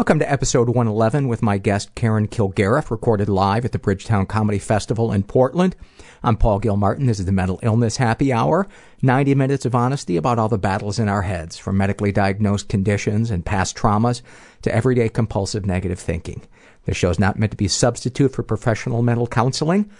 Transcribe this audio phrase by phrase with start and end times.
[0.00, 4.58] Welcome to episode 111 with my guest Karen Kilgariff, recorded live at the Bridgetown Comedy
[4.58, 5.76] Festival in Portland.
[6.22, 7.04] I'm Paul Gilmartin.
[7.04, 8.66] This is the Mental Illness Happy Hour.
[9.02, 13.30] 90 minutes of honesty about all the battles in our heads, from medically diagnosed conditions
[13.30, 14.22] and past traumas
[14.62, 16.40] to everyday compulsive negative thinking.
[16.86, 19.90] This show is not meant to be a substitute for professional mental counseling.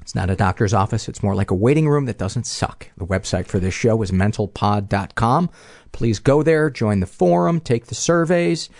[0.00, 1.06] It's not a doctor's office.
[1.06, 2.88] It's more like a waiting room that doesn't suck.
[2.96, 5.50] The website for this show is mentalpod.com.
[5.92, 8.70] Please go there, join the forum, take the surveys.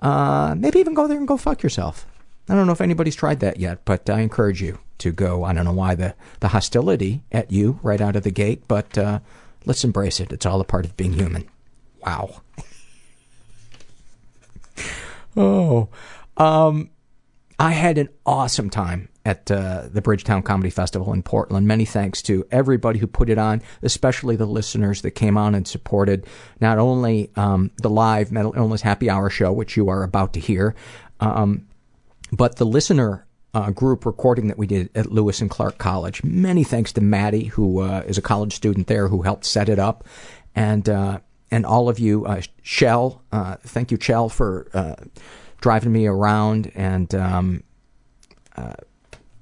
[0.00, 2.06] Uh, maybe even go there and go fuck yourself.
[2.48, 5.44] I don't know if anybody's tried that yet, but I encourage you to go.
[5.44, 8.96] I don't know why the, the hostility at you right out of the gate, but
[8.98, 9.20] uh,
[9.66, 10.32] let's embrace it.
[10.32, 11.48] It's all a part of being human.
[12.04, 12.40] Wow.
[15.36, 15.88] oh.
[16.36, 16.90] Um,
[17.58, 21.66] I had an awesome time at uh, the Bridgetown Comedy Festival in Portland.
[21.66, 25.68] Many thanks to everybody who put it on, especially the listeners that came on and
[25.68, 26.26] supported
[26.60, 30.40] not only um, the live mental illness happy hour show, which you are about to
[30.40, 30.74] hear,
[31.20, 31.66] um,
[32.32, 36.22] but the listener uh, group recording that we did at Lewis and Clark College.
[36.22, 39.78] Many thanks to Maddie, who uh, is a college student there, who helped set it
[39.78, 40.04] up,
[40.54, 41.20] and uh,
[41.50, 43.22] and all of you, uh, Shell.
[43.32, 44.94] Uh, thank you, Shell, for uh,
[45.60, 47.64] driving me around, and um,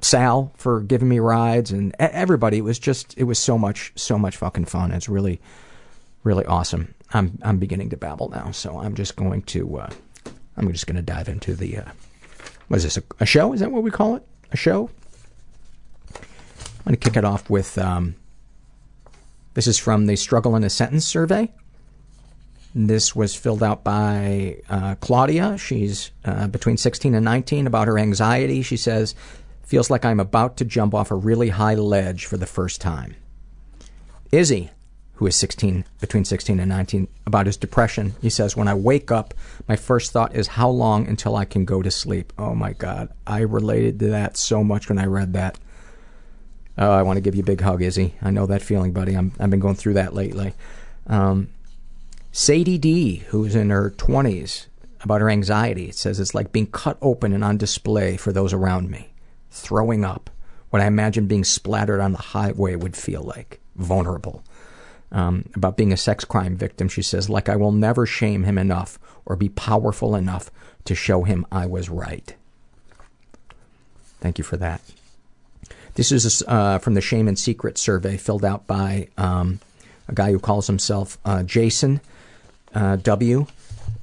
[0.00, 2.58] Sal for giving me rides, and everybody.
[2.58, 4.92] It was just, it was so much, so much fucking fun.
[4.92, 5.40] It's really,
[6.22, 6.94] really awesome.
[7.12, 9.90] I'm I'm beginning to babble now, so I'm just going to, uh,
[10.56, 11.90] I'm just going to dive into the uh,
[12.68, 13.52] what is this, a, a, show?
[13.52, 14.26] Is that what we call it?
[14.52, 14.90] A show?
[16.14, 18.14] I'm going to kick it off with um,
[19.54, 21.50] this is from the Struggle in a Sentence survey.
[22.74, 25.56] This was filled out by uh, Claudia.
[25.58, 27.66] She's uh, between 16 and 19.
[27.66, 29.14] About her anxiety, she says,
[29.68, 33.16] feels like I'm about to jump off a really high ledge for the first time.
[34.32, 34.70] Izzy,
[35.16, 38.14] who is 16, between 16 and 19, about his depression.
[38.22, 39.34] He says, When I wake up,
[39.68, 42.32] my first thought is how long until I can go to sleep.
[42.38, 43.10] Oh my God.
[43.26, 45.58] I related to that so much when I read that.
[46.78, 48.14] Oh, I want to give you a big hug, Izzy.
[48.22, 49.14] I know that feeling, buddy.
[49.14, 50.54] I'm, I've been going through that lately.
[51.06, 51.50] Um,
[52.32, 54.66] Sadie D, who's in her 20s,
[55.02, 55.90] about her anxiety.
[55.90, 59.10] It says it's like being cut open and on display for those around me.
[59.60, 60.30] Throwing up.
[60.70, 63.60] What I imagine being splattered on the highway would feel like.
[63.76, 64.42] Vulnerable
[65.12, 66.88] um, about being a sex crime victim.
[66.88, 70.50] She says, like I will never shame him enough or be powerful enough
[70.84, 72.34] to show him I was right.
[74.20, 74.80] Thank you for that.
[75.94, 79.60] This is uh, from the Shame and Secret survey filled out by um,
[80.06, 82.00] a guy who calls himself uh, Jason
[82.74, 83.46] uh, W.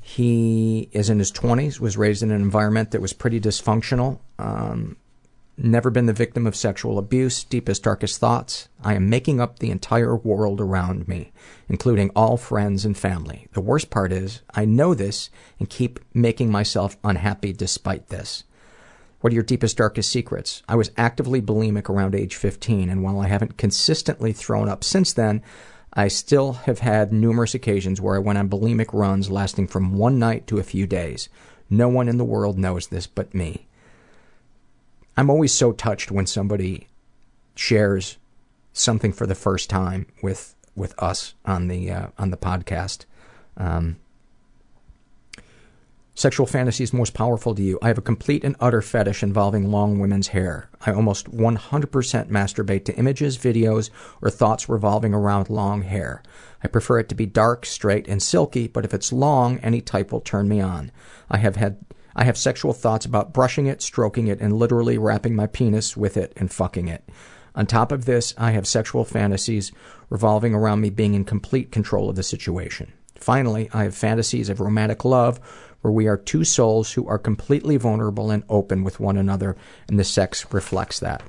[0.02, 4.20] He is in his 20s, was raised in an environment that was pretty dysfunctional.
[4.38, 4.98] Um,
[5.58, 8.68] Never been the victim of sexual abuse, deepest, darkest thoughts.
[8.84, 11.32] I am making up the entire world around me,
[11.70, 13.48] including all friends and family.
[13.54, 18.44] The worst part is, I know this and keep making myself unhappy despite this.
[19.22, 20.62] What are your deepest, darkest secrets?
[20.68, 25.14] I was actively bulimic around age 15, and while I haven't consistently thrown up since
[25.14, 25.42] then,
[25.94, 30.20] I still have had numerous occasions where I went on bulimic runs lasting from one
[30.20, 31.30] night to a few days.
[31.70, 33.68] No one in the world knows this but me.
[35.18, 36.88] I'm always so touched when somebody
[37.56, 38.18] shares
[38.74, 43.06] something for the first time with with us on the uh, on the podcast.
[43.58, 43.98] Um,
[46.18, 47.78] Sexual fantasies most powerful to you.
[47.82, 50.70] I have a complete and utter fetish involving long women's hair.
[50.86, 53.90] I almost 100% masturbate to images, videos,
[54.22, 56.24] or thoughts revolving around long hair.
[56.64, 60.14] I prefer it to be dark, straight, and silky, but if it's long, any type
[60.14, 60.90] will turn me on.
[61.30, 61.84] I have had
[62.16, 66.16] I have sexual thoughts about brushing it, stroking it, and literally wrapping my penis with
[66.16, 67.04] it and fucking it.
[67.56, 69.72] On top of this, I have sexual fantasies
[70.10, 72.94] revolving around me being in complete control of the situation.
[73.16, 75.40] Finally, I have fantasies of romantic love
[75.82, 79.56] where we are two souls who are completely vulnerable and open with one another,
[79.88, 81.22] and the sex reflects that.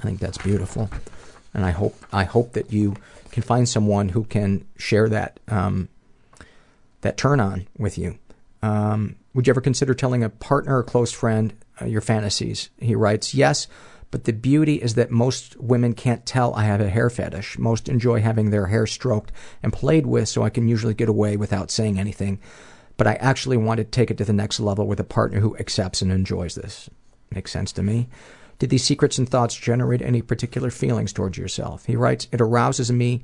[0.00, 0.90] I think that's beautiful,
[1.54, 2.96] and I hope I hope that you
[3.30, 5.88] can find someone who can share that um,
[7.02, 8.18] that turn on with you.
[8.62, 12.70] Um, would you ever consider telling a partner or close friend uh, your fantasies?
[12.78, 13.68] He writes, yes.
[14.10, 17.58] But the beauty is that most women can't tell I have a hair fetish.
[17.58, 19.30] Most enjoy having their hair stroked
[19.62, 22.40] and played with, so I can usually get away without saying anything
[22.96, 25.56] but I actually want to take it to the next level with a partner who
[25.58, 26.88] accepts and enjoys this.
[27.30, 28.08] Makes sense to me.
[28.58, 31.84] Did these secrets and thoughts generate any particular feelings towards yourself?
[31.84, 33.22] He writes, It arouses me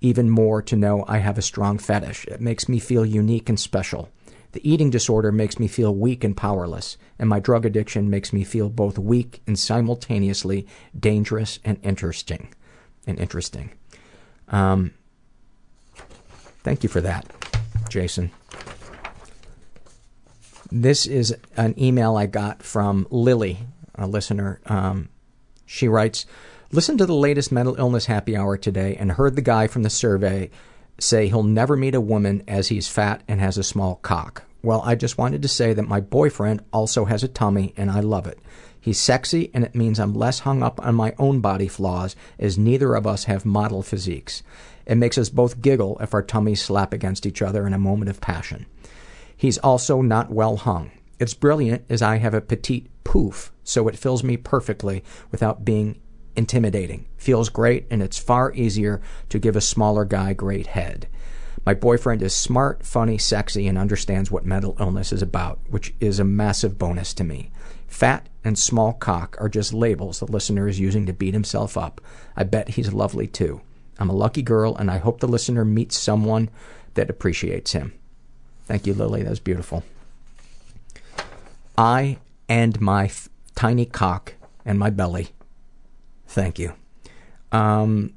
[0.00, 2.26] even more to know I have a strong fetish.
[2.26, 4.08] It makes me feel unique and special.
[4.52, 8.44] The eating disorder makes me feel weak and powerless, and my drug addiction makes me
[8.44, 10.66] feel both weak and simultaneously
[10.98, 12.52] dangerous and interesting.
[13.06, 13.72] And interesting.
[14.48, 14.92] Um,
[16.62, 17.26] thank you for that,
[17.88, 18.30] Jason.
[20.70, 23.58] This is an email I got from Lily,
[23.94, 24.60] a listener.
[24.66, 25.08] Um,
[25.66, 26.26] she writes,
[26.70, 29.90] Listen to the latest mental illness happy hour today and heard the guy from the
[29.90, 30.50] survey
[31.02, 34.44] say he'll never meet a woman as he's fat and has a small cock.
[34.62, 38.00] Well, I just wanted to say that my boyfriend also has a tummy and I
[38.00, 38.38] love it.
[38.80, 42.58] He's sexy and it means I'm less hung up on my own body flaws as
[42.58, 44.42] neither of us have model physiques.
[44.86, 48.10] It makes us both giggle if our tummies slap against each other in a moment
[48.10, 48.66] of passion.
[49.36, 50.92] He's also not well hung.
[51.18, 56.00] It's brilliant as I have a petite poof, so it fills me perfectly without being
[56.36, 57.06] intimidating.
[57.16, 61.08] Feels great, and it's far easier to give a smaller guy great head.
[61.64, 66.18] My boyfriend is smart, funny, sexy, and understands what mental illness is about, which is
[66.18, 67.50] a massive bonus to me.
[67.86, 72.00] Fat and small cock are just labels the listener is using to beat himself up.
[72.36, 73.60] I bet he's lovely too.
[73.98, 76.48] I'm a lucky girl, and I hope the listener meets someone
[76.94, 77.92] that appreciates him.
[78.64, 79.22] Thank you, Lily.
[79.22, 79.84] That was beautiful.
[81.76, 82.18] I
[82.48, 85.28] and my f- tiny cock and my belly.
[86.32, 86.72] Thank you.
[87.52, 88.14] Um,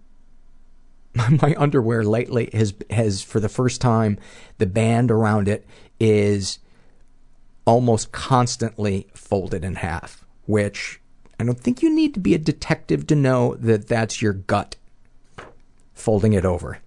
[1.42, 4.18] my underwear lately has has for the first time
[4.58, 5.68] the band around it
[6.00, 6.60] is
[7.66, 11.02] almost constantly folded in half, which
[11.40, 14.78] I don't think you need to be a detective to know that that's your gut
[15.94, 16.80] folding it over.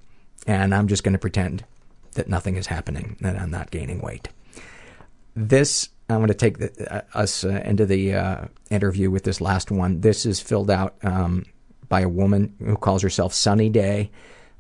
[0.46, 1.64] And I'm just going to pretend
[2.12, 4.28] that nothing is happening, that I'm not gaining weight.
[5.36, 9.40] This, I'm going to take the, uh, us uh, into the uh, interview with this
[9.40, 10.00] last one.
[10.00, 11.44] This is filled out um,
[11.88, 14.10] by a woman who calls herself Sunny Day,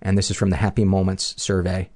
[0.02, 1.88] and this is from the Happy Moments survey.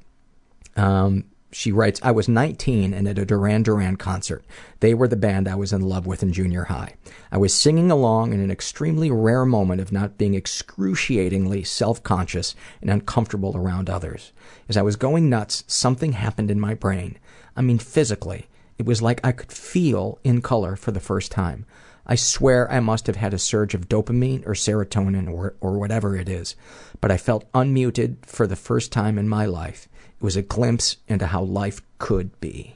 [0.77, 4.43] Um, she writes, I was 19 and at a Duran Duran concert.
[4.81, 6.95] They were the band I was in love with in junior high.
[7.31, 12.55] I was singing along in an extremely rare moment of not being excruciatingly self conscious
[12.81, 14.33] and uncomfortable around others.
[14.67, 17.19] As I was going nuts, something happened in my brain.
[17.55, 18.49] I mean, physically.
[18.83, 21.67] It was like I could feel in color for the first time.
[22.05, 26.17] I swear I must have had a surge of dopamine or serotonin or, or whatever
[26.17, 26.57] it is,
[27.01, 29.87] but I felt unmuted for the first time in my life.
[30.17, 32.75] It was a glimpse into how life could be.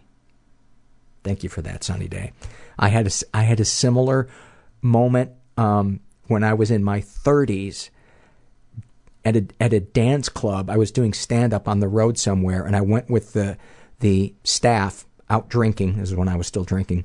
[1.25, 2.31] Thank you for that, Sunny Day.
[2.79, 4.29] I had a, I had a similar
[4.83, 5.99] moment um,
[6.29, 7.91] when I was in my 30s
[9.25, 10.71] at a, at a dance club.
[10.71, 13.59] I was doing stand up on the road somewhere, and I went with the,
[13.99, 15.97] the staff out drinking.
[15.97, 17.05] This is when I was still drinking.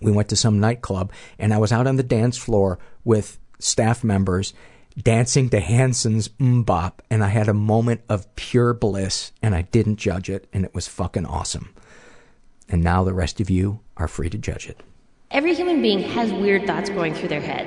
[0.00, 4.02] We went to some nightclub, and I was out on the dance floor with staff
[4.02, 4.52] members,
[5.00, 9.96] dancing to Hanson's MMMBop, and I had a moment of pure bliss, and I didn't
[9.96, 11.72] judge it, and it was fucking awesome.
[12.68, 14.80] And now the rest of you are free to judge it.
[15.30, 17.66] Every human being has weird thoughts going through their head.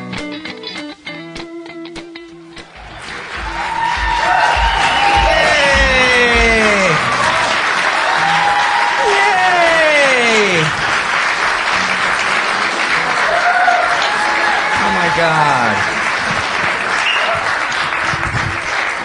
[15.21, 15.77] God.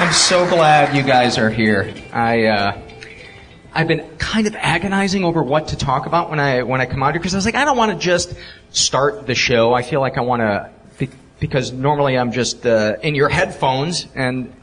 [0.00, 1.92] I'm so glad you guys are here.
[2.10, 2.80] I uh
[3.74, 7.02] I've been kind of agonizing over what to talk about when I when I come
[7.02, 8.32] out here because I was like I don't want to just
[8.70, 9.74] start the show.
[9.74, 10.70] I feel like I want to
[11.38, 14.54] because normally I'm just uh, in your headphones and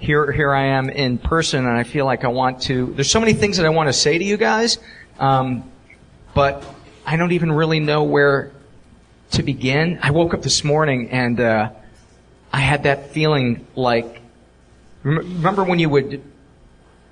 [0.00, 2.92] here here I am in person, and I feel like I want to.
[2.92, 4.76] There's so many things that I want to say to you guys,
[5.18, 5.64] um,
[6.34, 6.62] but
[7.06, 8.52] I don't even really know where
[9.34, 9.98] to begin.
[10.02, 11.70] I woke up this morning and uh,
[12.52, 14.20] I had that feeling like.
[15.02, 16.22] Remember when you would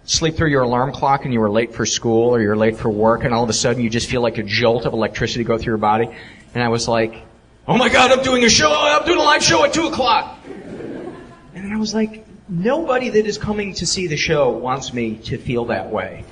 [0.05, 2.89] sleep through your alarm clock and you were late for school or you're late for
[2.89, 5.59] work, and all of a sudden you just feel like a jolt of electricity go
[5.59, 6.09] through your body,
[6.55, 7.23] and I was like,
[7.69, 8.73] "Oh my God, I'm doing a show!
[8.73, 13.27] I'm doing a live show at two o'clock." And then I was like, nobody that
[13.27, 16.25] is coming to see the show wants me to feel that way.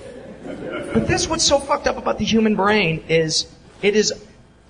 [0.45, 3.47] But that's what's so fucked up about the human brain is
[3.83, 4.13] it is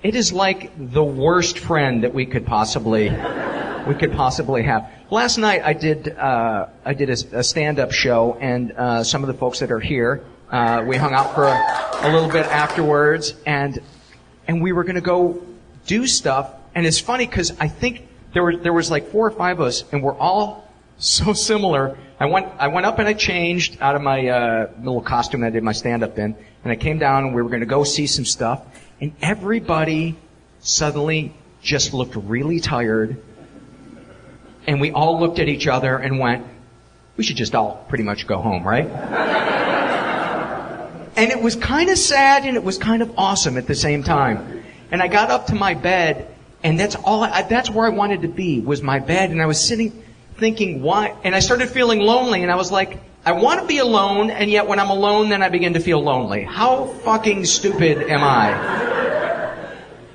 [0.02, 3.11] it is like the worst friend that we could possibly
[3.87, 4.90] we could possibly have.
[5.11, 9.28] Last night I did uh, I did a, a stand-up show and uh, some of
[9.28, 13.35] the folks that are here uh, we hung out for a, a little bit afterwards
[13.47, 13.80] and
[14.49, 15.40] and we were going to go
[15.87, 16.52] do stuff.
[16.75, 19.66] And it's funny because I think there were there was like four or five of
[19.66, 21.97] us, and we're all so similar.
[22.19, 25.49] I went I went up and I changed out of my uh, little costume that
[25.49, 27.66] I did my stand up in, and I came down and we were going to
[27.66, 28.64] go see some stuff,
[29.00, 30.16] and everybody
[30.61, 33.21] suddenly just looked really tired,
[34.66, 36.47] and we all looked at each other and went,
[37.16, 38.88] "We should just all pretty much go home, right?"
[41.16, 44.02] And it was kind of sad and it was kind of awesome at the same
[44.02, 44.64] time.
[44.90, 46.28] And I got up to my bed
[46.62, 49.47] and that's all I, that's where I wanted to be was my bed and I
[49.47, 50.02] was sitting
[50.37, 53.78] thinking why and I started feeling lonely and I was like I want to be
[53.78, 56.44] alone and yet when I'm alone then I begin to feel lonely.
[56.44, 58.78] How fucking stupid am I?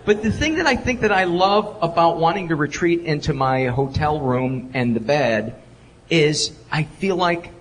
[0.05, 3.65] But the thing that I think that I love about wanting to retreat into my
[3.65, 5.62] hotel room and the bed
[6.09, 7.51] is I feel like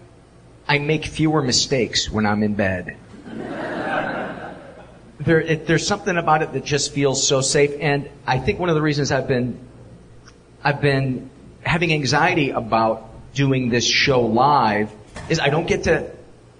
[0.69, 2.97] I make fewer mistakes when I'm in bed
[5.21, 7.73] there, it, there's something about it that just feels so safe.
[7.81, 9.59] And I think one of the reasons I've been,
[10.63, 11.31] I've been
[11.63, 14.93] having anxiety about doing this show live
[15.29, 16.11] is I don't get to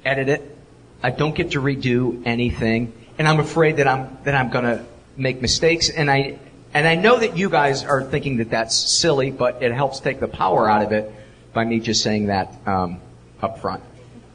[0.05, 0.57] edit it.
[1.03, 2.93] I don't get to redo anything.
[3.19, 4.85] And I'm afraid that I'm, that I'm gonna
[5.17, 5.91] make mistakes.
[5.91, 6.39] And I,
[6.73, 10.21] and I know that you guys are thinking that that's silly, but it helps take
[10.21, 11.13] the power out of it
[11.53, 13.01] by me just saying that, um,
[13.41, 13.83] up front.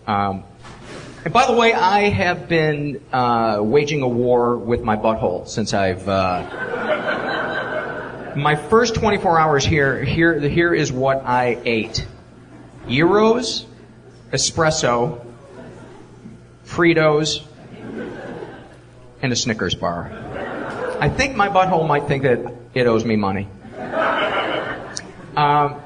[0.08, 0.44] Um,
[1.26, 5.74] and by the way, I have been uh, waging a war with my butthole since
[5.74, 6.08] I've.
[6.08, 6.44] Uh,
[8.38, 12.08] my first 24 hours here, here, here is what I ate:
[12.88, 13.66] gyros,
[14.32, 15.26] espresso,
[16.66, 17.46] Fritos,
[19.22, 20.12] and a Snickers bar.
[21.00, 23.48] I think my butthole might think that it owes me money.
[25.36, 25.82] Um,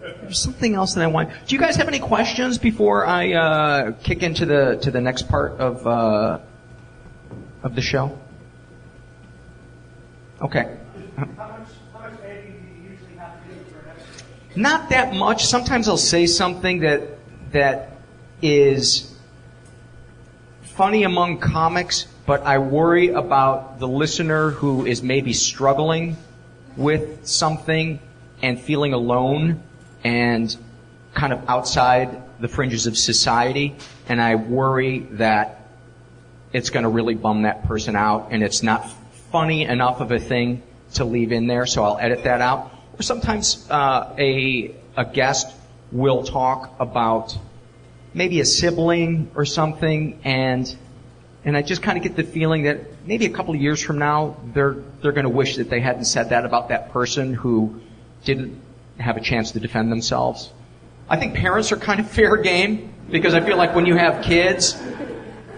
[0.00, 1.30] there's something else that I want.
[1.46, 5.28] Do you guys have any questions before I uh, kick into the to the next
[5.28, 6.40] part of uh,
[7.62, 8.18] of the show?
[10.40, 10.76] Okay.
[14.56, 15.44] Not that much.
[15.44, 17.13] Sometimes I'll say something that
[17.54, 17.90] that
[18.42, 19.16] is
[20.62, 26.16] funny among comics, but I worry about the listener who is maybe struggling
[26.76, 28.00] with something
[28.42, 29.62] and feeling alone
[30.02, 30.54] and
[31.14, 33.76] kind of outside the fringes of society.
[34.08, 35.60] And I worry that
[36.52, 38.90] it's going to really bum that person out and it's not
[39.30, 40.62] funny enough of a thing
[40.94, 42.72] to leave in there, so I'll edit that out.
[42.98, 45.54] Or sometimes uh, a a guest
[45.90, 47.38] will talk about
[48.14, 50.74] maybe a sibling or something, and
[51.44, 53.98] and I just kind of get the feeling that maybe a couple of years from
[53.98, 57.80] now they're they're going to wish that they hadn't said that about that person who
[58.24, 58.60] didn't
[58.98, 60.52] have a chance to defend themselves.
[61.08, 64.24] I think parents are kind of fair game because I feel like when you have
[64.24, 64.80] kids,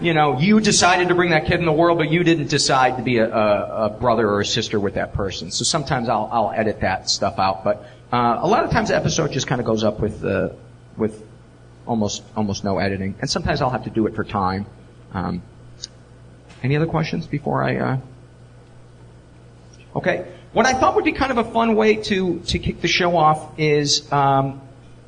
[0.01, 2.97] you know, you decided to bring that kid in the world, but you didn't decide
[2.97, 5.51] to be a, a, a brother or a sister with that person.
[5.51, 8.95] So sometimes I'll, I'll edit that stuff out, but uh, a lot of times the
[8.95, 10.55] episode just kind of goes up with the
[10.97, 11.23] with
[11.87, 14.65] almost almost no editing, and sometimes I'll have to do it for time.
[15.13, 15.41] Um,
[16.63, 17.77] any other questions before I?
[17.77, 17.97] Uh...
[19.95, 20.27] Okay.
[20.53, 23.15] What I thought would be kind of a fun way to to kick the show
[23.15, 24.61] off is um,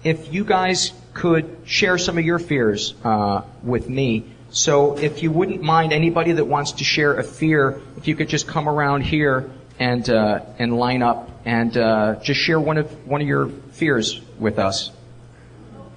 [0.03, 4.25] if you guys could share some of your fears uh, with me.
[4.51, 8.29] So if you wouldn't mind, anybody that wants to share a fear, if you could
[8.29, 13.07] just come around here and uh, and line up and uh, just share one of
[13.07, 14.91] one of your fears with us.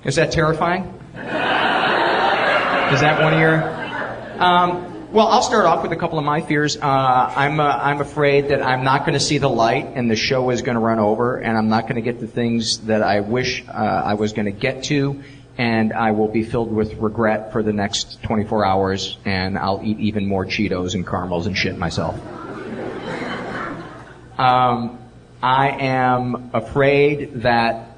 [0.05, 0.83] Is that terrifying?
[1.15, 4.43] Is that one of your?
[4.43, 6.77] Um, well, I'll start off with a couple of my fears.
[6.77, 10.17] Uh, I'm uh, I'm afraid that I'm not going to see the light, and the
[10.17, 13.01] show is going to run over, and I'm not going to get the things that
[13.01, 15.23] I wish uh, I was going to get to,
[15.57, 20.01] and I will be filled with regret for the next 24 hours, and I'll eat
[20.01, 22.21] even more Cheetos and caramels and shit myself.
[24.37, 24.99] Um,
[25.41, 27.92] I am afraid that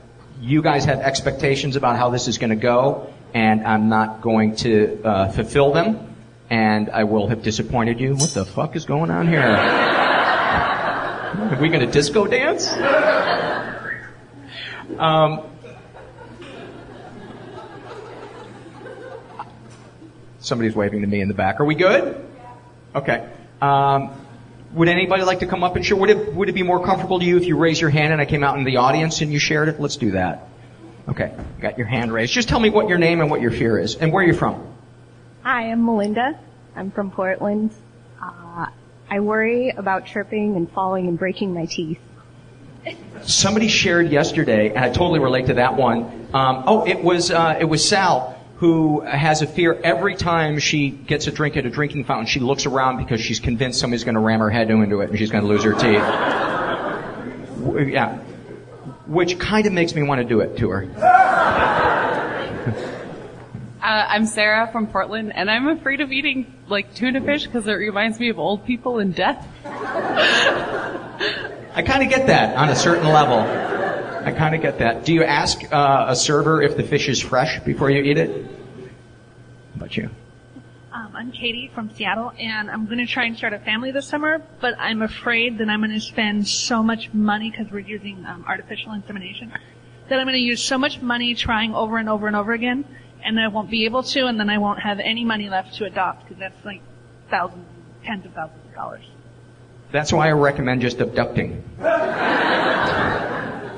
[0.44, 4.56] you guys have expectations about how this is going to go, and I'm not going
[4.56, 6.14] to uh, fulfill them
[6.50, 8.14] and I will have disappointed you.
[8.14, 9.40] What the fuck is going on here?
[9.40, 12.70] Are we going to disco dance?
[14.98, 15.42] Um,
[20.38, 21.60] somebody's waving to me in the back.
[21.60, 22.24] Are we good?
[22.94, 23.28] Okay.
[23.60, 24.23] Um,
[24.74, 25.96] would anybody like to come up and share?
[25.96, 28.20] Would it, would it be more comfortable to you if you raise your hand and
[28.20, 29.80] I came out in the audience and you shared it?
[29.80, 30.48] Let's do that.
[31.08, 31.32] Okay.
[31.60, 32.32] Got your hand raised.
[32.32, 34.66] Just tell me what your name and what your fear is and where you're from.
[35.42, 36.38] Hi, I'm Melinda.
[36.74, 37.70] I'm from Portland.
[38.20, 38.66] Uh,
[39.08, 42.00] I worry about tripping and falling and breaking my teeth.
[43.22, 46.28] Somebody shared yesterday, and I totally relate to that one.
[46.34, 48.33] Um, oh, it was uh, it was Sal
[48.64, 52.24] who has a fear every time she gets a drink at a drinking fountain.
[52.24, 55.18] She looks around because she's convinced somebody's going to ram her head into it and
[55.18, 56.00] she's going to lose her teeth.
[57.92, 58.16] yeah,
[59.06, 60.88] which kind of makes me want to do it to her.
[63.84, 67.72] Uh, I'm Sarah from Portland, and I'm afraid of eating like tuna fish because it
[67.72, 69.46] reminds me of old people and death.
[71.74, 73.40] I kind of get that on a certain level.
[73.40, 75.04] I kind of get that.
[75.04, 78.53] Do you ask uh, a server if the fish is fresh before you eat it?
[79.74, 80.10] How about you?
[80.92, 84.06] Um, I'm Katie from Seattle, and I'm going to try and start a family this
[84.06, 88.24] summer, but I'm afraid that I'm going to spend so much money because we're using
[88.24, 89.52] um, artificial insemination
[90.08, 92.84] that I'm going to use so much money trying over and over and over again
[93.24, 95.86] and I won't be able to, and then I won't have any money left to
[95.86, 96.82] adopt because that's like
[97.30, 97.66] thousands,
[98.04, 99.04] tens of thousands of dollars.
[99.90, 101.64] That's why I recommend just abducting.
[101.80, 103.70] Hi,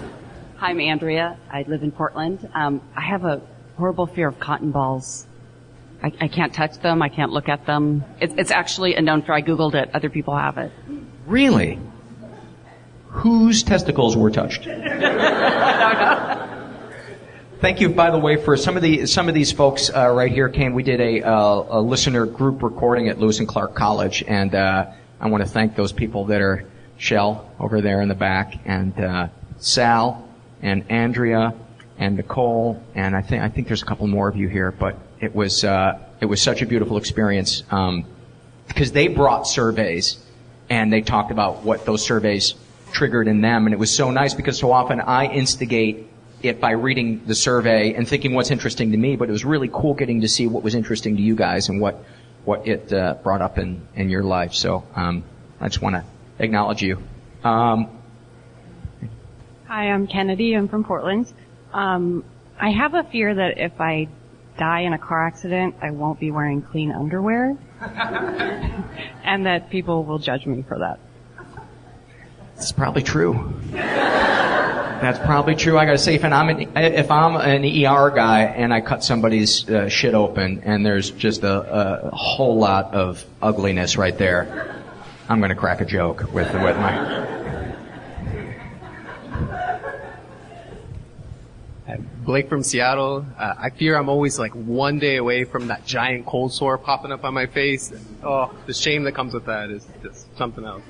[0.59, 1.39] I'm Andrea.
[1.51, 2.49] I live in Portland.
[2.55, 3.41] Um, I have a
[3.77, 5.27] horrible fear of cotton balls.
[6.03, 7.03] I, I can't touch them.
[7.03, 8.05] I can't look at them.
[8.21, 9.23] It's, it's actually a known.
[9.29, 9.91] I googled it.
[9.95, 10.73] Other people have it.
[11.27, 11.79] Really?
[13.09, 14.65] Whose testicles were touched?
[17.59, 20.31] Thank you, by the way, for some of the some of these folks uh, right
[20.31, 20.75] here came.
[20.75, 24.91] We did a, uh, a listener group recording at Lewis and Clark College, and uh,
[25.19, 26.67] I want to thank those people that are
[26.99, 29.29] Shell over there in the back, and uh,
[29.59, 30.29] Sal,
[30.61, 31.55] and Andrea,
[31.99, 34.71] and Nicole, and I think I think there's a couple more of you here.
[34.71, 38.05] But it was uh, it was such a beautiful experience um,
[38.69, 40.19] because they brought surveys,
[40.69, 42.55] and they talked about what those surveys
[42.93, 46.09] triggered in them, and it was so nice because so often I instigate
[46.43, 49.71] it by reading the survey and thinking what's interesting to me, but it was really
[49.73, 52.05] cool getting to see what was interesting to you guys and what
[52.45, 54.55] what it uh, brought up in in your life.
[54.55, 55.25] So um,
[55.61, 56.05] I just want to
[56.39, 57.03] acknowledge you.
[57.43, 57.91] Um,
[59.67, 60.55] Hi, I'm Kennedy.
[60.55, 61.33] I'm from Portland.
[61.73, 62.25] Um,
[62.59, 64.09] I have a fear that if I
[64.59, 67.57] die in a car accident, I won't be wearing clean underwear,
[69.25, 70.99] and that people will judge me for that.
[72.57, 73.55] It's probably true.
[73.73, 75.77] That's probably true.
[75.77, 79.69] I gotta say, if I'm an, if I'm an ER guy and I cut somebody's
[79.69, 84.83] uh, shit open and there's just a, a whole lot of ugliness right there,
[85.29, 87.46] I'm gonna crack a joke with with my.
[92.25, 93.25] Blake from Seattle.
[93.39, 97.13] Uh, I fear I'm always like one day away from that giant cold sore popping
[97.13, 97.93] up on my face.
[98.23, 100.83] Oh, the shame that comes with that is just something else.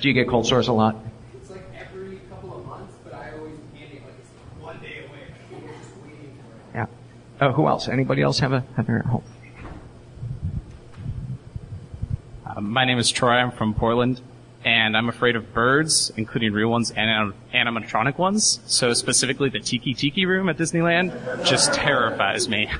[0.00, 0.96] Do you get cold sores a lot?
[1.34, 5.04] It's like every couple of months, but I always get it like it's one day
[5.08, 5.62] away.
[5.66, 6.36] Just waiting
[6.72, 6.86] for it.
[7.40, 7.46] Yeah.
[7.48, 7.88] Uh, who else?
[7.88, 9.24] Anybody else have a have a home?
[12.46, 13.30] Uh, my name is Troy.
[13.32, 14.20] I'm from Portland,
[14.64, 18.60] and I'm afraid of birds, including real ones and animatronic ones.
[18.66, 22.70] So specifically, the Tiki Tiki room at Disneyland just terrifies me.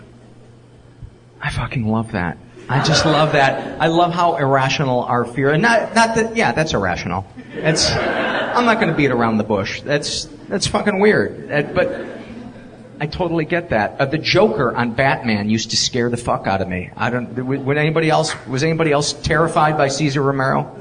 [1.41, 2.39] I fucking love that.
[2.69, 3.79] I just love that.
[3.81, 7.27] I love how irrational our fear, and not, not that, yeah, that's irrational.
[7.53, 9.83] It's, I'm not gonna beat around the bush.
[9.83, 11.53] That's, that's fucking weird.
[11.53, 12.15] Uh, but
[13.01, 14.01] I totally get that.
[14.01, 16.91] Uh, the Joker on Batman used to scare the fuck out of me.
[16.97, 17.35] I don't.
[17.45, 18.35] Would anybody else?
[18.47, 20.75] Was anybody else terrified by Cesar Romero?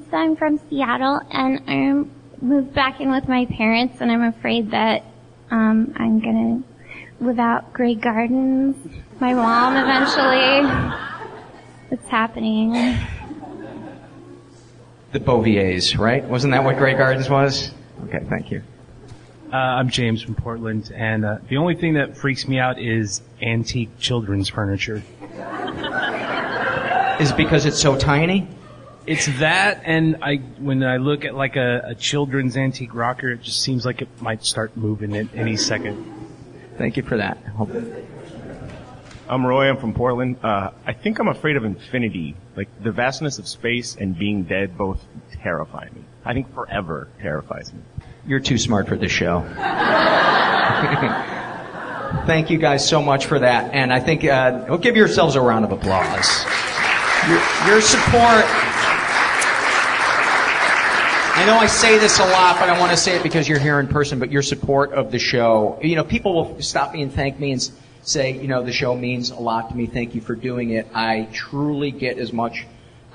[0.00, 0.16] I'm Lisa.
[0.16, 5.04] I'm from Seattle, and I moved back in with my parents, and I'm afraid that
[5.50, 6.62] um, I'm gonna
[7.20, 8.76] live out Grey Gardens.
[9.20, 10.96] My mom eventually.
[11.90, 12.72] It's happening.
[15.12, 16.24] The Bouviers, right?
[16.24, 17.72] Wasn't that what Grey Gardens was?
[18.04, 18.62] Okay, thank you.
[19.52, 23.20] Uh, I'm James from Portland, and uh, the only thing that freaks me out is
[23.42, 25.02] antique children's furniture.
[27.20, 28.46] Is it because it's so tiny?
[29.10, 33.42] It's that, and I when I look at like a, a children's antique rocker, it
[33.42, 36.28] just seems like it might start moving at any second.
[36.78, 37.36] Thank you for that.
[39.28, 39.68] I'm Roy.
[39.68, 40.36] I'm from Portland.
[40.44, 42.36] Uh, I think I'm afraid of infinity.
[42.54, 45.04] Like the vastness of space and being dead both
[45.42, 46.04] terrify me.
[46.24, 47.80] I think forever terrifies me.
[48.28, 49.40] You're too smart for this show.
[52.26, 55.40] Thank you guys so much for that, and I think uh, well, give yourselves a
[55.40, 56.44] round of applause.
[57.28, 58.44] Your, your support.
[61.40, 63.58] I know I say this a lot, but I want to say it because you're
[63.58, 64.18] here in person.
[64.18, 67.52] But your support of the show, you know, people will stop me and thank me
[67.52, 67.70] and
[68.02, 69.86] say, you know, the show means a lot to me.
[69.86, 70.86] Thank you for doing it.
[70.92, 72.66] I truly get as much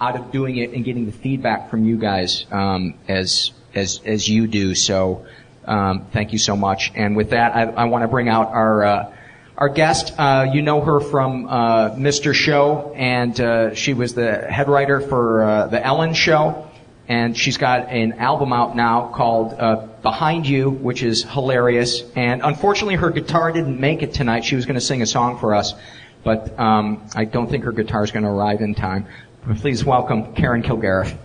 [0.02, 4.28] out of doing it and getting the feedback from you guys um, as as as
[4.28, 4.74] you do.
[4.74, 5.28] So,
[5.66, 6.92] um, thank you so much.
[6.96, 8.84] And with that, I, I want to bring out our.
[8.84, 9.12] Uh,
[9.56, 12.34] our guest, uh, you know her from uh, Mr.
[12.34, 16.70] Show, and uh, she was the head writer for uh, the Ellen Show,
[17.08, 22.04] and she's got an album out now called uh, Behind You, which is hilarious.
[22.16, 24.44] And unfortunately, her guitar didn't make it tonight.
[24.44, 25.74] She was going to sing a song for us,
[26.24, 29.08] but um, I don't think her guitar is going to arrive in time.
[29.60, 31.16] Please welcome Karen Kilgariff.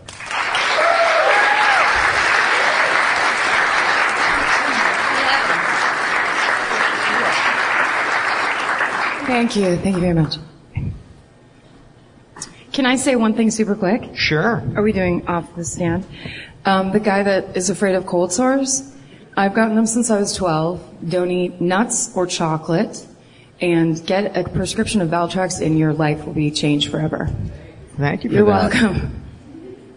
[9.27, 9.77] Thank you.
[9.77, 10.37] Thank you very much.
[12.81, 14.17] Can I say one thing super quick?
[14.17, 14.63] Sure.
[14.75, 16.07] Are we doing off the stand?
[16.65, 18.97] Um, the guy that is afraid of cold sores,
[19.37, 21.11] I've gotten them since I was 12.
[21.11, 23.07] Don't eat nuts or chocolate,
[23.61, 27.29] and get a prescription of Valtrex, and your life will be changed forever.
[27.99, 28.73] Thank you for You're that.
[28.73, 29.25] welcome.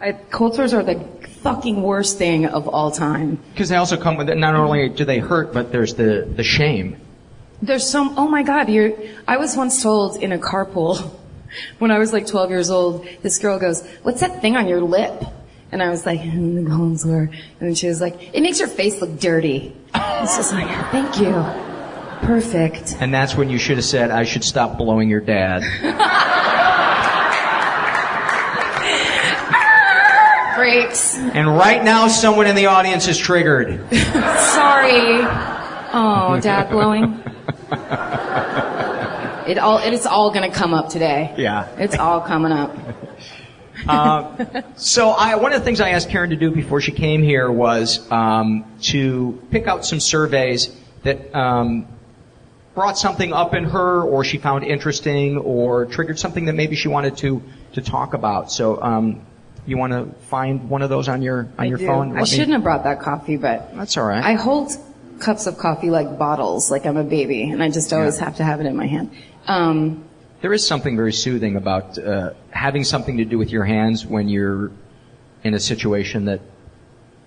[0.02, 1.00] I, cold sores are the
[1.42, 3.40] fucking worst thing of all time.
[3.54, 4.36] Because they also come with it.
[4.36, 6.98] Not only do they hurt, but there's the the shame.
[7.62, 8.92] There's some, oh my god, you're,
[9.26, 11.18] I was once told in a carpool,
[11.80, 14.82] when I was like 12 years old, this girl goes, what's that thing on your
[14.82, 15.24] lip?
[15.72, 17.24] And I was like, the cold sore.
[17.24, 19.76] And then she was like, it makes your face look dirty.
[19.96, 21.34] It's just like, thank you.
[22.26, 22.96] Perfect.
[23.02, 25.62] And that's when you should have said, "I should stop blowing your dad."
[30.56, 31.18] Breaks.
[31.18, 33.82] and right now, someone in the audience is triggered.
[33.92, 35.20] Sorry.
[35.92, 37.22] Oh, dad blowing.
[39.48, 41.34] It all, it is all gonna come up today.
[41.38, 41.68] Yeah.
[41.78, 42.76] It's all coming up.
[43.88, 47.22] Uh, so I, one of the things I asked Karen to do before she came
[47.24, 51.88] here was um, to pick out some surveys that um,
[52.76, 56.88] brought something up in her, or she found interesting, or triggered something that maybe she
[56.88, 57.42] wanted to
[57.74, 58.52] to talk about.
[58.52, 59.26] So um,
[59.66, 61.88] you want to find one of those on your on I your do.
[61.88, 62.12] phone?
[62.12, 64.24] I Let me- shouldn't have brought that coffee, but That's all right.
[64.24, 64.72] I hold
[65.20, 68.44] cups of coffee like bottles, like I'm a baby, and I just always have to
[68.44, 69.12] have it in my hand.
[69.48, 70.04] Um,
[70.42, 74.28] There is something very soothing about uh, having something to do with your hands when
[74.30, 74.72] you're
[75.44, 76.42] in a situation that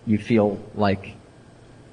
[0.06, 1.14] you feel like,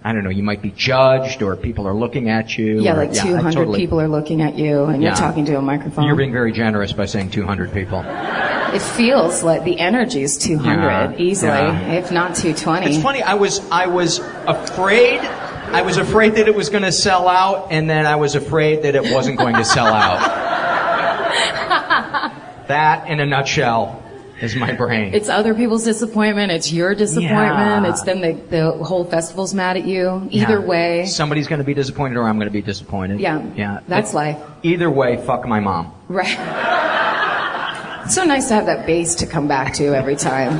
[0.03, 2.81] I don't know, you might be judged or people are looking at you.
[2.81, 5.09] yeah, or- like I 200 totally- people are looking at you, and Yeah.
[5.09, 6.05] you're talking to a microphone.
[6.05, 8.03] You're being very generous by saying 200 people.
[8.73, 11.93] It feels like the energy is 200 Yeah, easily, yeah.
[11.93, 12.87] if not 220.
[12.87, 13.21] It's funny.
[13.21, 15.21] I was I was afraid.
[15.73, 18.83] I was afraid that it was going to sell out, and then I was afraid
[18.83, 20.51] that it wasn't going to sell out.
[22.67, 24.01] That, in a nutshell,
[24.39, 25.13] is my brain.
[25.13, 26.49] It's other people's disappointment.
[26.51, 27.83] It's your disappointment.
[27.85, 27.89] Yeah.
[27.89, 30.27] It's then the, the whole festival's mad at you.
[30.31, 30.65] Either Yeah.
[30.65, 33.19] way, somebody's going to be disappointed, or I'm going to be disappointed.
[33.19, 33.81] Yeah, yeah.
[33.87, 34.37] that's life.
[34.63, 35.93] Either way, fuck my mom.
[36.07, 36.89] right?
[38.09, 40.59] So nice to have that base to come back to every time,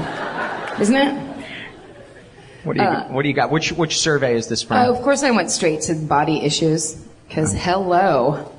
[0.82, 1.33] isn't it?
[2.64, 3.52] What do you Uh, What do you got?
[3.52, 4.78] Which Which survey is this from?
[4.78, 6.96] Uh, of course, I went straight to body issues
[7.28, 8.50] because hello.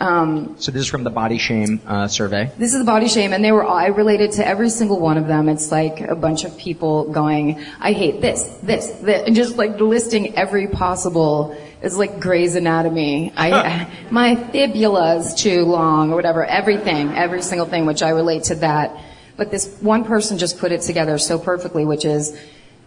[0.00, 2.50] Um, so this is from the Body Shame uh, survey.
[2.58, 5.18] This is the body shame, and they were all, I related to every single one
[5.18, 5.48] of them.
[5.48, 9.78] It's like a bunch of people going, I hate this, this, this, and just like
[9.78, 13.32] listing every possible, it's like Grey's Anatomy.
[13.36, 18.44] I, my fibula is too long, or whatever, everything, every single thing, which I relate
[18.44, 18.96] to that.
[19.36, 22.34] But this one person just put it together so perfectly, which is,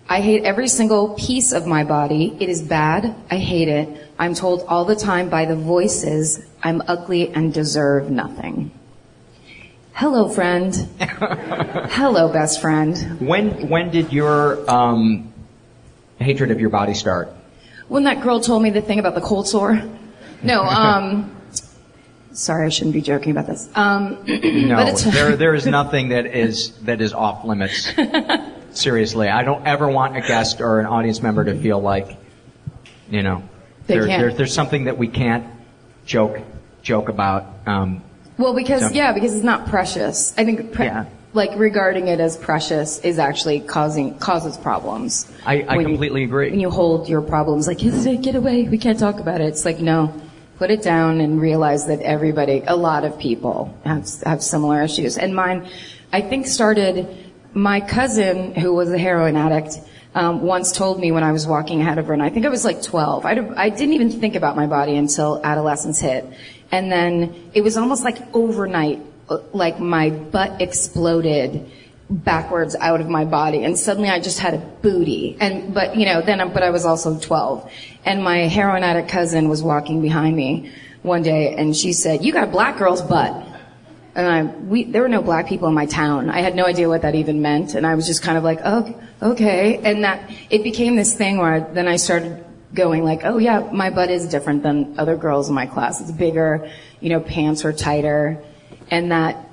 [0.09, 2.35] I hate every single piece of my body.
[2.39, 3.13] It is bad.
[3.29, 4.09] I hate it.
[4.17, 8.71] I'm told all the time by the voices I'm ugly and deserve nothing.
[9.91, 10.73] Hello, friend.
[10.99, 13.19] Hello, best friend.
[13.19, 15.33] When when did your um,
[16.19, 17.33] hatred of your body start?
[17.89, 19.81] When that girl told me the thing about the cold sore.
[20.41, 21.35] No, um,
[22.31, 23.67] sorry, I shouldn't be joking about this.
[23.75, 27.91] Um, No, there there is nothing that is that is off limits.
[28.81, 32.15] Seriously, I don't ever want a guest or an audience member to feel like,
[33.09, 33.41] you know,
[33.87, 34.21] They there, can't.
[34.21, 35.45] there- there's something that we can't
[36.05, 36.39] joke
[36.83, 37.45] joke about.
[37.65, 38.01] Um,
[38.37, 40.31] Well, because So- yeah, because it's not precious.
[40.37, 40.91] I think pre-
[41.33, 45.25] like regarding it as precious is actually causing causes problems.
[45.45, 46.51] I, I When you- completely agree.
[46.51, 49.45] When you hold your problems like "Get- get away, we can't talk about it.
[49.47, 50.11] It's like no,
[50.59, 55.17] put it down and realize that everybody, a lot of people have have similar issues.
[55.17, 55.63] And mine,
[56.13, 57.07] I think started.
[57.57, 59.79] My cousin, who was a heroin addict,
[60.13, 62.49] um, once told me when I was walking ahead of her, and I think I
[62.49, 63.25] was like 12.
[63.25, 63.33] I
[63.69, 66.23] didn't even think about my body until adolescence hit.
[66.71, 71.71] And then it was almost like overnight, uh, like my butt exploded
[72.11, 76.05] backwards out of my body and suddenly I just had a booty and but you
[76.05, 77.69] know then I- but I was also 12
[78.05, 82.31] and my heroin addict cousin was walking behind me one day and she said you
[82.31, 83.33] got a black girl's butt
[84.17, 86.29] and I we there were no black people in my town.
[86.29, 88.59] I had no idea what that even meant and I was just kind of like
[88.65, 89.77] oh okay.
[89.77, 93.69] And that it became this thing where I, then I started going like oh yeah
[93.71, 96.01] my butt is different than other girls in my class.
[96.01, 98.43] It's bigger you know pants are tighter.
[98.89, 99.46] And that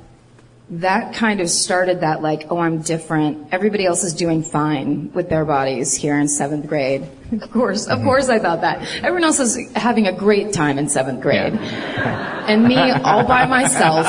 [0.70, 3.48] that kind of started that like, oh, I'm different.
[3.52, 7.08] Everybody else is doing fine with their bodies here in seventh grade.
[7.34, 8.06] Of course, of mm-hmm.
[8.06, 8.82] course I thought that.
[8.98, 11.54] Everyone else is having a great time in seventh grade.
[11.54, 14.06] And me all by myself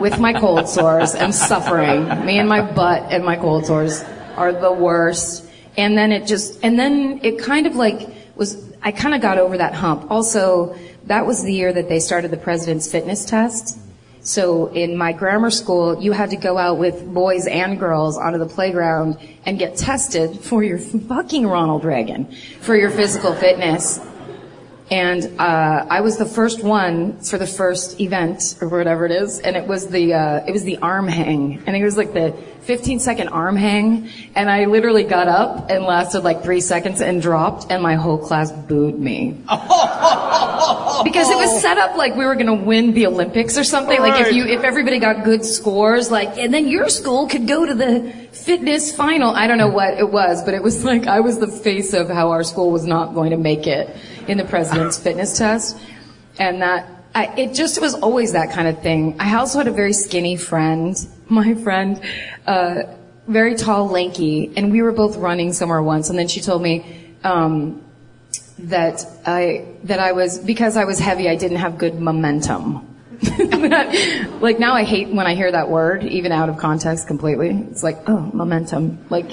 [0.00, 2.08] with my cold sores and suffering.
[2.24, 4.02] Me and my butt and my cold sores
[4.36, 5.44] are the worst.
[5.76, 9.36] And then it just, and then it kind of like was, I kind of got
[9.36, 10.10] over that hump.
[10.10, 10.76] Also,
[11.08, 13.78] that was the year that they started the president's fitness test.
[14.28, 18.38] So in my grammar school, you had to go out with boys and girls onto
[18.38, 23.98] the playground and get tested for your fucking Ronald Reagan, for your physical fitness.
[24.90, 29.40] And uh, I was the first one for the first event or whatever it is,
[29.40, 32.32] and it was the uh, it was the arm hang, and it was like the
[32.62, 37.22] 15 second arm hang, and I literally got up and lasted like three seconds and
[37.22, 39.38] dropped, and my whole class booed me
[41.04, 44.00] because it was set up like we were going to win the Olympics or something.
[44.00, 47.66] Like if you if everybody got good scores, like and then your school could go
[47.66, 49.30] to the fitness final.
[49.30, 52.08] I don't know what it was, but it was like I was the face of
[52.08, 53.94] how our school was not going to make it
[54.26, 55.78] in the president's fitness test,
[56.38, 56.94] and that.
[57.14, 59.16] I, it just was always that kind of thing.
[59.18, 60.94] I also had a very skinny friend,
[61.28, 62.00] my friend,
[62.46, 62.82] uh,
[63.26, 66.84] very tall, lanky, and we were both running somewhere once, and then she told me,
[67.24, 67.82] um,
[68.58, 72.84] that I that I was because I was heavy I didn't have good momentum.
[74.40, 77.50] like now I hate when I hear that word even out of context completely.
[77.70, 79.30] It's like oh momentum like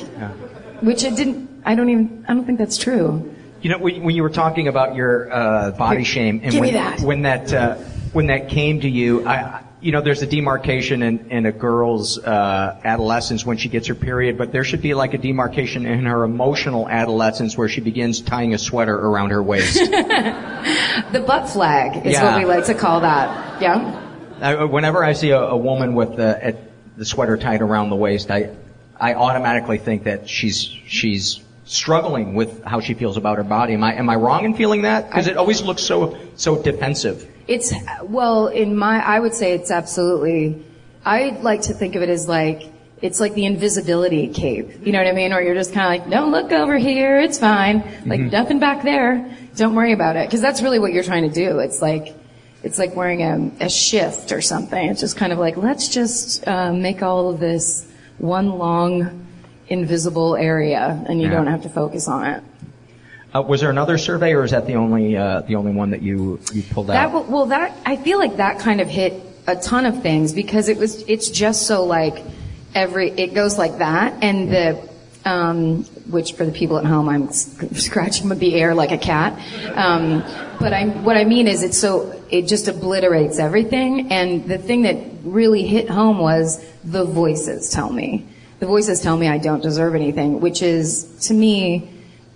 [0.81, 3.31] which it didn't I don't even I don't think that's true.
[3.61, 6.99] You know, when, when you were talking about your uh, body shame, and when, that.
[7.01, 7.75] when that uh,
[8.13, 11.51] when that came to you, I, I- you know, there's a demarcation in, in a
[11.51, 15.85] girl's uh, adolescence when she gets her period, but there should be like a demarcation
[15.85, 19.79] in her emotional adolescence where she begins tying a sweater around her waist.
[21.11, 22.23] The butt flag is Yeah.
[22.31, 23.61] what we like to call that.
[23.61, 24.01] Yeah.
[24.41, 26.57] I, whenever I see a, a woman with the,
[26.97, 28.49] the sweater tied around the waist, I
[28.99, 33.73] I automatically think that she's she's struggling with how she feels about her body.
[33.73, 35.07] Am I am I wrong in feeling that?
[35.07, 37.29] Because it always looks so so defensive.
[37.47, 40.63] It's well, in my, I would say it's absolutely.
[41.05, 42.63] I like to think of it as like
[43.01, 44.85] it's like the invisibility cape.
[44.85, 45.31] You know what I mean?
[45.33, 47.77] Or you're just kind of like, don't look over here, it's fine.
[48.05, 48.29] Like Mm-hmm.
[48.29, 49.29] nothing back there.
[49.55, 51.59] Don't worry about it, because that's really what you're trying to do.
[51.59, 52.15] It's like.
[52.63, 54.89] It's like wearing a, a shift or something.
[54.89, 57.85] It's just kind of like, let's just uh, make all of this
[58.17, 59.27] one long,
[59.67, 61.35] invisible area, and you Yeah.
[61.35, 62.43] don't have to focus on it.
[63.35, 66.01] Uh, was there another survey, or is that the only uh, the only one that
[66.01, 67.11] you you pulled out?
[67.11, 70.69] w- well, that I feel like that kind of hit a ton of things because
[70.69, 72.23] it was it's just so like
[72.73, 74.89] every it goes like that and the
[75.25, 79.33] um, which for the people at home I'm scratching the air like a cat.
[79.75, 80.23] Um,
[80.57, 84.83] but I what I mean is it's so it just obliterates everything and the thing
[84.83, 84.95] that
[85.25, 88.25] really hit home was the voices tell me.
[88.59, 91.91] The voices tell me I don't deserve anything, which is to me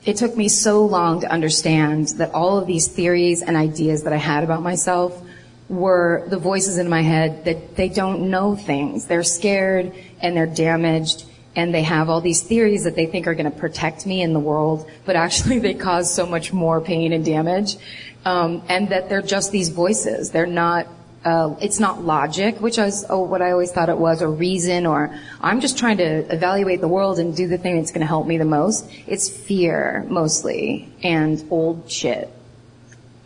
[0.06, 4.14] it took me so long to understand that all of these theories and ideas that
[4.14, 5.22] I had about myself
[5.68, 9.06] were the voices in my head that they don't know things.
[9.06, 13.34] They're scared and they're damaged and they have all these theories that they think are
[13.34, 17.12] going to protect me in the world, but actually they cause so much more pain
[17.12, 17.78] and damage,
[18.26, 20.32] um, and that they're just these voices.
[20.32, 20.88] They're not.
[21.25, 24.86] Uh, it's not logic, which is oh, what I always thought it was, or reason,
[24.86, 28.08] or I'm just trying to evaluate the world and do the thing that's going to
[28.08, 28.89] help me the most.
[29.05, 32.29] It's fear mostly and old shit.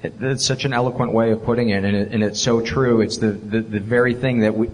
[0.01, 3.01] It, that's such an eloquent way of putting it and, it, and it's so true.
[3.01, 4.69] It's the, the, the very thing that we,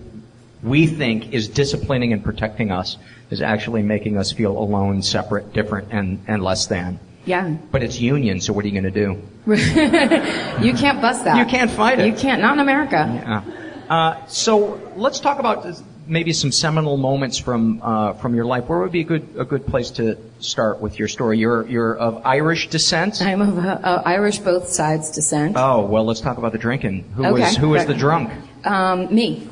[0.64, 2.98] we think is disciplining and protecting us
[3.30, 7.00] is actually making us feel alone, separate, different, and, and less than.
[7.30, 7.56] Yeah.
[7.72, 9.22] But it's union, so what are you going to do?
[10.66, 11.38] you can't bust that.
[11.38, 12.08] You can't fight it.
[12.08, 12.42] You can't.
[12.42, 12.98] Not in America.
[12.98, 13.94] Yeah.
[13.96, 18.68] Uh, so let's talk about this- maybe some seminal moments from uh, from your life.
[18.68, 21.38] Where would be a good a good place to start with your story?
[21.38, 23.22] You're you're of Irish descent.
[23.22, 25.56] I'm of uh, uh, Irish both sides descent.
[25.56, 27.04] Oh well, let's talk about the drinking.
[27.16, 27.42] Who Okay.
[27.42, 28.32] was who was the drunk?
[28.66, 29.48] Um, me.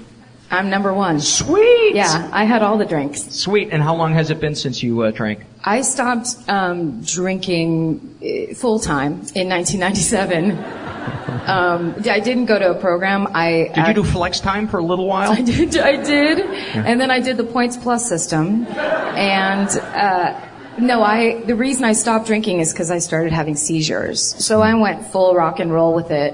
[0.50, 1.20] I'm number one.
[1.20, 1.94] Sweet.
[1.94, 3.22] Yeah, I had all the drinks.
[3.36, 3.70] Sweet.
[3.74, 5.42] And how long has it been since you uh, drank?
[5.68, 10.52] I stopped um, drinking full time in 1997.
[11.46, 13.28] um, I didn't go to a program.
[13.34, 15.32] I Did you do flex time for a little while?
[15.40, 15.78] I did.
[15.78, 16.40] I did.
[16.40, 18.66] And then I did the points plus system.
[18.68, 20.40] And uh,
[20.80, 21.42] no, I.
[21.42, 24.22] The reason I stopped drinking is because I started having seizures.
[24.46, 26.34] So I went full rock and roll with it.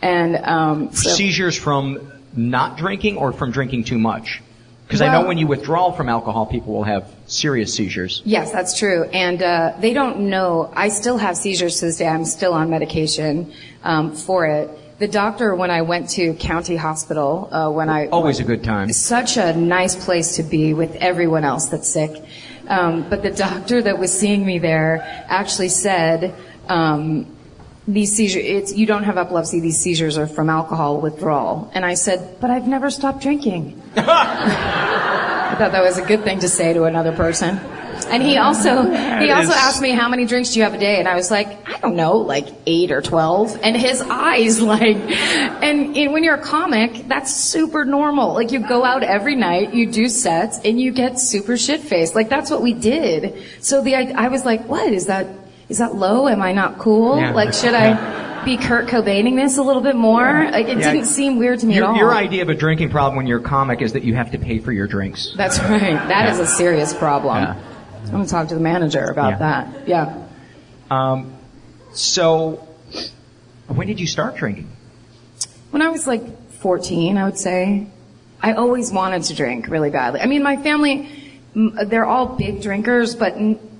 [0.00, 4.40] And um, so, Seizures from not drinking or from drinking too much?
[4.90, 8.22] Because I know when you withdraw from alcohol, people will have serious seizures.
[8.24, 9.04] Yes, that's true.
[9.04, 10.68] And uh, they don't know.
[10.74, 12.08] I still have seizures to this day.
[12.08, 13.52] I'm still on medication
[13.84, 14.98] um, for it.
[14.98, 18.92] The doctor, when I went to county hospital, uh, when I Always a good time.
[18.92, 22.10] such a nice place to be with everyone else that's sick.
[22.66, 26.34] Um, but the doctor that was seeing me there actually said,
[26.68, 27.26] um,
[27.88, 29.60] "These seizures, it's, you don't have epilepsy.
[29.60, 35.56] These seizures are from alcohol withdrawal." And I said, "But I've never stopped drinking." I
[35.58, 37.58] thought that was a good thing to say to another person.
[38.08, 40.98] And he also, he also asked me how many drinks do you have a day,
[40.98, 43.58] and I was like, I don't know, like eight or twelve.
[43.62, 48.34] And his eyes like, and, and when you're a comic, that's super normal.
[48.34, 52.14] Like you go out every night, you do sets, and you get super shit faced.
[52.14, 53.44] Like that's what we did.
[53.60, 55.26] So the I, I was like, what is that?
[55.70, 56.28] Is that low?
[56.28, 57.16] Am I not cool?
[57.16, 57.32] Yeah.
[57.32, 60.48] Like should I be Kurt Cobaining this a little bit more?
[60.50, 60.92] Like it Yeah.
[60.92, 61.96] didn't seem weird to me Your, at all.
[61.96, 64.38] your idea of a drinking problem when you're a comic is that you have to
[64.38, 65.32] pay for your drinks.
[65.36, 65.80] That's right.
[66.08, 67.36] That is a serious problem.
[67.36, 67.54] Yeah.
[68.06, 69.38] I'm gonna talk to the manager about Yeah.
[69.38, 69.88] that.
[69.88, 70.14] Yeah.
[70.90, 71.34] Um,
[71.92, 72.66] so,
[73.68, 74.68] when did you start drinking?
[75.70, 77.86] When I was like 14, I would say,
[78.42, 80.20] I always wanted to drink really badly.
[80.20, 81.08] I mean, my family,
[81.54, 83.36] they're all big drinkers, but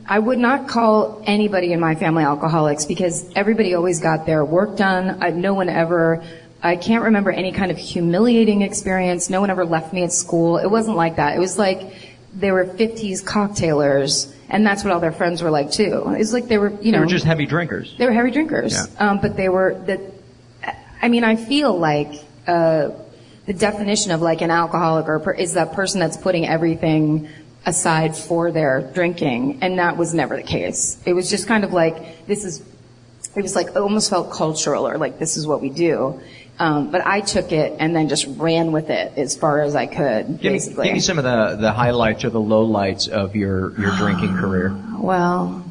[0.06, 4.76] I would not call anybody in my family alcoholics because everybody always got their work
[4.76, 5.22] done.
[5.22, 6.24] I, no one ever,
[6.62, 9.30] I can't remember any kind of humiliating experience.
[9.30, 10.58] No one ever left me at school.
[10.58, 11.36] It wasn't like that.
[11.36, 11.92] It was like
[12.34, 16.02] they were 50s cocktailers, and that's what all their friends were like too.
[16.06, 17.94] It was like they were, you know, they were just heavy drinkers.
[17.96, 19.10] they were heavy drinkers, Yeah.
[19.10, 20.12] um, but they were the.
[21.02, 22.90] I mean, I feel like uh,
[23.46, 27.28] the definition of like an alcoholic or per- is that person that's putting everything
[27.66, 31.00] aside for their drinking, and that was never the case.
[31.04, 32.64] It was just kind of like this is.
[33.36, 36.20] It was like it almost felt cultural, or like this is what we do.
[36.60, 39.86] Um, but I took it and then just ran with it as far as I
[39.86, 43.72] could, Give me, give me some of the, the highlights or the lowlights of your,
[43.80, 44.76] your drinking career.
[45.00, 45.64] Well,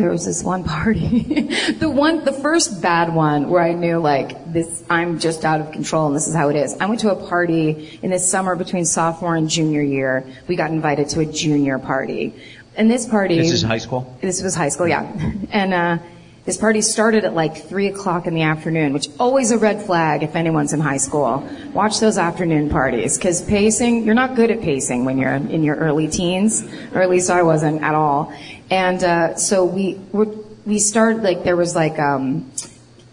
[0.00, 1.22] there was this one party.
[1.78, 5.72] the one, the first bad one where I knew like this, I'm just out of
[5.72, 6.74] control and this is how it is.
[6.80, 10.26] I went to a party in the summer between sophomore and junior year.
[10.48, 12.34] We got invited to a junior party.
[12.76, 13.36] And this party.
[13.36, 14.16] This is high school?
[14.20, 15.12] This was high school, yeah.
[15.50, 15.98] And, uh,
[16.46, 20.22] this party started at like three o'clock in the afternoon, which always a red flag
[20.22, 21.46] if anyone's in high school.
[21.74, 25.76] Watch those afternoon parties, because pacing, you're not good at pacing when you're in your
[25.76, 28.32] early teens, or at least I wasn't at all.
[28.70, 30.26] And uh, so we we
[30.64, 32.50] we started like there was like um,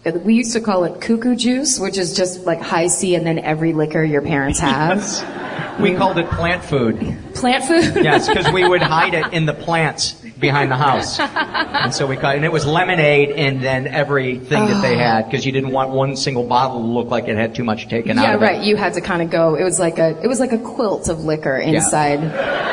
[0.04, 3.72] we used to call it cuckoo juice, which is just like Hi-C and then every
[3.72, 5.04] liquor your parents have.
[5.78, 6.98] We called it plant food.
[7.34, 8.02] Plant food.
[8.02, 11.18] Yes, because we would hide it in the plants behind the house.
[11.20, 15.44] And so we cut, and it was lemonade and then everything that they had, because
[15.46, 18.22] you didn't want one single bottle to look like it had too much taken out
[18.22, 18.44] Yeah, of it.
[18.44, 18.62] right.
[18.62, 19.54] You had to kind of go.
[19.54, 22.20] It was like a it was like a quilt of liquor inside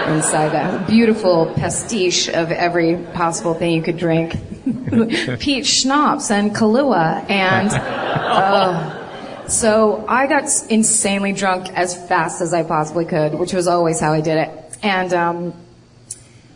[0.09, 4.35] inside that beautiful pastiche of every possible thing you could drink.
[5.39, 9.01] Peach schnapps and Kahlua and oh.
[9.47, 14.11] So I got insanely drunk as fast as I possibly could, which was always how
[14.13, 14.77] I did it.
[14.81, 15.53] And um,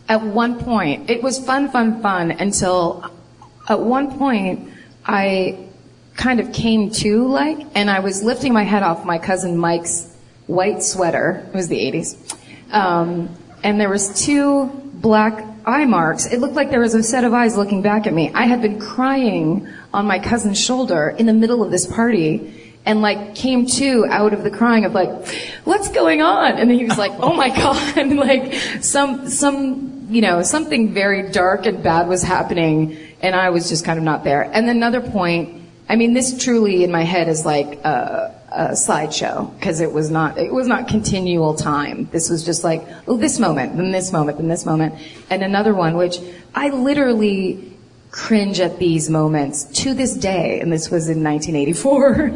[0.09, 3.09] at one point, it was fun, fun, fun until
[3.69, 4.73] at one point
[5.05, 5.67] I
[6.15, 10.11] kind of came to like, and I was lifting my head off my cousin Mike's
[10.47, 11.45] white sweater.
[11.47, 12.35] It was the 80s.
[12.73, 16.25] Um, and there was two black eye marks.
[16.25, 18.31] It looked like there was a set of eyes looking back at me.
[18.33, 23.01] I had been crying on my cousin's shoulder in the middle of this party and
[23.01, 25.09] like came to out of the crying of like,
[25.65, 26.57] what's going on?
[26.57, 31.29] And he was like, oh my god, and like some, some, you know, something very
[31.29, 34.41] dark and bad was happening and I was just kind of not there.
[34.41, 39.53] And another point, I mean, this truly in my head is like a, a slideshow
[39.59, 42.09] because it was not, it was not continual time.
[42.11, 44.95] This was just like, oh, this moment, then this moment, then this moment.
[45.29, 46.17] And another one, which
[46.55, 47.65] I literally,
[48.11, 52.31] cringe at these moments to this day, and this was in 1984.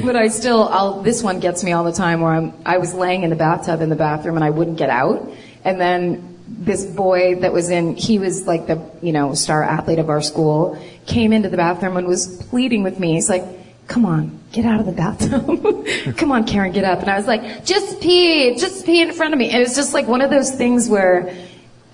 [0.04, 2.92] but I still, I'll, this one gets me all the time where I'm, I was
[2.92, 5.32] laying in the bathtub in the bathroom and I wouldn't get out,
[5.64, 9.98] and then this boy that was in, he was like the, you know, star athlete
[9.98, 13.14] of our school, came into the bathroom and was pleading with me.
[13.14, 13.44] He's like,
[13.86, 16.14] come on, get out of the bathroom.
[16.16, 17.00] come on, Karen, get up.
[17.00, 19.50] And I was like, just pee, just pee in front of me.
[19.50, 21.34] And it was just like one of those things where,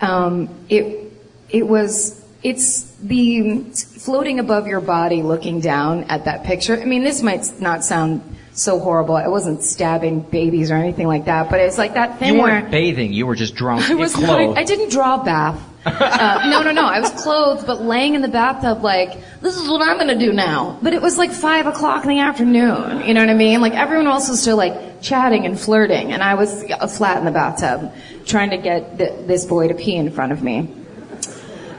[0.00, 1.12] um, it,
[1.48, 3.60] it was, it's the
[3.98, 6.80] floating above your body looking down at that picture.
[6.80, 8.22] I mean, this might not sound
[8.52, 9.16] so horrible.
[9.16, 12.70] I wasn't stabbing babies or anything like that, but it's like that thing You weren't
[12.70, 13.12] bathing.
[13.12, 13.82] You were just drunk.
[13.90, 14.56] I was not, clothes.
[14.56, 15.66] I didn't draw a bath.
[15.86, 16.84] Uh, no, no, no.
[16.84, 20.30] I was clothed, but laying in the bathtub like, this is what I'm gonna do
[20.30, 20.78] now.
[20.82, 23.06] But it was like five o'clock in the afternoon.
[23.06, 23.62] You know what I mean?
[23.62, 27.24] Like everyone else was still like chatting and flirting, and I was uh, flat in
[27.24, 27.94] the bathtub
[28.26, 30.68] trying to get th- this boy to pee in front of me.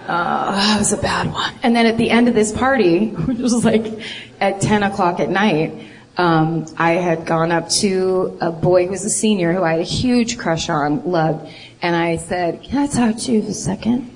[0.08, 1.54] Uh, that was a bad one.
[1.64, 4.02] And then at the end of this party, which was like
[4.40, 9.06] at 10 o'clock at night, um, I had gone up to a boy who was
[9.06, 11.50] a senior who I had a huge crush on, loved,
[11.82, 14.10] and I said, can I talk to you for a second?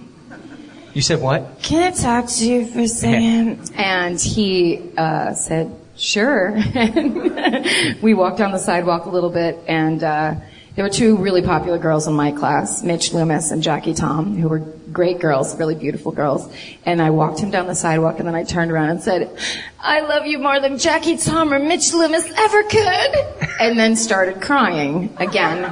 [0.94, 1.62] You said what?
[1.62, 3.72] Can I talk to you for a second?
[3.76, 6.52] and he uh, said, sure.
[8.02, 10.36] we walked down the sidewalk a little bit, and uh,
[10.76, 14.50] there were two really popular girls in my class, Mitch Loomis and Jackie Tom, who
[14.50, 16.54] were great girls, really beautiful girls.
[16.86, 19.38] And I walked him down the sidewalk, and then I turned around and said,
[19.80, 23.16] I love you more than Jackie Tom or Mitch Loomis ever could.
[23.60, 25.64] And then started crying again.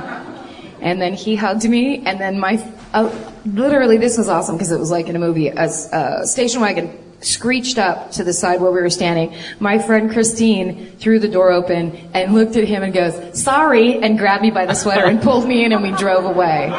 [0.82, 3.14] And then he hugged me, and then my, uh,
[3.45, 7.03] literally this was awesome because it was like in a movie, a, a station wagon
[7.24, 9.36] screeched up to the side where we were standing.
[9.59, 14.17] My friend Christine threw the door open and looked at him and goes, sorry, and
[14.17, 16.69] grabbed me by the sweater and pulled me in and we drove away.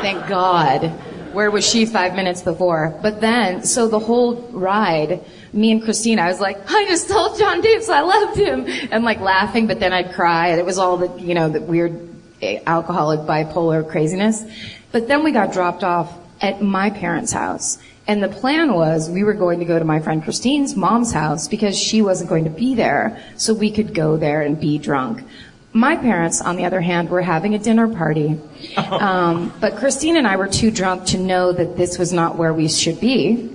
[0.00, 0.92] Thank God.
[1.32, 2.96] Where was she five minutes before?
[3.02, 7.38] But then, so the whole ride, me and Christine, I was like, I just told
[7.38, 10.48] John Davis I loved him, and like laughing, but then I'd cry.
[10.48, 12.08] And It was all the, you know, the weird
[12.40, 14.44] eh, alcoholic bipolar craziness.
[14.92, 17.78] But then we got dropped off at my parents' house.
[18.06, 21.48] And the plan was we were going to go to my friend Christine's mom's house
[21.48, 25.24] because she wasn't going to be there, so we could go there and be drunk.
[25.72, 28.40] My parents, on the other hand, were having a dinner party.
[28.76, 32.54] Um, but Christine and I were too drunk to know that this was not where
[32.54, 33.53] we should be.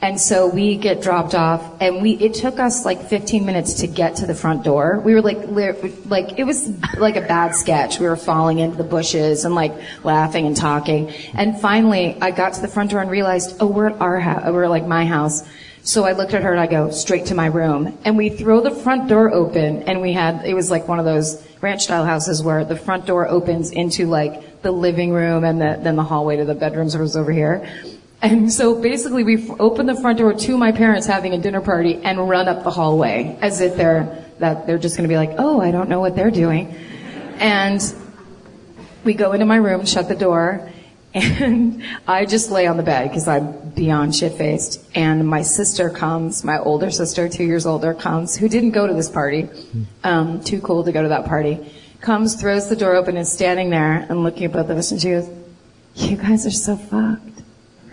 [0.00, 3.88] And so we get dropped off and we, it took us like 15 minutes to
[3.88, 5.00] get to the front door.
[5.04, 5.38] We were like,
[6.06, 6.68] like, it was
[6.98, 7.98] like a bad sketch.
[7.98, 9.72] We were falling into the bushes and like
[10.04, 11.10] laughing and talking.
[11.34, 14.44] And finally I got to the front door and realized, oh, we're at our house,
[14.52, 15.42] we're like my house.
[15.82, 18.60] So I looked at her and I go straight to my room and we throw
[18.60, 22.04] the front door open and we had, it was like one of those ranch style
[22.04, 26.04] houses where the front door opens into like the living room and the, then the
[26.04, 27.68] hallway to the bedrooms was over here.
[28.20, 32.00] And so basically we open the front door to my parents having a dinner party
[32.02, 35.60] and run up the hallway as if they're, that they're just gonna be like, oh,
[35.60, 36.74] I don't know what they're doing.
[37.38, 37.80] And
[39.04, 40.68] we go into my room, shut the door,
[41.14, 44.84] and I just lay on the bed because I'm beyond shit faced.
[44.94, 48.94] And my sister comes, my older sister, two years older, comes, who didn't go to
[48.94, 49.48] this party,
[50.02, 53.32] um, too cool to go to that party, comes, throws the door open, and is
[53.32, 55.28] standing there and looking at both of us, and she goes,
[55.94, 57.37] "You guys are so fucked."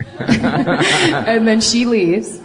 [0.20, 2.40] and then she leaves.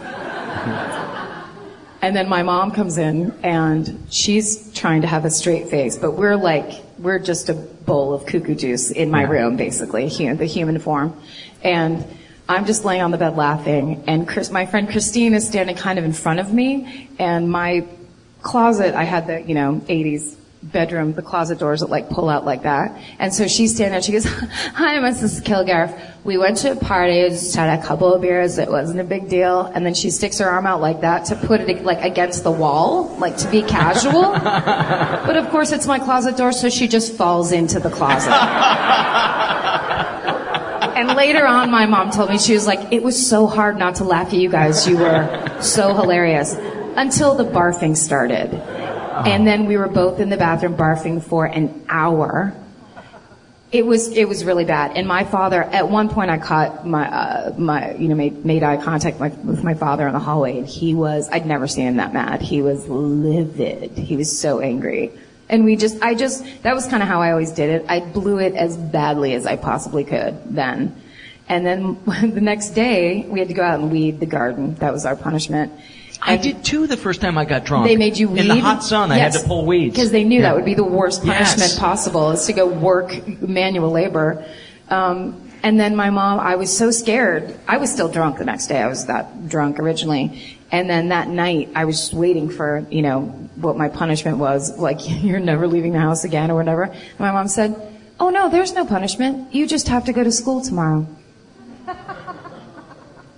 [2.03, 6.11] And then my mom comes in and she's trying to have a straight face, but
[6.11, 10.79] we're like, we're just a bowl of cuckoo juice in my room, basically, the human
[10.79, 11.15] form.
[11.63, 12.05] And
[12.49, 15.99] I'm just laying on the bed laughing and Chris, my friend Christine is standing kind
[15.99, 17.87] of in front of me and my
[18.41, 22.45] closet, I had the, you know, 80s bedroom, the closet doors that like pull out
[22.45, 22.99] like that.
[23.19, 24.25] And so she's standing there, she goes,
[24.73, 25.41] hi, Mrs.
[25.41, 25.99] Kilgariff.
[26.23, 29.27] We went to a party, just had a couple of beers, it wasn't a big
[29.27, 29.61] deal.
[29.61, 32.51] And then she sticks her arm out like that to put it like against the
[32.51, 34.21] wall, like to be casual.
[34.31, 38.31] but of course it's my closet door, so she just falls into the closet.
[40.91, 43.95] And later on, my mom told me, she was like, it was so hard not
[43.95, 44.87] to laugh at you guys.
[44.87, 46.53] You were so hilarious.
[46.95, 48.53] Until the barfing started.
[49.11, 52.53] And then we were both in the bathroom barfing for an hour.
[53.71, 54.97] It was it was really bad.
[54.97, 58.63] And my father, at one point, I caught my uh, my you know made made
[58.63, 61.87] eye contact my, with my father in the hallway, and he was I'd never seen
[61.87, 62.41] him that mad.
[62.41, 63.91] He was livid.
[63.91, 65.11] He was so angry.
[65.47, 67.85] And we just I just that was kind of how I always did it.
[67.87, 71.01] I blew it as badly as I possibly could then.
[71.47, 74.75] And then the next day, we had to go out and weed the garden.
[74.75, 75.71] That was our punishment.
[76.21, 77.87] I did too the first time I got drunk.
[77.87, 79.11] They made you weed in the hot sun.
[79.11, 80.49] I had to pull weeds because they knew Yeah.
[80.49, 81.79] that would be the worst punishment Yes.
[81.79, 84.43] possible is to go work manual labor.
[84.89, 87.55] Um, and then my mom, I was so scared.
[87.67, 88.79] I was still drunk the next day.
[88.81, 90.57] I was that drunk originally.
[90.71, 93.21] And then that night, I was just waiting for, you know,
[93.55, 94.77] what my punishment was.
[94.77, 96.83] Like, you're never leaving the house again or whatever.
[96.83, 97.75] And my mom said,
[98.19, 99.53] Oh no, there's no punishment.
[99.53, 101.07] You just have to go to school tomorrow.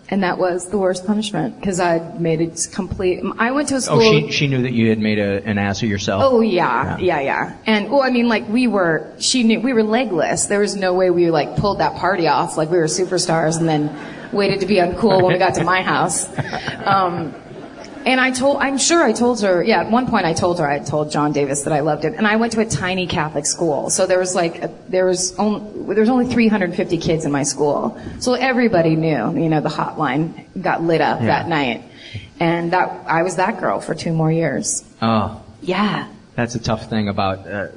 [0.10, 3.24] And that was the worst punishment because I made it complete.
[3.40, 4.02] I went to a school.
[4.02, 6.24] Oh, she she knew that you had made a, an ass of yourself.
[6.26, 7.58] Oh yeah, yeah, yeah.
[7.66, 10.48] And well, I mean, like we were, she knew we were legless.
[10.48, 13.68] There was no way we like pulled that party off like we were superstars and
[13.68, 13.96] then
[14.34, 16.28] waited to be uncool when we got to my house.
[16.84, 17.34] Um,
[18.06, 20.68] and I told, I'm sure I told her, yeah, at one point I told her
[20.68, 22.14] I told John Davis that I loved it.
[22.14, 23.90] And I went to a tiny Catholic school.
[23.90, 27.44] So there was like, a, there was only, there was only 350 kids in my
[27.44, 28.00] school.
[28.20, 31.28] So everybody knew, you know, the hotline got lit up Yeah.
[31.28, 31.84] that night.
[32.40, 34.84] And that, I was that girl for two more years.
[35.02, 36.08] Oh, Yeah.
[36.36, 37.68] that's a tough thing about uh,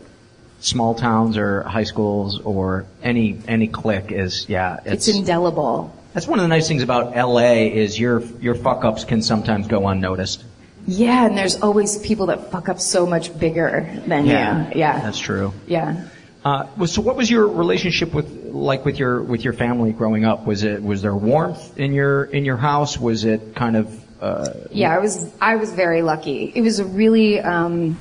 [0.60, 4.80] small towns or high schools or any any clique is yeah.
[4.84, 5.94] It's indelible.
[6.16, 9.66] That's one of the nice things about LA is your your fuck ups can sometimes
[9.66, 10.44] go unnoticed.
[10.86, 14.32] Yeah, and there's always people that fuck up so much bigger than you.
[14.32, 14.98] Yeah.
[15.00, 15.52] that's true.
[15.66, 16.08] Yeah.
[16.42, 20.46] Uh, so what was your relationship with like with your with your family growing up?
[20.46, 22.98] Was it was there warmth in your in your house?
[22.98, 26.50] Was it kind of uh, Yeah, I was I was very lucky.
[26.54, 28.00] It was a really um,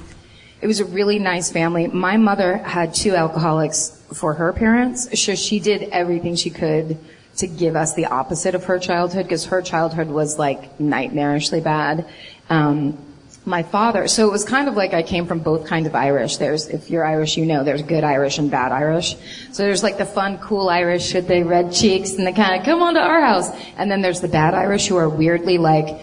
[0.62, 1.88] it was a really nice family.
[1.88, 6.98] My mother had two alcoholics for her parents, so she did everything she could
[7.38, 12.08] to give us the opposite of her childhood because her childhood was like nightmarishly bad.
[12.50, 12.98] Um,
[13.48, 16.38] my father, so it was kind of like I came from both kinds of Irish.
[16.38, 19.16] There's, if you're Irish, you know, there's good Irish and bad Irish.
[19.52, 22.66] So there's like the fun, cool Irish with the red cheeks and the kind of,
[22.66, 23.50] come on to our house.
[23.78, 26.02] And then there's the bad Irish who are weirdly like,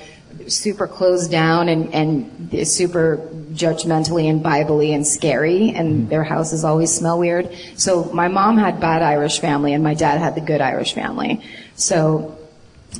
[0.48, 6.92] super closed down and, and super judgmentally and biblically and scary and their houses always
[6.92, 7.54] smell weird.
[7.76, 11.42] So my mom had bad Irish family and my dad had the good Irish family.
[11.76, 12.38] So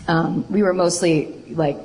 [0.09, 1.78] um, we were mostly like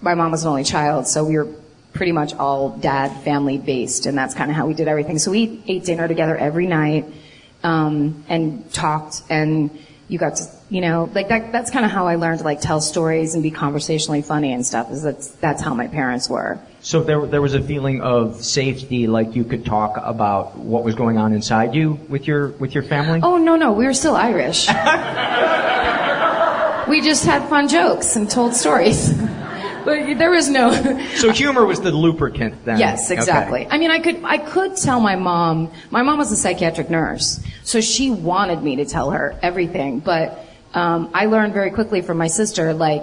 [0.00, 1.48] my mom was an only child, so we were
[1.92, 5.18] pretty much all dad family based, and that's kind of how we did everything.
[5.18, 7.06] So we ate dinner together every night
[7.62, 9.70] um, and talked, and
[10.10, 11.52] you got to, you know, like that.
[11.52, 14.66] That's kind of how I learned to like tell stories and be conversationally funny and
[14.66, 14.90] stuff.
[14.90, 16.58] Is that's that's how my parents were.
[16.80, 20.96] So there, there was a feeling of safety, like you could talk about what was
[20.96, 23.20] going on inside you with your with your family.
[23.22, 24.66] Oh no, no, we were still Irish.
[26.88, 29.10] we just had fun jokes and told stories.
[29.84, 30.72] but there was no.
[31.16, 32.78] So humor was the lubricant then.
[32.78, 33.66] Yes, exactly.
[33.66, 33.70] Okay.
[33.70, 37.40] I mean, I could, I could tell my mom, my mom was a psychiatric nurse,
[37.64, 42.16] so she wanted me to tell her everything, but, um, I learned very quickly from
[42.18, 43.02] my sister, like,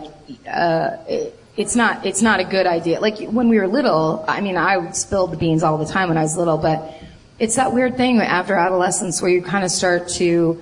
[0.49, 2.99] uh, it, it's not, it's not a good idea.
[2.99, 6.17] Like, when we were little, I mean, I spilled the beans all the time when
[6.17, 6.93] I was little, but
[7.39, 10.61] it's that weird thing after adolescence where you kind of start to,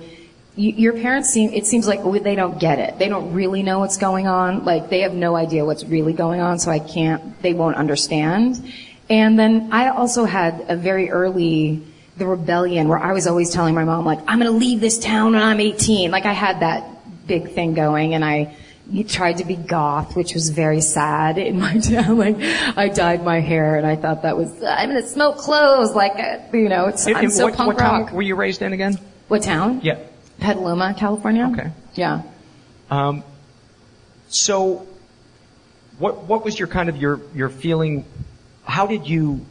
[0.56, 2.98] your parents seem, it seems like they don't get it.
[2.98, 4.64] They don't really know what's going on.
[4.64, 8.72] Like, they have no idea what's really going on, so I can't, they won't understand.
[9.10, 11.82] And then I also had a very early,
[12.16, 15.34] the rebellion where I was always telling my mom, like, I'm gonna leave this town
[15.34, 16.10] when I'm 18.
[16.10, 18.56] Like, I had that big thing going and I,
[19.08, 22.16] tried to be goth, which was very sad in my town.
[22.16, 26.12] Like, I dyed my hair and I thought that was, I'm gonna smoke clothes, like,
[26.16, 28.12] uh, you know, it's, In- I'm so what, punk what town rock.
[28.12, 28.98] were you raised in again?
[29.28, 29.80] What town?
[29.82, 29.98] Yeah.
[30.38, 31.48] Petaluma, California.
[31.52, 31.70] Okay.
[31.94, 32.22] Yeah.
[32.90, 33.24] Um,
[34.28, 34.86] so,
[35.98, 38.04] what what was your kind of your your feeling?
[38.64, 39.44] How did you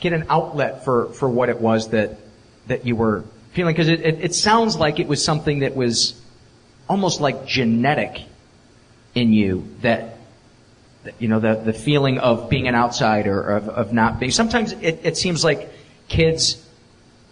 [0.00, 2.18] get an outlet for for what it was that
[2.66, 3.74] that you were feeling?
[3.74, 6.20] Because it, it it sounds like it was something that was
[6.88, 8.22] almost like genetic
[9.14, 10.18] in you that.
[11.04, 14.32] that, You know the the feeling of being an outsider, of of not being.
[14.32, 15.68] Sometimes it, it seems like
[16.08, 16.66] kids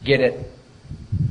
[0.04, 0.50] get it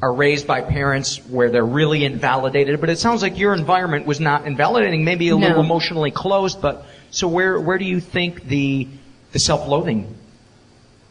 [0.02, 4.20] are raised by parents where they're really invalidated, but it sounds like your environment was
[4.20, 5.48] not invalidating, maybe a No.
[5.48, 8.88] little emotionally closed, but so where where do you think the
[9.32, 10.14] the self-loathing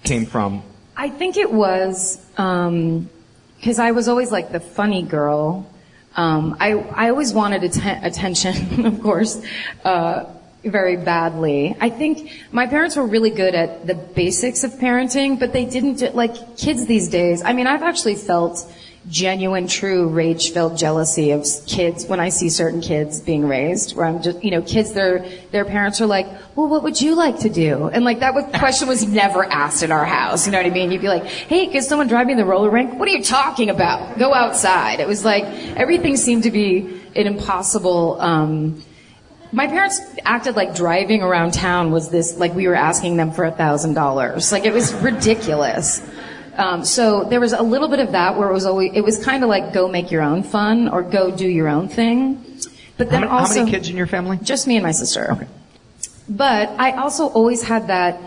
[0.02, 0.62] came from?
[0.96, 5.66] I think it was because I was always like the funny girl.
[6.16, 9.40] Um, I I always wanted atten- attention, of course,
[9.84, 10.24] uh,
[10.64, 11.76] very badly.
[11.80, 16.14] I think my parents were really good at the basics of parenting, but they didn't
[16.14, 17.42] like kids these days.
[17.42, 18.70] I mean, I've actually felt
[19.08, 24.22] genuine, true, rage-filled jealousy of kids when I see certain kids being raised, where I'm
[24.22, 27.48] just, you know, kids, their their parents are like, "Well, what would you like to
[27.48, 30.46] do?" And like that question was never asked in our house.
[30.46, 30.92] You know what I mean?
[30.92, 33.70] You'd be like, "Hey, could someone drive me the roller rink?" What are you talking
[33.70, 34.18] about?
[34.18, 35.00] Go outside.
[35.00, 35.44] It was like
[35.76, 38.20] everything seemed to be an impossible.
[38.20, 38.82] Um,
[39.52, 43.44] my parents acted like driving around town was this like we were asking them for
[43.44, 46.02] a thousand dollars like it was ridiculous
[46.56, 49.22] um, so there was a little bit of that where it was always it was
[49.24, 52.44] kind of like go make your own fun or go do your own thing
[52.96, 54.38] but then how, many, also how many kids in your family?
[54.42, 55.46] just me and my sister okay.
[56.28, 58.20] but i also always had that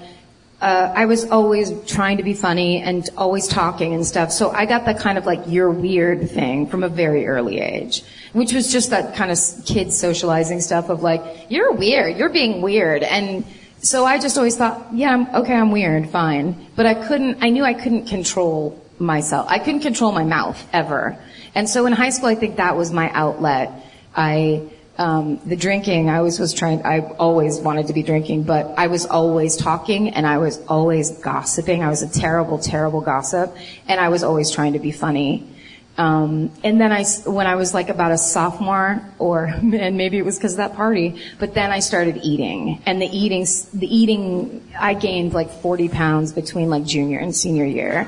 [0.64, 4.32] uh, I was always trying to be funny and always talking and stuff.
[4.32, 8.01] So I got that kind of like you're weird thing from a very early age,
[8.32, 12.61] which was just that kind of kid socializing stuff of like you're weird, you're being
[12.61, 13.43] weird, and
[13.82, 17.43] so I just always thought, yeah, I'm, okay, I'm weird, fine, but I couldn't.
[17.43, 19.47] I knew I couldn't control myself.
[19.49, 21.18] I couldn't control my mouth ever,
[21.55, 23.70] and so in high school, I think that was my outlet.
[24.16, 28.75] I um, the drinking, I always was trying, I always wanted to be drinking, but
[28.77, 31.83] I was always talking and I was always gossiping.
[31.83, 33.55] I was a terrible, terrible gossip
[33.87, 35.49] and I was always trying to be funny.
[35.97, 40.25] Um, and then I, when I was like about a sophomore or, and maybe it
[40.25, 44.67] was because of that party, but then I started eating and the eating, the eating,
[44.79, 48.07] I gained like 40 pounds between like junior and senior year.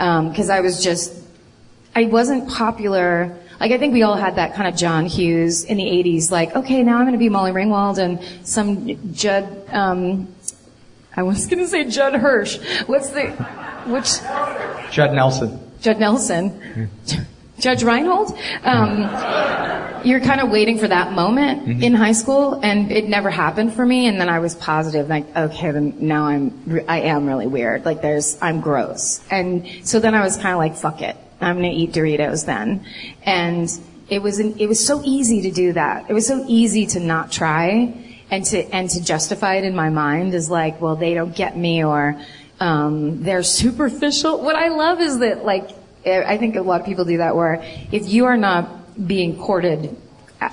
[0.00, 1.14] Um, cause I was just,
[1.94, 3.38] I wasn't popular.
[3.60, 6.54] Like I think we all had that kind of John Hughes in the 80s, like,
[6.54, 10.34] okay, now I'm going to be Molly Ringwald and some Judd, um,
[11.16, 12.58] I was going to say Judd Hirsch.
[12.86, 13.30] What's the,
[13.86, 14.20] which,
[14.92, 15.60] Judd Nelson.
[15.80, 16.90] Judd Nelson?
[17.58, 18.36] Judge Reinhold?
[18.64, 19.02] Um,
[20.04, 23.86] you're kind of waiting for that moment in high school, and it never happened for
[23.86, 24.06] me.
[24.06, 27.84] And then I was positive, like, okay, then now I'm, I am really weird.
[27.84, 29.24] Like, there's, I'm gross.
[29.30, 32.84] And so then I was kind of like, fuck it, I'm gonna eat Doritos then.
[33.24, 33.68] And
[34.08, 36.10] it was, an, it was so easy to do that.
[36.10, 37.94] It was so easy to not try
[38.30, 41.56] and to and to justify it in my mind as like, well, they don't get
[41.56, 42.20] me or
[42.60, 44.42] um, they're superficial.
[44.42, 45.70] What I love is that like
[46.06, 47.62] I think a lot of people do that where
[47.92, 49.96] if you are not being courted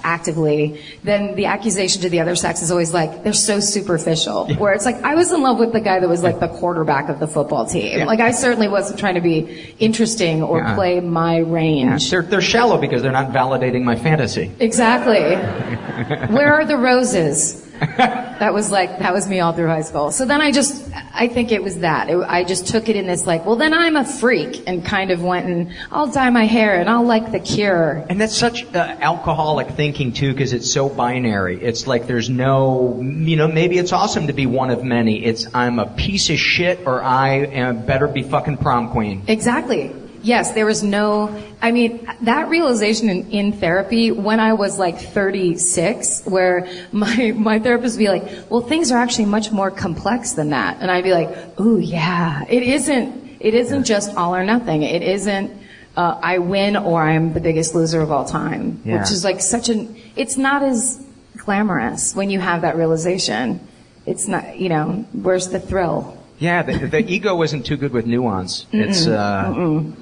[0.04, 4.54] actively, then the accusation to the other sex is always like they're so superficial.
[4.56, 7.10] Where it's like I was in love with the guy that was like the quarterback
[7.10, 8.06] of the football team.
[8.06, 10.76] Like I certainly wasn't trying to be interesting or Yeah.
[10.76, 12.10] play my range.
[12.12, 14.52] They're, they're shallow because they're not validating my fantasy.
[14.60, 15.36] Exactly.
[16.36, 17.68] Where are the roses?
[18.42, 20.10] That was like, that was me all through high school.
[20.12, 22.10] So then I just, I think it was that.
[22.10, 25.12] It, I just took it in this like, well then I'm a freak and kind
[25.12, 28.04] of went and I'll dye my hair and I'll like the cure.
[28.10, 31.62] And that's such uh, alcoholic thinking too, because it's so binary.
[31.62, 35.24] It's like there's no, you know, maybe it's awesome to be one of many.
[35.24, 39.22] It's I'm a piece of shit, or I am better be fucking prom queen.
[39.28, 39.94] Exactly.
[40.24, 45.00] Yes, there was no, I mean, that realization in, in therapy when I was like
[45.00, 50.34] 36, where my, my therapist would be like, well, things are actually much more complex
[50.34, 50.78] than that.
[50.80, 54.84] And I'd be like, ooh, yeah, it isn't, it isn't just all or nothing.
[54.84, 55.52] It isn't,
[55.98, 59.00] uh, I win or I'm the biggest loser of all time, Yeah.
[59.02, 61.04] which is like such an, it's not as
[61.38, 63.60] glamorous when you have that realization.
[64.06, 66.18] It's not, you know, where's the thrill?
[66.40, 68.66] Yeah, the, the ego isn't too good with nuance.
[68.72, 69.16] It's Mm-mm.
[69.16, 69.96] uh, Mm-mm.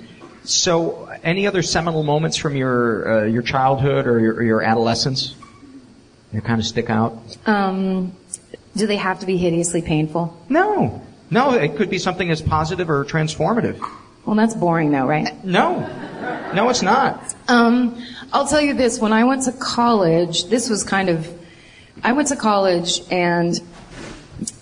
[0.43, 1.05] So.
[1.23, 5.35] Any other seminal moments from your uh, your childhood or your, or your adolescence
[6.31, 7.17] that kind of stick out?
[7.45, 8.13] Um,
[8.75, 10.37] do they have to be hideously painful?
[10.47, 11.53] No, no.
[11.53, 13.79] It could be something as positive or transformative.
[14.25, 15.43] Well, that's boring though, right?
[15.43, 15.79] No,
[16.53, 17.35] no, it's not.
[17.47, 17.99] Um,
[18.31, 18.99] I'll tell you this.
[18.99, 21.27] When I went to college, this was kind of,
[22.03, 23.59] I went to college and,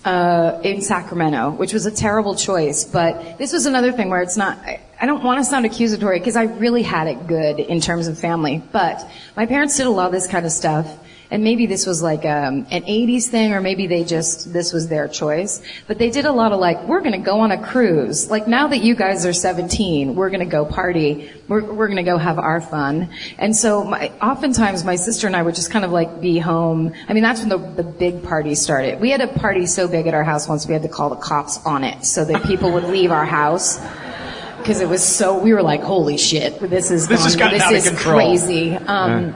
[0.06, 4.38] uh, in Sacramento, which was a terrible choice, but this was another thing where it's
[4.38, 4.58] not,
[5.00, 8.18] I, don't want to sound accusatory because I really had it good in terms of
[8.18, 10.98] family, but my parents did a lot of this kind of stuff.
[11.30, 14.88] And maybe this was like um, an 80s thing, or maybe they just, this was
[14.88, 15.62] their choice.
[15.86, 18.30] But they did a lot of like, we're going to go on a cruise.
[18.30, 21.30] Like now that you guys are 17, we're going to go party.
[21.46, 23.10] We're, we're going to go have our fun.
[23.36, 26.94] And so my, oftentimes my sister and I would just kind of like be home.
[27.08, 28.98] I mean, that's when the, the big parties started.
[28.98, 31.16] We had a party so big at our house once we had to call the
[31.16, 33.78] cops on it so that people would leave our house.
[34.68, 37.62] Because it was so, we were like, holy shit, this is This gone- gotten this
[37.66, 38.16] out is control.
[38.16, 38.76] crazy.
[38.76, 39.34] Um,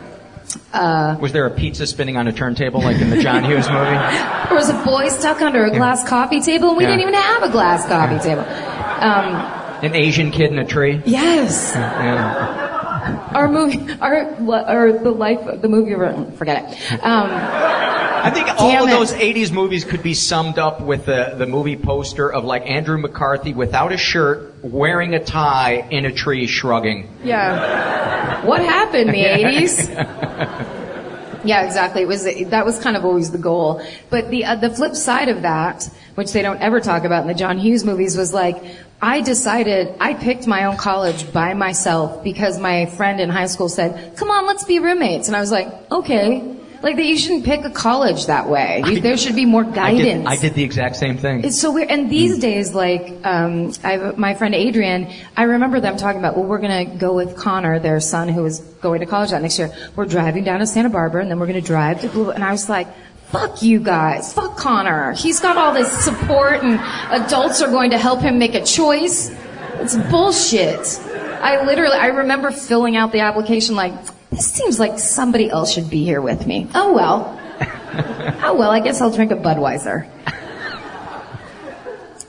[0.75, 3.97] uh, Was there a pizza spinning on a turntable like in the John Hughes movie?
[4.53, 6.91] There was a boy stuck under a glass coffee table, and we Yeah.
[6.91, 8.43] didn't even have a glass coffee table.
[8.43, 9.37] Um,
[9.83, 11.01] An Asian kid in a tree?
[11.07, 13.31] yes, Yeah.
[13.33, 14.27] our movie, our
[14.69, 15.95] or the life, the movie.
[16.37, 17.03] Forget it.
[17.03, 17.31] Um,
[18.23, 18.93] I think all of it.
[18.93, 22.99] those 80s movies could be summed up with the, the movie poster of like Andrew
[22.99, 27.09] McCarthy without a shirt, wearing a tie, in a tree, shrugging.
[27.25, 28.45] Yeah.
[28.47, 30.79] What happened in the 80s?
[31.45, 32.03] Yeah, exactly.
[32.03, 33.83] It was that was kind of always the goal.
[34.11, 37.29] But the uh, the flip side of that, which they don't ever talk about in
[37.29, 38.63] the John Hughes movies, was like
[39.01, 43.69] I decided I picked my own college by myself because my friend in high school
[43.69, 47.45] said, "Come on, let's be roommates," and I was like, "Okay." Like that, you shouldn't
[47.45, 48.83] pick a college that way.
[48.85, 50.25] You, there should be more I guidance.
[50.25, 51.45] did, I did the exact same thing.
[51.45, 51.91] It's so weird.
[51.91, 56.45] And these days, like, um, I my friend Adrian, I remember them talking about, well,
[56.45, 59.61] we're going to go with Connor, their son, who is going to college that next
[59.61, 59.73] year.
[59.95, 62.31] We're driving down to Santa Barbara, and then we're going to drive to Blue.
[62.33, 62.89] And I was like,
[63.29, 64.33] fuck you guys.
[64.33, 65.13] Fuck Connor.
[65.13, 66.81] He's got all this support, and
[67.13, 69.31] adults are going to help him make a choice.
[69.75, 71.01] It's bullshit.
[71.41, 73.95] I literally, I remember filling out the application like,
[74.33, 76.67] this seems like somebody else should be here with me.
[76.75, 77.39] Oh well.
[78.43, 80.09] oh well, I guess I'll drink a Budweiser.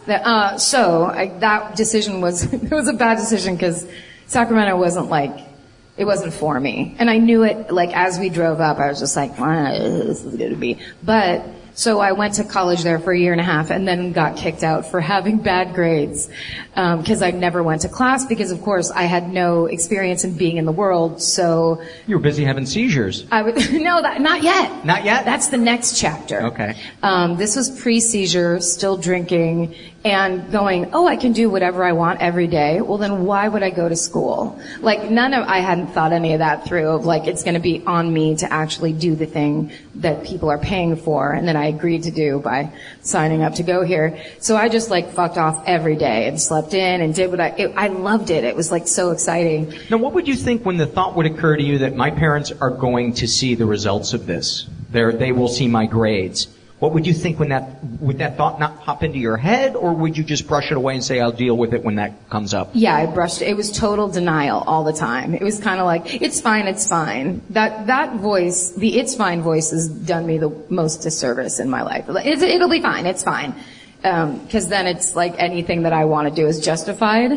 [0.06, 3.88] Uh, so I, that decision was it was a bad decision because
[4.28, 5.48] Sacramento wasn't like
[5.96, 7.72] it wasn't for me, and I knew it.
[7.72, 11.46] Like as we drove up, I was just like, ah, "This is gonna be." But
[11.76, 14.38] so I went to college there for a year and a half, and then got
[14.38, 16.30] kicked out for having bad grades
[16.76, 20.58] because I never went to class because, of course, I had no experience in being
[20.58, 21.22] in the world.
[21.22, 23.26] So You were busy having seizures.
[23.32, 24.86] I would no, that not yet.
[24.86, 25.26] Not yet.
[25.26, 26.48] That's the next chapter.
[26.48, 26.76] Okay.
[27.02, 32.20] Um, this was pre-seizure, still drinking, and going, oh, I can do whatever I want
[32.20, 32.82] every day.
[32.82, 34.60] Well, then why would I go to school?
[34.82, 37.82] Like, none of, I hadn't thought any of that through of like, it's gonna be
[37.88, 41.68] on me to actually do the thing that people are paying for, and that I
[41.68, 44.22] agreed to do by signing up to go here.
[44.40, 47.48] So I just like fucked off every day and slept in and did what I,
[47.50, 48.44] it, I loved it.
[48.44, 49.74] It was like so exciting.
[49.90, 52.52] Now, what would you think when the thought would occur to you that my parents
[52.52, 54.68] are going to see the results of this?
[54.90, 56.48] They're, they will see my grades.
[56.84, 59.94] What would you think when that, would that thought not pop into your head, or
[59.94, 62.54] would you just brush it away and say, I'll deal with it when that comes
[62.54, 62.72] up?
[62.74, 63.48] Yeah, I brushed it.
[63.48, 65.34] It was total denial all the time.
[65.34, 67.42] It was kind of like, it's fine, it's fine.
[67.52, 71.84] That, that voice, the it's fine voice has done me the most disservice in my
[71.84, 72.04] life.
[72.10, 73.56] It's, it'll be fine, it's fine.
[74.04, 77.32] Um, cause then it's like anything that I want to do is justified.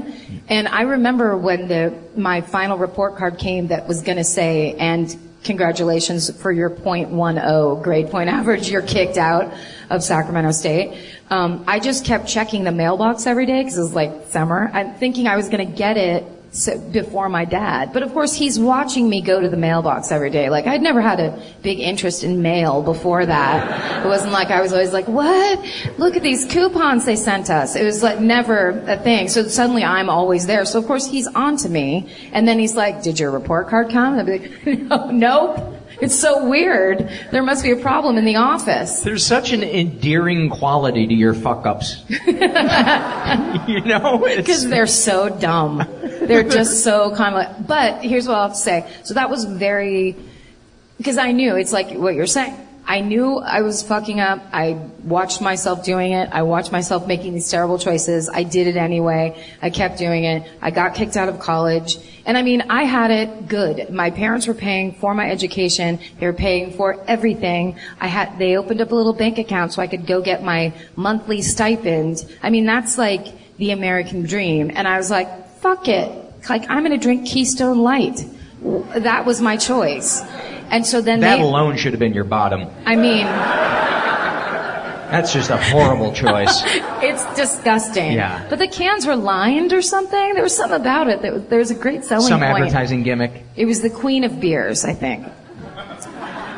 [0.48, 5.16] And I remember when the, my final report card came that was gonna say, and
[5.44, 9.52] congratulations for your .10 grade point average, you're kicked out
[9.90, 10.98] of Sacramento State.
[11.30, 14.70] Um, I just kept checking the mailbox every day because it was like summer.
[14.72, 16.24] I'm thinking I was going to get it
[16.56, 17.92] so, before my dad.
[17.92, 20.48] But of course, he's watching me go to the mailbox every day.
[20.48, 24.04] Like I'd never had a big interest in mail before that.
[24.04, 25.64] It wasn't like I was always like, "What?
[25.98, 29.28] Look at these coupons they sent us." It was like never a thing.
[29.28, 30.64] So suddenly I'm always there.
[30.64, 33.90] So of course he's on to me, and then he's like, "Did your report card
[33.90, 37.10] come?" And I'd be like, "No, nope." It's so weird.
[37.30, 39.00] There must be a problem in the office.
[39.00, 42.04] There's such an endearing quality to your fuck ups.
[42.26, 44.22] you know?
[44.36, 45.78] Because they're so dumb.
[46.22, 48.92] They're just so kind of like, but here's what I'll have to say.
[49.04, 50.16] So that was very,
[50.98, 52.66] because I knew, it's like what you're saying.
[52.88, 54.40] I knew I was fucking up.
[54.52, 56.28] I watched myself doing it.
[56.30, 58.28] I watched myself making these terrible choices.
[58.28, 59.42] I did it anyway.
[59.60, 60.48] I kept doing it.
[60.62, 61.98] I got kicked out of college.
[62.26, 63.88] And I mean, I had it good.
[63.88, 66.00] My parents were paying for my education.
[66.18, 67.76] They were paying for everything.
[68.00, 70.74] I had, they opened up a little bank account so I could go get my
[70.96, 72.26] monthly stipend.
[72.42, 74.72] I mean, that's like the American dream.
[74.74, 75.28] And I was like,
[75.60, 76.10] fuck it.
[76.48, 78.24] Like, I'm gonna drink Keystone Light.
[78.96, 80.20] That was my choice.
[80.70, 82.68] And so then That they, alone should have been your bottom.
[82.84, 83.24] I mean,
[85.10, 86.62] That's just a horrible choice.
[87.02, 88.12] it's disgusting.
[88.12, 88.46] Yeah.
[88.48, 90.34] But the cans were lined or something.
[90.34, 91.22] There was something about it.
[91.22, 92.52] That there was a great selling Some point.
[92.54, 93.44] advertising gimmick.
[93.54, 95.26] It was the queen of beers, I think,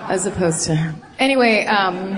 [0.08, 0.94] as opposed to.
[1.18, 2.14] Anyway, um,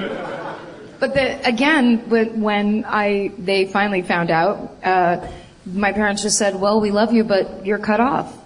[1.01, 5.27] but the, again, when, when I they finally found out, uh,
[5.67, 8.37] my parents just said, "Well, we love you, but you're cut off."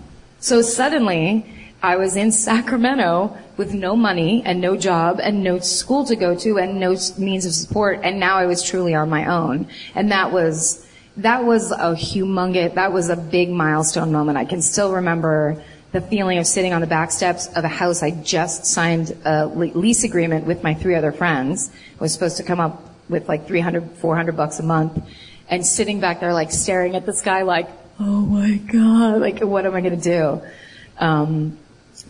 [0.40, 1.46] So suddenly,
[1.82, 6.34] I was in Sacramento with no money and no job and no school to go
[6.34, 10.10] to and no means of support, and now I was truly on my own, and
[10.10, 10.86] that was
[11.16, 14.36] that was a humongous, that was a big milestone moment.
[14.36, 18.02] I can still remember the feeling of sitting on the back steps of a house
[18.02, 21.70] I just signed a lease agreement with my three other friends.
[21.98, 25.00] I was supposed to come up with like 300, 400 bucks a month
[25.48, 27.68] and sitting back there like staring at the sky like,
[28.00, 30.42] oh my God, like what am I going to do?
[30.98, 31.58] Um,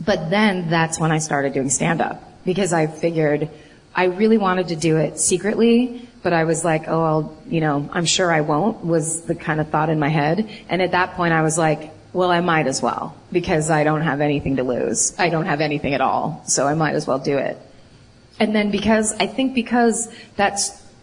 [0.00, 3.48] but then that's when I started doing stand up because I figured
[3.94, 7.88] I really wanted to do it secretly, but I was like, oh, I'll, you know,
[7.92, 10.48] I'm sure I won't was the kind of thought in my head.
[10.68, 14.02] And at that point I was like, well, I might as well because I don't
[14.02, 15.14] have anything to lose.
[15.18, 16.42] I don't have anything at all.
[16.46, 17.58] So I might as well do it.
[18.40, 20.58] And then because, I think because that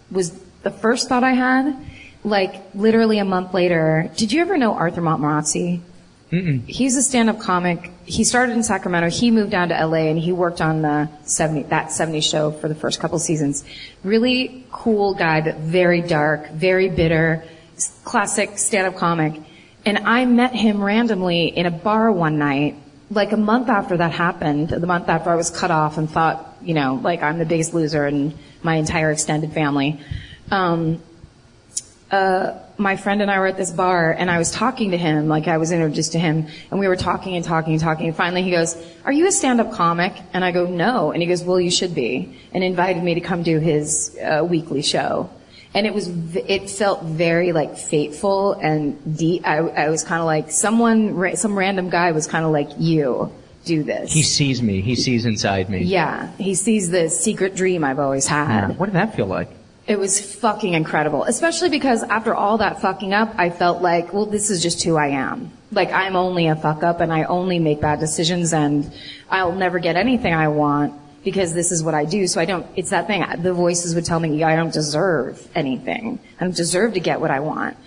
[0.09, 0.31] was
[0.63, 1.77] the first thought I had,
[2.23, 5.81] like literally a month later, did you ever know Arthur Montmorency?
[6.31, 6.65] Mm-mm.
[6.65, 7.91] He's a stand-up comic.
[8.05, 9.09] He started in Sacramento.
[9.09, 12.69] He moved down to LA and he worked on the 70, that 70 show for
[12.69, 13.65] the first couple seasons.
[14.03, 17.43] Really cool guy, but very dark, very bitter,
[18.05, 19.41] classic stand-up comic.
[19.85, 22.77] And I met him randomly in a bar one night,
[23.09, 26.55] like a month after that happened, the month after I was cut off and thought,
[26.61, 29.99] you know, like I'm the biggest loser in my entire extended family.
[30.49, 31.01] Um,
[32.09, 35.27] uh, my friend and I were at this bar and I was talking to him,
[35.27, 38.15] like I was introduced to him, and we were talking and talking and talking, and
[38.15, 38.75] finally he goes,
[39.05, 40.13] are you a stand-up comic?
[40.33, 41.11] And I go, no.
[41.11, 42.37] And he goes, well, you should be.
[42.53, 45.29] And invited me to come do his, uh, weekly show.
[45.73, 49.47] And it was, it felt very like fateful and deep.
[49.47, 53.31] I, I was kind of like, someone, some random guy was kind of like, you,
[53.63, 54.11] do this.
[54.11, 54.81] He sees me.
[54.81, 55.83] He sees inside me.
[55.83, 56.31] yeah.
[56.37, 58.69] He sees the secret dream I've always had.
[58.69, 58.75] Yeah.
[58.75, 59.49] What did that feel like?
[59.87, 61.23] It was fucking incredible.
[61.23, 64.95] Especially because after all that fucking up, I felt like, well, this is just who
[64.95, 65.51] I am.
[65.71, 68.91] Like, I'm only a fuck up and I only make bad decisions and
[69.29, 72.27] I'll never get anything I want because this is what I do.
[72.27, 73.23] So I don't, it's that thing.
[73.41, 76.19] The voices would tell me, I don't deserve anything.
[76.39, 77.77] I don't deserve to get what I want.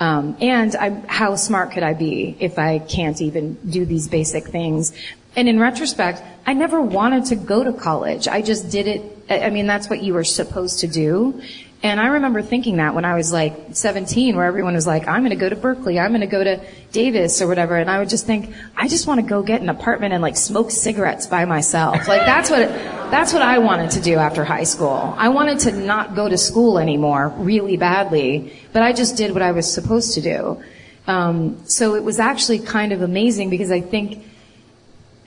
[0.00, 4.48] Um, and I, how smart could I be if I can't even do these basic
[4.48, 4.92] things?
[5.34, 8.28] And in retrospect, I never wanted to go to college.
[8.28, 9.18] I just did it.
[9.30, 11.40] I mean, that's what you were supposed to do.
[11.84, 15.22] And I remember thinking that when I was like 17, where everyone was like, I'm
[15.22, 16.60] going to go to Berkeley, I'm going to go to
[16.92, 17.76] Davis or whatever.
[17.76, 20.36] And I would just think, I just want to go get an apartment and like
[20.36, 22.06] smoke cigarettes by myself.
[22.06, 22.68] Like that's what,
[23.10, 25.14] that's what I wanted to do after high school.
[25.18, 29.42] I wanted to not go to school anymore really badly, but I just did what
[29.42, 30.62] I was supposed to do.
[31.08, 34.24] Um, so it was actually kind of amazing because I think,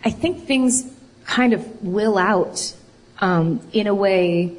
[0.05, 0.93] I think things
[1.25, 2.75] kind of will out
[3.19, 4.55] um, in a way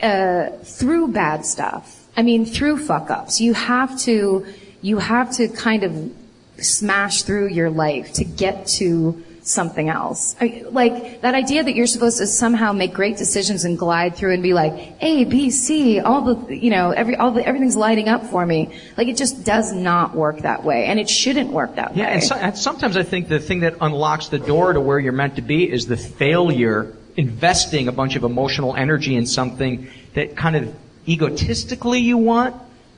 [0.00, 2.06] uh, through bad stuff.
[2.16, 3.40] I mean, through fuck ups.
[3.40, 4.46] You have to,
[4.82, 6.12] you have to kind of
[6.58, 10.36] smash through your life to get to something else.
[10.40, 14.32] I, like that idea that you're supposed to somehow make great decisions and glide through
[14.34, 18.08] and be like A, B, C, all the, you know, every, all the, everything's lighting
[18.08, 18.70] up for me.
[18.96, 22.12] Like it just does not work that way, and it shouldn't work that Yeah, way.
[22.14, 25.12] and, so, and sometimes I think the thing that unlocks the door to where you're
[25.12, 30.36] meant to be is the failure investing a bunch of emotional energy in something that
[30.36, 30.74] kind of
[31.08, 32.54] egotistically you want,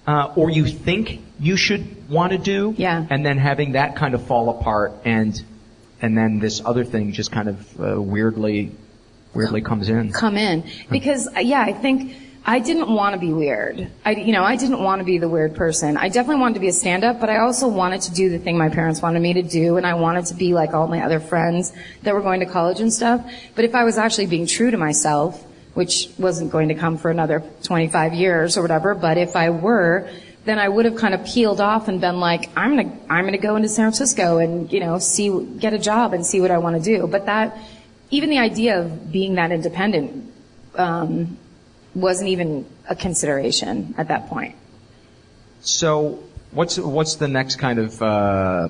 [0.06, 3.06] uh, or you think you should want to do, Yeah.
[3.08, 5.40] and then having that kind of fall apart, and
[6.02, 8.72] and then this other thing just kind of uh, weirdly
[9.34, 10.12] weirdly comes in.
[10.12, 10.64] come in.
[10.90, 13.88] Because uh, yeah i think i didn't want to be weird.
[14.04, 15.96] I you know i didn't want to be the weird person.
[15.96, 18.58] I definitely wanted to be a stand-up but i also wanted to do the thing
[18.58, 21.20] my parents wanted me to do and i wanted to be like all my other
[21.20, 21.72] friends
[22.02, 23.24] that were going to college and stuff.
[23.54, 27.10] But if i was actually being true to myself which wasn't going to come for
[27.10, 30.06] another 25 years or whatever but if i were
[30.44, 33.38] then I would have kind of peeled off and been like, I'm gonna, I'm gonna
[33.38, 36.58] go into San Francisco and, you know, see, get a job and see what I
[36.58, 37.06] want to do.
[37.06, 37.56] But that,
[38.10, 40.32] even the idea of being that independent,
[40.74, 41.38] um,
[41.94, 44.56] wasn't even a consideration at that point.
[45.60, 48.68] So, what's what's the next kind of uh,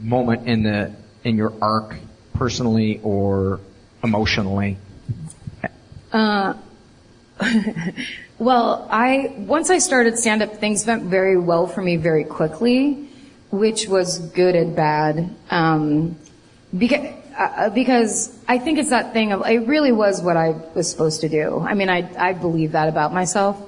[0.00, 0.94] moment in the
[1.24, 1.96] in your arc,
[2.34, 3.60] personally or
[4.02, 4.76] emotionally?
[6.12, 6.54] Uh,
[8.38, 13.08] well, I once I started stand up, things went very well for me very quickly,
[13.50, 15.34] which was good and bad.
[15.50, 16.16] Um,
[16.76, 20.90] because uh, because I think it's that thing of it really was what I was
[20.90, 21.60] supposed to do.
[21.60, 23.60] I mean, I I believe that about myself,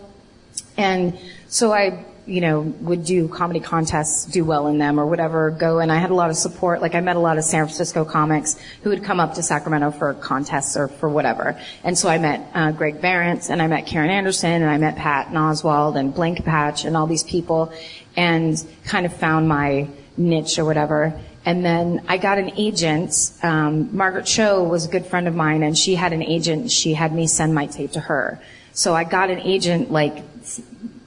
[0.76, 1.18] and
[1.48, 5.78] so I you know would do comedy contests, do well in them or whatever, go
[5.78, 6.80] and I had a lot of support.
[6.80, 9.90] Like I met a lot of San Francisco comics who would come up to Sacramento
[9.92, 13.86] for contests or for whatever, and so I met uh, Greg Behrendt and I met
[13.86, 17.72] Karen Anderson and I met Patton Oswalt and Blaine Capatch and all these people,
[18.16, 21.18] and kind of found my niche or whatever.
[21.44, 23.32] And then I got an agent.
[23.42, 26.70] Um, Margaret Cho was a good friend of mine, and she had an agent.
[26.70, 28.40] She had me send my tape to her.
[28.72, 30.22] So I got an agent like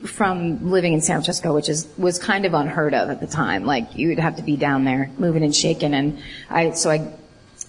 [0.06, 3.66] from living in San Francisco, which is was kind of unheard of at the time.
[3.66, 5.94] Like you would have to be down there, moving and shaking.
[5.94, 7.14] And I so I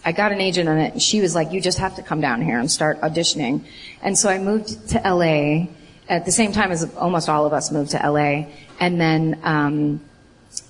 [0.05, 2.21] I got an agent on it, and she was like, "You just have to come
[2.21, 3.65] down here and start auditioning."
[4.03, 5.69] And so I moved to LA
[6.09, 8.47] at the same time as almost all of us moved to LA,
[8.81, 9.41] and then.
[9.43, 10.01] Um,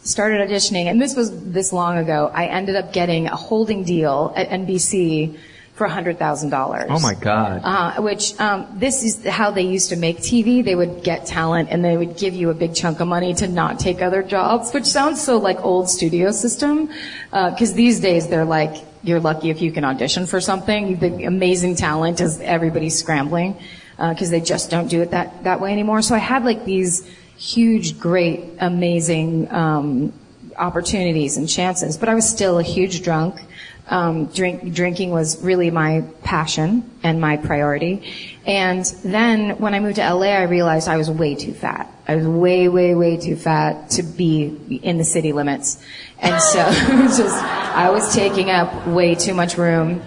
[0.02, 2.30] started auditioning, and this was this long ago.
[2.32, 5.38] I ended up getting a holding deal at NBC
[5.75, 6.87] for hundred thousand dollars.
[6.89, 7.61] Oh my God!
[7.64, 10.64] Uh, which um, this is how they used to make TV.
[10.64, 13.49] They would get talent and they would give you a big chunk of money to
[13.49, 16.91] not take other jobs, which sounds so like old studio system.
[17.31, 20.99] Because these days they're like you're lucky if you can audition for something.
[20.99, 23.57] The amazing talent is everybody's scrambling
[23.99, 26.03] because they just don't do it that that way anymore.
[26.03, 27.07] So I had like these
[27.37, 30.12] huge, great, amazing um,
[30.57, 33.41] opportunities and chances, but I was still a huge drunk.
[33.87, 38.03] Um, drink, drinking was really my passion and my priority.
[38.47, 41.91] And then when I moved to LA, I realized I was way too fat.
[42.09, 45.82] I was way, way, way too fat to be in the city limits.
[46.18, 50.01] And so just, I was taking up way too much room.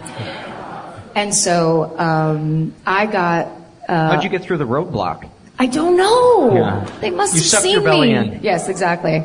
[1.16, 3.48] And so, um, I got,
[3.88, 5.30] uh, How'd you get through the roadblock?
[5.60, 6.54] I don't know.
[6.56, 7.00] Yeah.
[7.00, 8.16] They must You have sucked seen your belly me.
[8.16, 8.40] in.
[8.44, 9.24] Yes, exactly.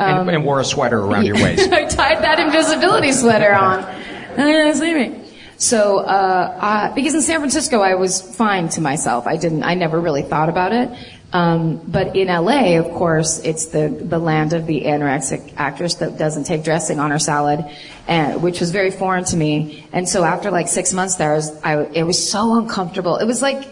[0.00, 1.70] And, Um, and wore a sweater around your waist.
[1.72, 3.84] I tied that invisibility sweater on.
[3.84, 5.26] And they didn't.
[5.58, 9.26] So, uh, I, because in San Francisco I was fine to myself.
[9.26, 10.88] I didn't, I never really thought about it.
[11.32, 16.16] Um, but in LA, of course, it's the, the land of the anorexic actress that
[16.18, 17.64] doesn't take dressing on her salad,
[18.08, 19.86] and, which was very foreign to me.
[19.92, 23.16] And so after like six months there, I was, I, it was so uncomfortable.
[23.16, 23.68] It was like,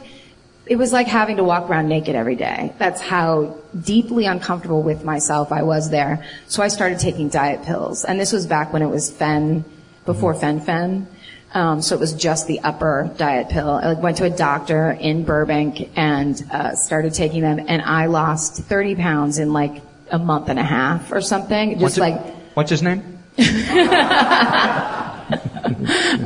[0.69, 2.73] it was like having to walk around naked every day.
[2.79, 6.25] That's how deeply uncomfortable with myself I was there.
[6.47, 8.05] So I started taking diet pills.
[8.05, 9.65] And this was back when it was Fen,
[10.05, 11.07] before Fen-Phen.
[11.55, 13.71] Um, so it was just the upper diet pill.
[13.71, 18.05] I like, went to a doctor in Burbank and uh, started taking them, and I
[18.07, 21.79] lost 30 pounds in like a month and a half or something.
[21.79, 23.19] Just What's it- like What's his name?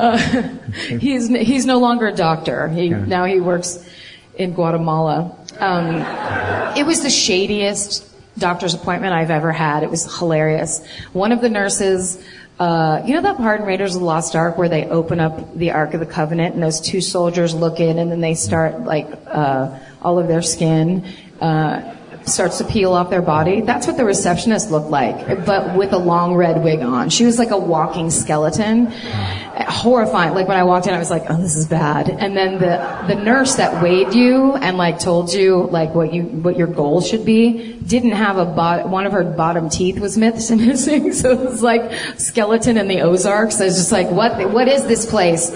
[0.00, 0.16] uh,
[0.98, 2.68] he's he's no longer a doctor.
[2.68, 3.86] He now he works
[4.42, 5.36] in Guatemala.
[5.58, 5.96] Um,
[6.76, 9.82] it was the shadiest doctor's appointment I've ever had.
[9.82, 10.86] It was hilarious.
[11.12, 12.22] One of the nurses.
[12.58, 15.56] Uh, you know that part in Raiders of the Lost Ark where they open up
[15.56, 18.82] the Ark of the Covenant and those two soldiers look in and then they start
[18.82, 21.04] like uh, all of their skin
[21.40, 23.60] uh, starts to peel off their body.
[23.60, 27.10] That's what the receptionist looked like, but with a long red wig on.
[27.10, 28.86] She was like a walking skeleton.
[29.68, 30.34] Horrifying.
[30.34, 33.14] Like when I walked in, I was like, "Oh, this is bad." And then the
[33.14, 37.00] the nurse that weighed you and like told you like what you what your goal
[37.00, 38.88] should be didn't have a bot.
[38.88, 43.60] One of her bottom teeth was missing, so it was like skeleton in the Ozarks.
[43.60, 44.50] I was just like, "What?
[44.50, 45.50] What is this place?"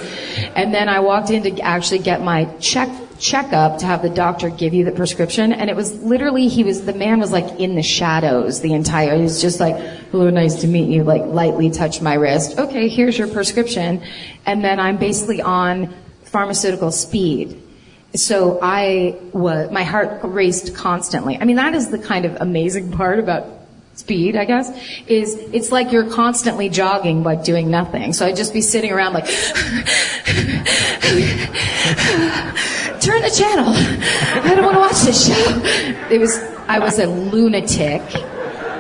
[0.55, 2.89] And then I walked in to actually get my check
[3.19, 5.53] checkup to have the doctor give you the prescription.
[5.53, 9.17] And it was literally he was the man was like in the shadows the entire
[9.17, 9.77] he was just like
[10.11, 12.59] hello nice to meet you like lightly touched my wrist.
[12.59, 14.03] Okay here's your prescription.
[14.45, 15.95] And then i'm basically on
[16.25, 17.63] pharmaceutical speed.
[18.15, 21.39] So i was my heart raced constantly.
[21.41, 23.57] I mean that is the kind of amazing part about
[23.97, 24.71] speed, I guess,
[25.07, 28.13] is it's like you're constantly jogging but doing nothing.
[28.13, 29.25] So I'd just be sitting around like,
[33.07, 33.69] turn the channel.
[33.69, 35.63] I don't want to watch this show.
[36.11, 36.37] It was,
[36.67, 38.03] I was a lunatic.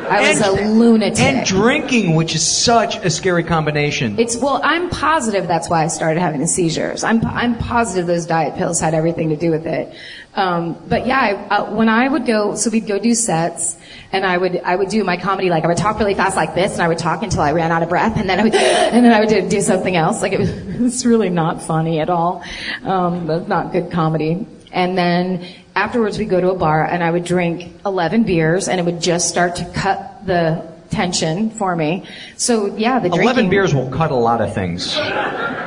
[0.08, 1.18] I was a lunatic.
[1.20, 4.18] And drinking, which is such a scary combination.
[4.18, 7.04] It's well, I'm positive that's why I started having the seizures.
[7.04, 9.94] I'm I'm positive those diet pills had everything to do with it.
[10.34, 13.78] Um, but yeah, I, uh, when I would go, so we'd go do sets,
[14.12, 16.54] and I would I would do my comedy like I would talk really fast like
[16.54, 18.54] this, and I would talk until I ran out of breath, and then I would
[18.94, 20.22] and then I would do, do something else.
[20.22, 20.50] Like it was
[20.80, 22.44] it's really not funny at all.
[22.82, 24.46] Um, that's not good comedy.
[24.72, 25.46] And then
[25.76, 29.00] afterwards we'd go to a bar and I would drink 11 beers and it would
[29.00, 32.04] just start to cut the tension for me.
[32.36, 33.22] So yeah, the drinking.
[33.22, 34.96] Eleven beers will cut a lot of things.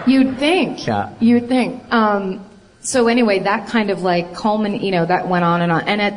[0.08, 0.86] You'd think.
[0.88, 1.14] Yeah.
[1.20, 1.84] You'd think.
[1.94, 2.46] Um,
[2.82, 5.88] so anyway, that kind of like culmin, you know, that went on and on.
[5.88, 6.14] And at,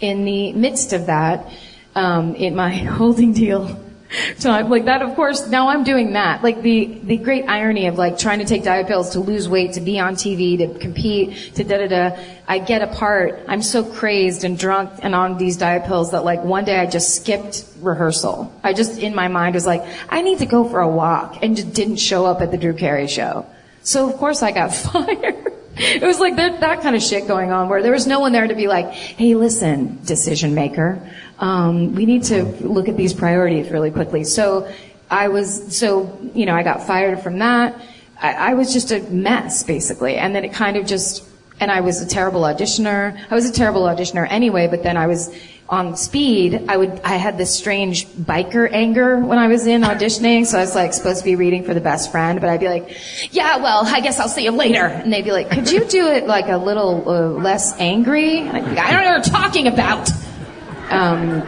[0.00, 1.50] in the midst of that,
[1.94, 3.78] um, in my holding deal
[4.40, 6.42] time, like that, of course, now I'm doing that.
[6.42, 9.74] Like the, the great irony of like trying to take diet pills to lose weight,
[9.74, 12.22] to be on TV, to compete, to da da da.
[12.46, 13.44] I get apart.
[13.48, 16.86] I'm so crazed and drunk and on these diet pills that like one day I
[16.86, 18.52] just skipped rehearsal.
[18.62, 21.56] I just in my mind was like, I need to go for a walk and
[21.56, 23.46] just didn't show up at the Drew Carey show.
[23.82, 25.52] So of course I got fired.
[25.80, 28.32] It was like that, that kind of shit going on where there was no one
[28.32, 31.08] there to be like, hey, listen, decision maker,
[31.38, 34.24] um, we need to look at these priorities really quickly.
[34.24, 34.72] So
[35.10, 37.80] I was, so, you know, I got fired from that.
[38.20, 40.16] I, I was just a mess, basically.
[40.16, 41.24] And then it kind of just,
[41.60, 43.18] and I was a terrible auditioner.
[43.30, 45.34] I was a terrible auditioner anyway, but then I was
[45.68, 46.64] on speed.
[46.68, 50.46] I would, I had this strange biker anger when I was in auditioning.
[50.46, 52.68] So I was like supposed to be reading for the best friend, but I'd be
[52.68, 52.96] like,
[53.32, 54.86] yeah, well, I guess I'll see you later.
[54.86, 58.42] And they'd be like, could you do it like a little uh, less angry?
[58.42, 60.10] Be I don't know what you're talking about.
[60.90, 61.42] Um,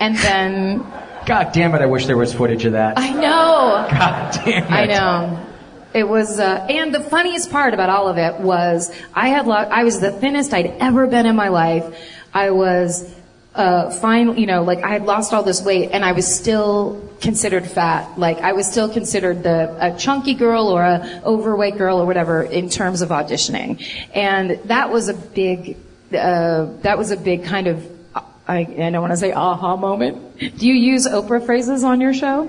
[0.00, 0.86] and then
[1.26, 1.82] God damn it!
[1.82, 2.98] I wish there was footage of that.
[2.98, 3.86] I know.
[3.90, 4.70] God damn it!
[4.70, 5.46] I know.
[5.94, 9.56] It was, uh, and the funniest part about all of it was I had, lo-
[9.56, 11.98] I was the thinnest I'd ever been in my life.
[12.34, 13.12] I was
[13.54, 17.08] uh, fine, you know, like I had lost all this weight and I was still
[17.20, 18.18] considered fat.
[18.18, 22.42] Like I was still considered the a chunky girl or a overweight girl or whatever
[22.42, 23.82] in terms of auditioning,
[24.14, 25.76] and that was a big,
[26.12, 27.98] uh, that was a big kind of.
[28.46, 30.38] I, I don't want to say aha moment.
[30.38, 32.46] Do you use Oprah phrases on your show?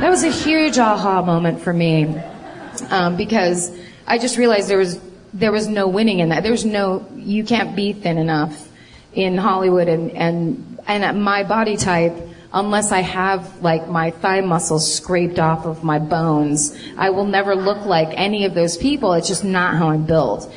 [0.00, 2.06] That was a huge aha moment for me
[2.88, 3.70] um, because
[4.06, 4.98] I just realized there was
[5.34, 6.42] there was no winning in that.
[6.42, 8.68] There's no you can't be thin enough
[9.12, 12.14] in Hollywood and and and my body type
[12.52, 17.54] unless I have like my thigh muscles scraped off of my bones, I will never
[17.54, 19.12] look like any of those people.
[19.14, 20.52] It's just not how I'm built.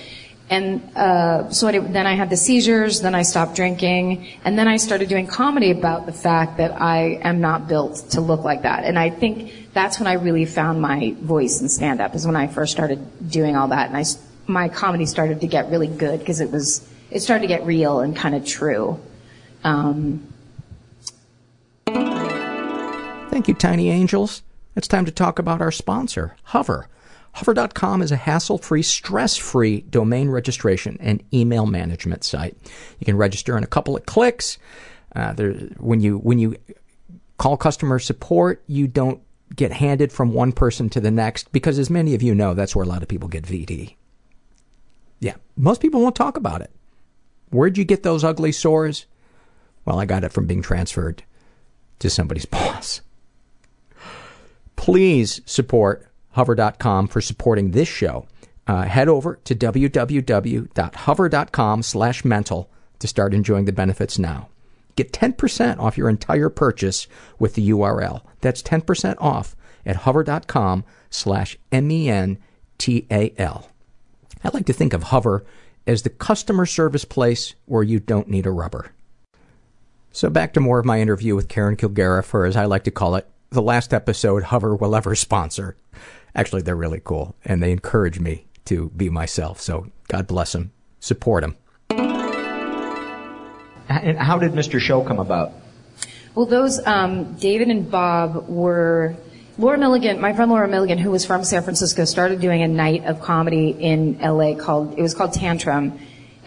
[0.49, 3.01] And uh, so anyway, then I had the seizures.
[3.01, 7.19] Then I stopped drinking, and then I started doing comedy about the fact that I
[7.23, 8.83] am not built to look like that.
[8.83, 12.13] And I think that's when I really found my voice in stand up.
[12.13, 14.03] Is when I first started doing all that, and I
[14.47, 17.99] my comedy started to get really good because it was it started to get real
[17.99, 18.99] and kind of true.
[19.63, 20.31] Um,
[23.35, 24.43] Thank you, Tiny Angels.
[24.75, 26.87] It's time to talk about our sponsor, Hover.
[27.35, 32.55] Hover.com is a hassle free, stress free domain registration and email management site.
[32.97, 34.57] You can register in a couple of clicks.
[35.13, 36.55] Uh, there, when you when you
[37.37, 39.21] call customer support, you don't
[39.53, 42.73] get handed from one person to the next because, as many of you know, that's
[42.73, 43.95] where a lot of people get VD.
[45.19, 46.71] Yeah, most people won't talk about it.
[47.49, 49.07] Where'd you get those ugly sores?
[49.83, 51.23] Well, I got it from being transferred
[51.99, 53.01] to somebody's boss.
[54.77, 58.27] Please support hover.com for supporting this show.
[58.67, 60.63] Uh, head over to www.hover.com
[61.83, 62.69] slash mental
[62.99, 64.49] to start enjoying the benefits now.
[64.95, 67.07] Get 10% off your entire purchase
[67.39, 68.21] with the URL.
[68.41, 69.55] That's 10% off
[69.85, 73.69] at hover.com slash M-E-N-T-A-L.
[74.43, 75.45] I like to think of Hover
[75.87, 78.91] as the customer service place where you don't need a rubber.
[80.11, 82.91] So back to more of my interview with Karen Kilgariff, for as I like to
[82.91, 85.77] call it, the last episode Hover will ever sponsor.
[86.35, 89.61] Actually, they're really cool, and they encourage me to be myself.
[89.61, 90.71] So God bless them.
[90.99, 91.55] Support them.
[93.87, 94.79] And how did Mr.
[94.79, 95.53] Show come about?
[96.33, 99.15] Well, those um, David and Bob were
[99.57, 100.19] Laura Milligan.
[100.19, 103.69] My friend Laura Milligan, who was from San Francisco, started doing a night of comedy
[103.69, 105.97] in LA called it was called Tantrum,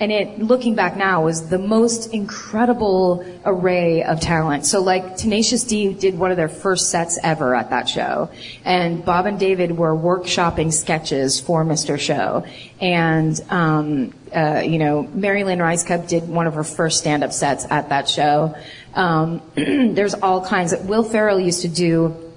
[0.01, 4.65] and it looking back now was the most incredible array of talent.
[4.65, 8.31] So like Tenacious D did one of their first sets ever at that show,
[8.65, 11.99] and Bob and David were workshopping sketches for Mr.
[11.99, 12.47] Show,
[12.81, 17.67] and um, uh, you know Mary Lynn Rajskub did one of her first stand-up sets
[17.71, 18.55] at that show.
[18.95, 20.89] Um, there's all kinds of.
[20.89, 22.28] Will Ferrell used to do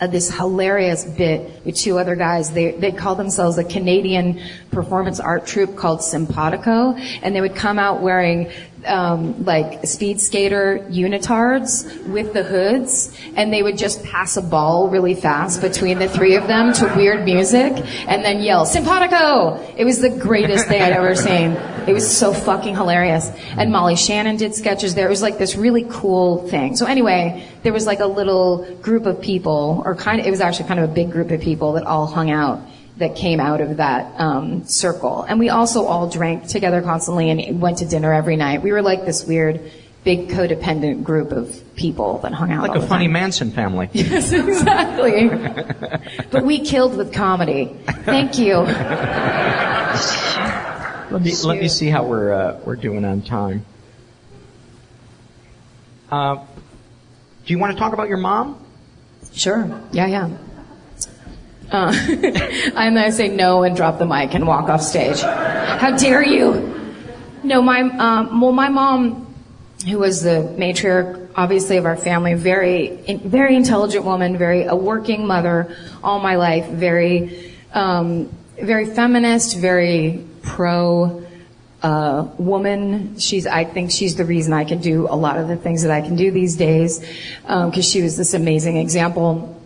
[0.00, 2.52] uh, this hilarious bit with two other guys.
[2.52, 7.78] They they call themselves a Canadian performance art troupe called Simpatico, and they would come
[7.78, 8.50] out wearing
[8.86, 14.88] um, like speed skater unitards with the hoods, and they would just pass a ball
[14.88, 17.72] really fast between the three of them to weird music,
[18.08, 19.60] and then yell Simpatico.
[19.76, 21.52] It was the greatest thing I'd ever seen.
[21.86, 23.30] It was so fucking hilarious.
[23.56, 25.06] And Molly Shannon did sketches there.
[25.06, 26.76] It was like this really cool thing.
[26.76, 30.40] So anyway, there was like a little group of people, or kind of, it was
[30.40, 32.60] actually kind of a big group of people that all hung out
[33.02, 35.22] that came out of that um, circle.
[35.22, 38.62] And we also all drank together constantly and went to dinner every night.
[38.62, 39.72] We were like this weird,
[40.04, 42.68] big codependent group of people that hung out.
[42.68, 43.12] Like a funny time.
[43.12, 43.90] Manson family.
[43.92, 45.28] Yes, exactly.
[46.30, 47.76] but we killed with comedy.
[48.04, 48.54] Thank you.
[51.12, 53.66] Let me let me see how we're uh, we're doing on time.
[56.10, 58.64] Uh, do you want to talk about your mom?
[59.34, 59.78] Sure.
[59.92, 60.30] Yeah, yeah.
[61.72, 61.90] Uh,
[62.76, 65.22] and I say no and drop the mic and walk off stage.
[65.22, 66.68] How dare you?
[67.42, 69.34] No, my um, well, my mom,
[69.88, 75.26] who was the matriarch, obviously of our family, very, very intelligent woman, very a working
[75.26, 75.74] mother
[76.04, 78.30] all my life, very, um,
[78.60, 81.24] very feminist, very pro
[81.82, 83.18] uh, woman.
[83.18, 85.90] She's, I think she's the reason I can do a lot of the things that
[85.90, 87.00] I can do these days,
[87.42, 89.58] because she was this amazing example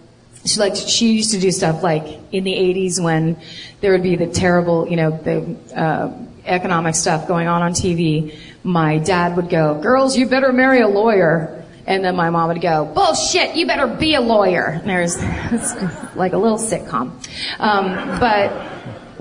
[0.47, 3.37] she like she used to do stuff like in the 80s when
[3.81, 6.13] there would be the terrible you know the uh,
[6.45, 8.37] economic stuff going on on tv
[8.67, 11.53] my dad would go girls you better marry a lawyer.
[11.89, 14.67] And then my mom would go bullshit you better be a lawyer.
[14.67, 15.17] And there's
[16.17, 17.13] like a little sitcom.
[17.61, 18.51] Um, but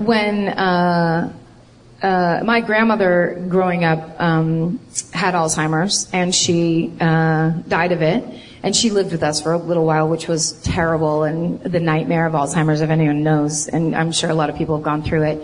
[0.00, 1.32] when uh,
[2.02, 4.80] uh, my grandmother growing up um,
[5.12, 8.24] had alzheimer's and she uh, died of it
[8.66, 12.26] and she lived with us for a little while, which was terrible and the nightmare
[12.26, 13.68] of Alzheimer's, if anyone knows.
[13.68, 15.38] And I'm sure a lot of people have gone through it.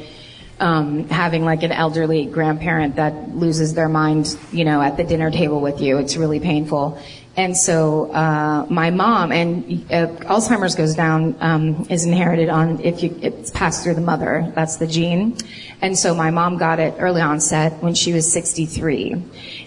[0.63, 5.31] um, having like an elderly grandparent that loses their mind, you know, at the dinner
[5.31, 5.99] table with you.
[5.99, 7.03] It's really painful.
[7.37, 13.03] And so uh, my mom and uh, Alzheimer's goes down um, is inherited on if
[13.03, 14.53] you it's passed through the mother.
[14.55, 15.39] That's the gene.
[15.81, 19.23] And so my mom got it early onset when she was 63.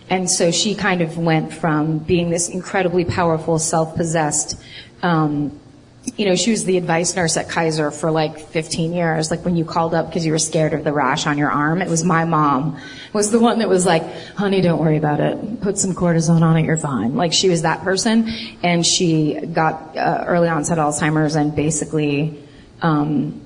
[0.09, 4.61] And so she kind of went from being this incredibly powerful, self-possessed.
[5.01, 5.59] Um,
[6.17, 9.31] you know, she was the advice nurse at Kaiser for like 15 years.
[9.31, 11.81] Like when you called up because you were scared of the rash on your arm,
[11.81, 12.79] it was my mom
[13.15, 14.03] was the one that was like,
[14.35, 15.61] honey, don't worry about it.
[15.61, 17.15] Put some cortisone on it, you're fine.
[17.15, 18.29] Like she was that person
[18.61, 22.43] and she got uh, early onset Alzheimer's and basically,
[22.81, 23.41] um,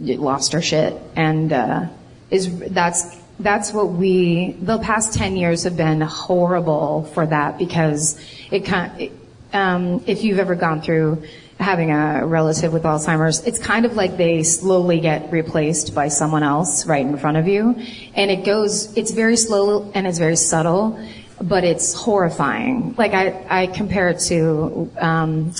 [0.00, 1.86] lost her shit and, uh,
[2.30, 8.20] is, that's, that's what we, the past 10 years have been horrible for that because
[8.50, 9.10] it kind,
[9.52, 11.22] um, if you've ever gone through
[11.60, 16.42] having a relative with Alzheimer's, it's kind of like they slowly get replaced by someone
[16.42, 17.76] else right in front of you.
[18.14, 20.98] And it goes, it's very slow and it's very subtle,
[21.40, 22.94] but it's horrifying.
[22.98, 25.52] Like I, I compare it to, um,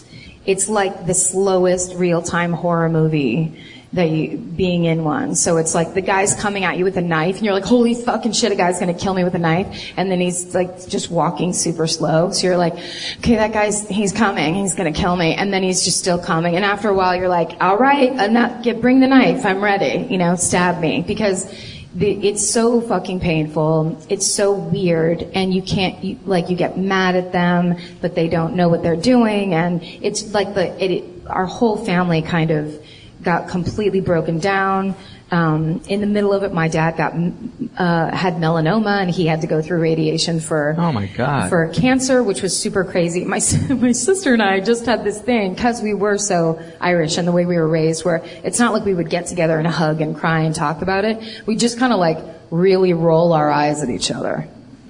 [0.44, 3.60] it's like the slowest real-time horror movie
[4.00, 5.34] you, being in one.
[5.34, 7.94] So it's like the guy's coming at you with a knife and you're like, holy
[7.94, 9.92] fucking shit, a guy's gonna kill me with a knife.
[9.96, 12.30] And then he's like just walking super slow.
[12.30, 12.74] So you're like,
[13.18, 15.34] okay, that guy's, he's coming, he's gonna kill me.
[15.34, 16.56] And then he's just still coming.
[16.56, 20.16] And after a while you're like, alright, enough, get, bring the knife, I'm ready, you
[20.16, 21.02] know, stab me.
[21.06, 21.52] Because
[21.94, 24.00] the, it's so fucking painful.
[24.08, 28.28] It's so weird, and you can't you, like you get mad at them, but they
[28.28, 32.50] don't know what they're doing, and it's like the it, it, our whole family kind
[32.50, 32.81] of
[33.22, 34.94] got completely broken down.
[35.30, 39.40] Um, in the middle of it, my dad got uh, had melanoma, and he had
[39.40, 41.48] to go through radiation for Oh my god.
[41.48, 43.24] for cancer, which was super crazy.
[43.24, 43.40] My
[43.70, 47.32] my sister and I just had this thing because we were so Irish and the
[47.32, 50.14] way we were raised, where it's not like we would get together and hug and
[50.14, 51.46] cry and talk about it.
[51.46, 52.18] We just kind of like
[52.50, 54.46] really roll our eyes at each other.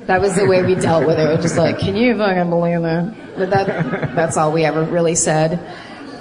[0.06, 1.30] That was the way we dealt with it.
[1.30, 3.14] It was just like, can you fucking believe that?
[3.36, 5.60] But that that's all we ever really said.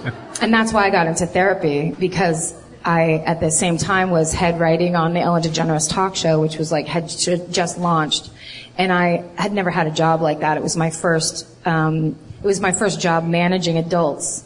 [0.41, 4.60] And that's why I got into therapy because I, at the same time, was head
[4.60, 8.32] writing on the Ellen DeGeneres talk show, which was like, had just launched.
[8.76, 10.57] And I had never had a job like that.
[10.57, 14.44] It was my first, um, it was my first job managing adults.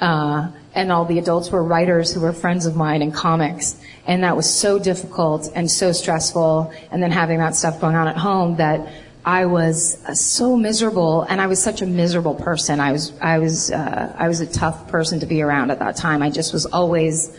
[0.00, 3.78] Uh, and all the adults were writers who were friends of mine in comics.
[4.06, 6.72] And that was so difficult and so stressful.
[6.90, 8.88] And then having that stuff going on at home that
[9.24, 12.78] I was uh, so miserable, and I was such a miserable person.
[12.78, 15.96] I was, I was, uh, I was a tough person to be around at that
[15.96, 16.22] time.
[16.22, 17.34] I just was always,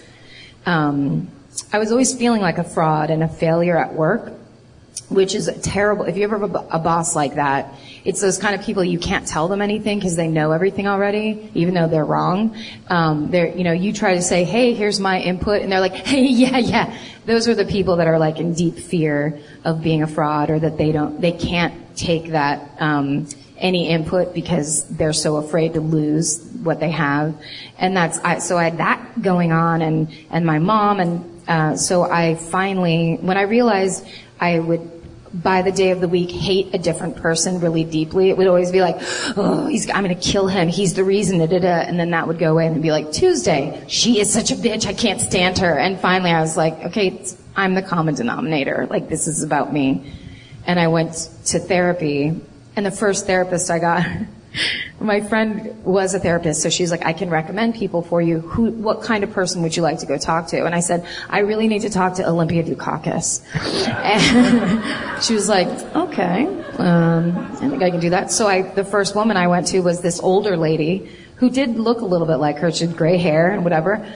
[0.66, 1.30] um,
[1.72, 4.34] I was always feeling like a fraud and a failure at work,
[5.10, 6.06] which is terrible.
[6.06, 7.74] If you ever have a, boss like that,
[8.04, 11.52] it's those kind of people you can't tell them anything because they know everything already,
[11.54, 12.58] even though they're wrong.
[12.88, 15.94] Um, they're, you know, you try to say, "Hey, here's my input," and they're like,
[16.08, 20.04] "Hey, yeah, yeah." Those are the people that are like in deep fear of being
[20.04, 23.28] a fraud, or that they don't, they can't take that um,
[23.58, 27.36] any input because they're so afraid to lose what they have,
[27.78, 31.76] and that's I, so I had that going on, and and my mom, and uh,
[31.78, 34.06] so I finally, when I realized
[34.40, 34.92] I would
[35.44, 38.30] by the day of the week hate a different person really deeply.
[38.30, 38.98] It would always be like,
[39.36, 40.70] oh, I'm gonna kill him.
[40.70, 41.68] He's the reason, da, da, da.
[41.68, 44.86] And then that would go away and be like, Tuesday, she is such a bitch.
[44.86, 45.78] I can't stand her.
[45.78, 47.22] And finally I was like, okay,
[47.56, 48.88] I'm the common denominator.
[48.90, 50.14] Like this is about me.
[50.66, 51.14] And I went
[51.48, 52.42] to therapy
[52.76, 54.06] and the first therapist I got,
[55.00, 58.40] my friend was a therapist, so she's like, I can recommend people for you.
[58.40, 60.66] Who, what kind of person would you like to go talk to?
[60.66, 63.44] And I said, I really need to talk to Olympia Dukakis.
[64.06, 66.46] And she was like, okay,
[66.78, 68.32] um, I think I can do that.
[68.32, 72.02] So I, the first woman I went to was this older lady who did look
[72.02, 72.72] a little bit like her.
[72.72, 74.08] She had gray hair and whatever.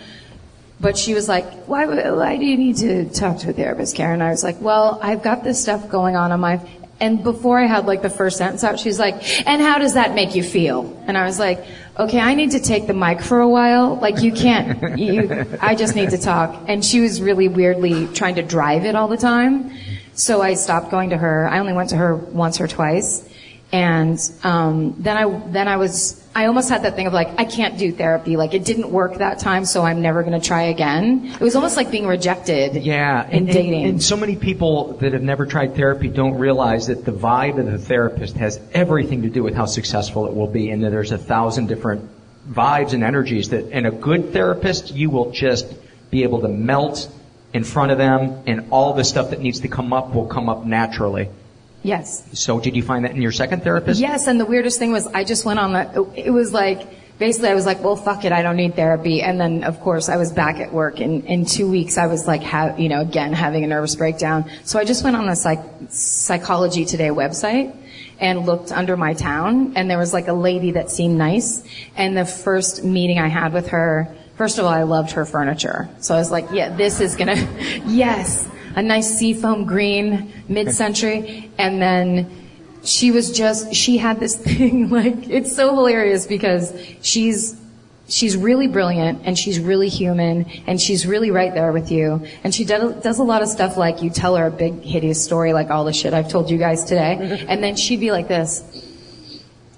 [0.81, 4.21] But she was like, why, why do you need to talk to a therapist, Karen?
[4.21, 6.61] I was like, well, I've got this stuff going on in my,
[6.99, 10.13] and before I had like the first sentence out, she's like, and how does that
[10.13, 11.01] make you feel?
[11.07, 11.65] And I was like,
[11.97, 13.95] okay, I need to take the mic for a while.
[13.95, 16.63] Like you can't, you, I just need to talk.
[16.67, 19.71] And she was really weirdly trying to drive it all the time.
[20.13, 21.47] So I stopped going to her.
[21.47, 23.27] I only went to her once or twice.
[23.71, 27.45] And, um, then I, then I was, I almost had that thing of like, I
[27.45, 28.37] can't do therapy.
[28.37, 31.31] Like it didn't work that time, so I'm never going to try again.
[31.33, 32.75] It was almost like being rejected.
[32.83, 33.83] Yeah, in and, dating.
[33.83, 37.59] And, and so many people that have never tried therapy don't realize that the vibe
[37.59, 40.91] of the therapist has everything to do with how successful it will be, and that
[40.91, 42.07] there's a thousand different
[42.49, 45.67] vibes and energies that, and a good therapist, you will just
[46.09, 47.11] be able to melt
[47.53, 50.47] in front of them, and all the stuff that needs to come up will come
[50.47, 51.29] up naturally.
[51.83, 52.27] Yes.
[52.33, 53.99] So did you find that in your second therapist?
[53.99, 56.87] Yes, and the weirdest thing was I just went on the, it was like,
[57.19, 59.21] basically I was like, well, fuck it, I don't need therapy.
[59.21, 60.99] And then, of course, I was back at work.
[60.99, 64.49] In, in two weeks, I was like, ha- you know, again, having a nervous breakdown.
[64.63, 67.75] So I just went on the psych- Psychology Today website
[68.19, 71.63] and looked under my town, and there was like a lady that seemed nice.
[71.95, 75.87] And the first meeting I had with her, first of all, I loved her furniture.
[76.01, 77.35] So I was like, yeah, this is gonna,
[77.85, 81.49] yes, a nice seafoam green, mid-century.
[81.57, 82.29] And then
[82.83, 87.59] she was just she had this thing like it's so hilarious because she's
[88.07, 92.25] she's really brilliant and she's really human and she's really right there with you.
[92.43, 95.23] And she does, does a lot of stuff like you tell her a big hideous
[95.23, 97.45] story like all the shit I've told you guys today.
[97.49, 98.63] And then she'd be like this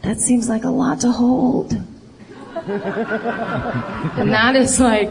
[0.02, 1.74] that seems like a lot to hold.
[2.62, 5.10] And that is like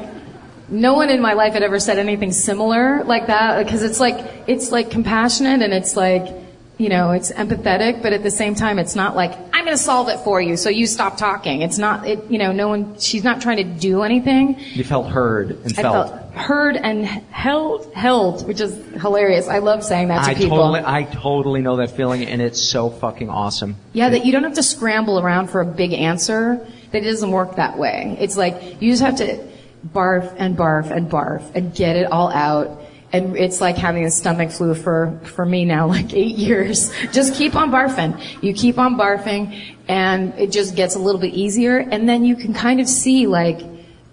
[0.71, 4.17] no one in my life had ever said anything similar like that because it's like
[4.47, 6.33] it's like compassionate and it's like
[6.79, 9.83] you know it's empathetic but at the same time it's not like i'm going to
[9.83, 12.99] solve it for you so you stop talking it's not it you know no one
[12.99, 16.09] she's not trying to do anything You felt heard and i felt.
[16.09, 20.57] felt heard and held held which is hilarious i love saying that to I people
[20.57, 23.75] totally, I totally know that feeling, and it's so fucking awesome.
[23.93, 26.65] Yeah, that you don't have to scramble around for a big answer.
[26.93, 28.17] That it doesn't work that way.
[28.21, 29.50] It's like you just have to
[29.87, 32.83] barf and barf and barf and get it all out.
[33.13, 36.93] And it's like having a stomach flu for, for me now, like eight years.
[37.13, 38.21] Just keep on barfing.
[38.43, 41.79] You keep on barfing and it just gets a little bit easier.
[41.79, 43.61] And then you can kind of see like,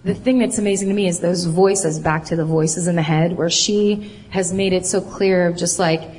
[0.04, 3.02] the thing that's amazing to me is those voices, back to the voices in the
[3.02, 6.18] head, where she has made it so clear of just like,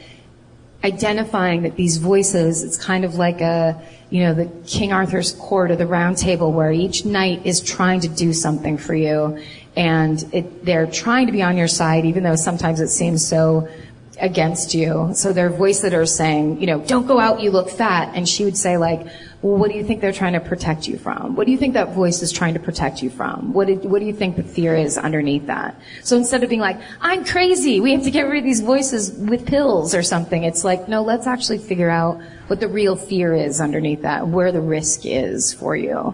[0.83, 5.71] identifying that these voices, it's kind of like a, you know, the King Arthur's court
[5.71, 9.39] or the round table where each knight is trying to do something for you
[9.75, 13.67] and it, they're trying to be on your side even though sometimes it seems so
[14.19, 15.11] against you.
[15.13, 18.15] So they're voices that are saying, you know, don't go out, you look fat.
[18.15, 19.07] And she would say like,
[19.41, 21.35] well, what do you think they're trying to protect you from?
[21.35, 23.53] What do you think that voice is trying to protect you from?
[23.53, 25.79] What, did, what do you think the fear is underneath that?
[26.03, 29.13] So instead of being like, I'm crazy, we have to get rid of these voices
[29.13, 33.33] with pills or something, it's like, no, let's actually figure out what the real fear
[33.33, 36.13] is underneath that, where the risk is for you.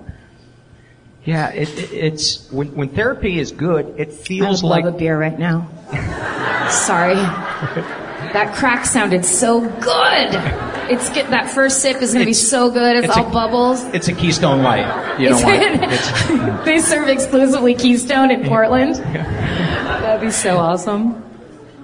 [1.23, 4.95] Yeah, it, it, it's when when therapy is good, it feels would like I love
[4.95, 5.68] a beer right now.
[6.69, 7.15] Sorry.
[7.15, 10.74] That crack sounded so good.
[10.91, 12.98] It's get, that first sip is going to be so good.
[12.98, 13.84] It's, it's all a- bubbles.
[13.94, 15.20] it's a Keystone Light.
[15.20, 16.66] You don't want it.
[16.66, 18.95] They serve exclusively Keystone in Portland.
[18.95, 21.14] That'd be so awesome.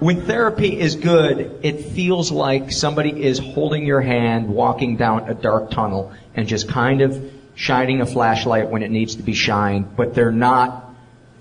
[0.00, 5.34] when therapy is good, it feels like somebody is holding your hand, walking down a
[5.34, 9.96] dark tunnel, and just kind of shining a flashlight when it needs to be shined,
[9.96, 10.80] but they're not.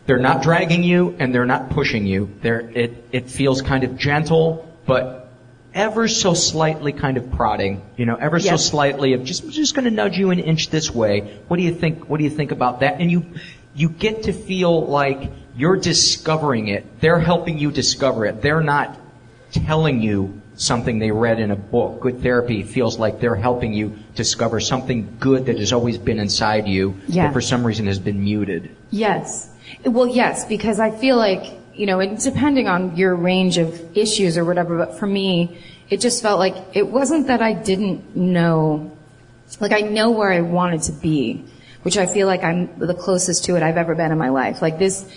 [0.07, 2.31] They're not dragging you and they're not pushing you.
[2.41, 5.20] They're, it, it feels kind of gentle, but
[5.73, 9.89] ever so slightly kind of prodding, you know, ever so slightly of just, just gonna
[9.89, 11.39] nudge you an inch this way.
[11.48, 12.99] What do you think, what do you think about that?
[12.99, 13.26] And you,
[13.73, 16.99] you get to feel like you're discovering it.
[16.99, 18.41] They're helping you discover it.
[18.41, 18.99] They're not
[19.52, 22.02] telling you something they read in a book.
[22.02, 26.68] Good therapy feels like they're helping you discover something good that has always been inside
[26.68, 27.27] you, Yeah.
[27.27, 28.76] but for some reason has been muted.
[28.91, 29.49] Yes.
[29.85, 34.38] Well, yes, because I feel like, you know, and depending on your range of issues
[34.38, 35.57] or whatever, but for me,
[35.89, 38.95] it just felt like it wasn't that I didn't know,
[39.60, 41.43] like I know where I wanted to be,
[41.84, 44.61] which I feel like I'm the closest to it I've ever been in my life.
[44.61, 45.10] Like this,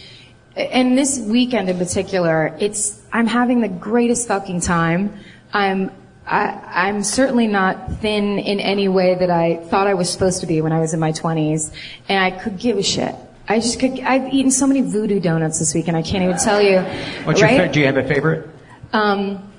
[0.57, 5.17] and this weekend in particular, it's, I'm having the greatest fucking time.
[5.53, 5.91] I'm,
[6.27, 10.47] I, I'm certainly not thin in any way that I thought I was supposed to
[10.47, 11.73] be when I was in my 20s,
[12.09, 13.15] and I could give a shit.
[13.49, 16.39] I just could, I've eaten so many voodoo donuts this week and I can't even
[16.39, 16.81] tell you.
[17.25, 17.67] What's your right?
[17.67, 18.49] fa- do you have a favorite?
[18.93, 19.51] Um,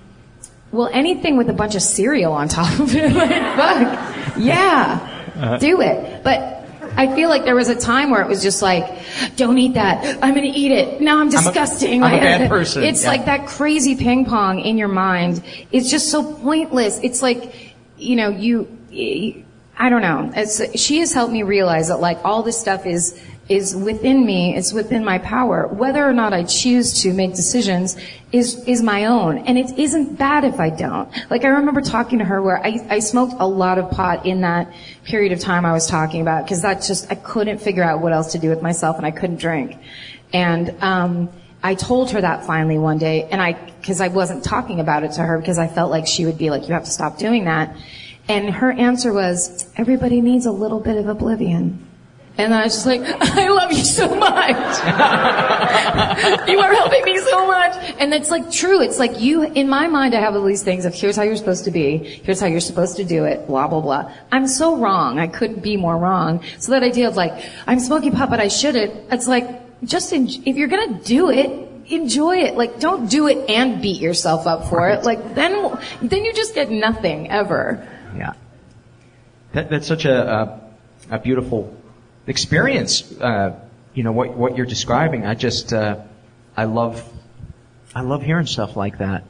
[0.71, 5.57] well, anything with a bunch of cereal on top of it, like, fuck, yeah, Uh-huh.
[5.57, 6.23] do it.
[6.23, 6.53] But
[6.97, 8.99] I feel like there was a time where it was just like,
[9.35, 10.03] don't eat that.
[10.23, 11.01] I'm gonna eat it.
[11.01, 12.01] Now I'm disgusting.
[12.03, 12.83] I'm a Like, bad person.
[12.83, 13.09] It's Yeah.
[13.09, 15.43] like that crazy ping pong in your mind.
[15.71, 16.99] It's just so pointless.
[17.03, 18.67] It's like, you know, you,
[19.77, 20.31] I don't know.
[20.35, 24.55] It's, she has helped me realize that like all this stuff is, is within me,
[24.55, 25.67] it's within my power.
[25.67, 27.95] Whether or not I choose to make decisions
[28.31, 29.37] is, is my own.
[29.39, 31.09] And it isn't bad if I don't.
[31.29, 34.41] Like I remember talking to her where I, I smoked a lot of pot in
[34.41, 34.73] that
[35.03, 38.13] period of time I was talking about because that just, I couldn't figure out what
[38.13, 39.77] else to do with myself and I couldn't drink.
[40.33, 41.29] And, um,
[41.63, 45.13] I told her that finally one day and I, cause I wasn't talking about it
[45.13, 47.45] to her because I felt like she would be like, you have to stop doing
[47.45, 47.75] that.
[48.27, 51.87] And her answer was, everybody needs a little bit of oblivion.
[52.37, 54.55] And I was just like, I love you so much.
[56.49, 57.75] you are helping me so much.
[57.99, 58.81] And it's like true.
[58.81, 61.37] It's like you, in my mind, I have all these things of here's how you're
[61.37, 61.97] supposed to be.
[61.97, 63.47] Here's how you're supposed to do it.
[63.47, 64.11] Blah, blah, blah.
[64.31, 65.17] I'm so wrong.
[65.19, 66.43] I couldn't be more wrong.
[66.59, 69.11] So that idea of like, I'm smoking pot, but I shouldn't.
[69.13, 72.55] It's like, just en- if you're gonna do it, enjoy it.
[72.55, 75.03] Like, don't do it and beat yourself up for it.
[75.03, 77.87] Like, then, then you just get nothing ever.
[78.17, 78.33] Yeah.
[79.53, 80.61] That, that's such a,
[81.11, 81.74] a, a beautiful
[82.27, 83.11] experience.
[83.19, 83.59] Uh,
[83.93, 85.25] you know what what you're describing.
[85.25, 86.01] I just uh,
[86.55, 87.03] I love
[87.93, 89.23] I love hearing stuff like that.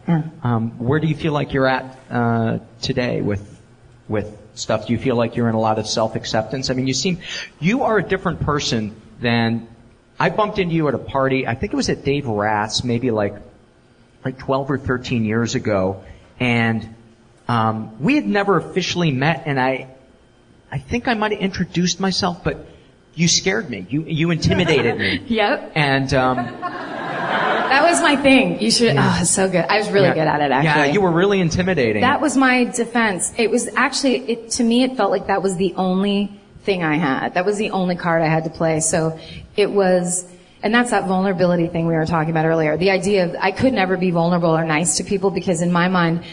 [0.43, 3.61] Um, where do you feel like you're at uh, today with
[4.07, 4.88] with stuff?
[4.88, 6.69] Do you feel like you're in a lot of self acceptance?
[6.69, 7.19] I mean, you seem
[7.59, 9.67] you are a different person than
[10.19, 11.45] I bumped into you at a party.
[11.45, 13.35] I think it was at Dave Rath's, maybe like
[14.23, 16.03] like 12 or 13 years ago,
[16.39, 16.95] and
[17.47, 19.43] um, we had never officially met.
[19.45, 19.89] And I
[20.72, 22.65] I think I might have introduced myself, but
[23.16, 23.88] you scared me.
[23.90, 25.24] You you intimidated me.
[25.28, 25.72] Yep.
[25.76, 26.38] And um,
[27.76, 28.62] That was my thing.
[28.62, 29.66] You should, oh, it's so good.
[29.66, 30.14] I was really yeah.
[30.14, 30.88] good at it, actually.
[30.88, 32.02] Yeah, you were really intimidating.
[32.02, 33.34] That was my defense.
[33.38, 36.96] It was actually, it, to me, it felt like that was the only thing I
[36.96, 37.34] had.
[37.34, 38.80] That was the only card I had to play.
[38.80, 39.20] So
[39.58, 40.32] it was,
[40.64, 42.78] and that's that vulnerability thing we were talking about earlier.
[42.78, 45.88] The idea of I could never be vulnerable or nice to people because in my
[45.88, 46.24] mind,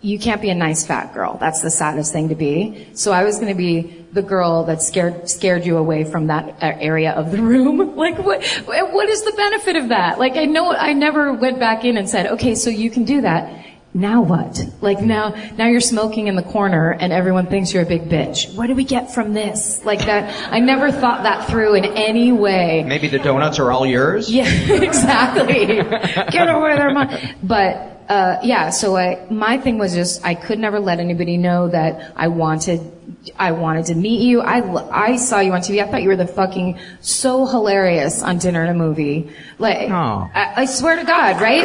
[0.00, 1.38] you can't be a nice fat girl.
[1.40, 2.88] That's the saddest thing to be.
[2.92, 6.56] So I was going to be the girl that scared scared you away from that
[6.62, 7.74] area of the room.
[8.04, 10.18] Like what what is the benefit of that?
[10.18, 13.22] Like I know I never went back in and said, "Okay, so you can do
[13.22, 13.64] that."
[13.94, 14.60] Now what?
[14.80, 18.54] Like now now you're smoking in the corner and everyone thinks you're a big bitch.
[18.56, 19.84] What do we get from this?
[19.84, 22.84] Like that I never thought that through in any way.
[22.84, 24.30] Maybe the donuts are all yours.
[24.30, 24.44] Yeah,
[24.82, 25.66] exactly.
[26.30, 27.16] Get over there, mom.
[27.42, 31.68] But uh, yeah, so I, my thing was just I could never let anybody know
[31.68, 32.92] that I wanted
[33.38, 34.40] I wanted to meet you.
[34.40, 34.60] I,
[35.12, 35.82] I saw you on TV.
[35.82, 39.30] I thought you were the fucking so hilarious on Dinner and a Movie.
[39.58, 40.28] Like, Oh.
[40.34, 41.64] I, I swear to God, right?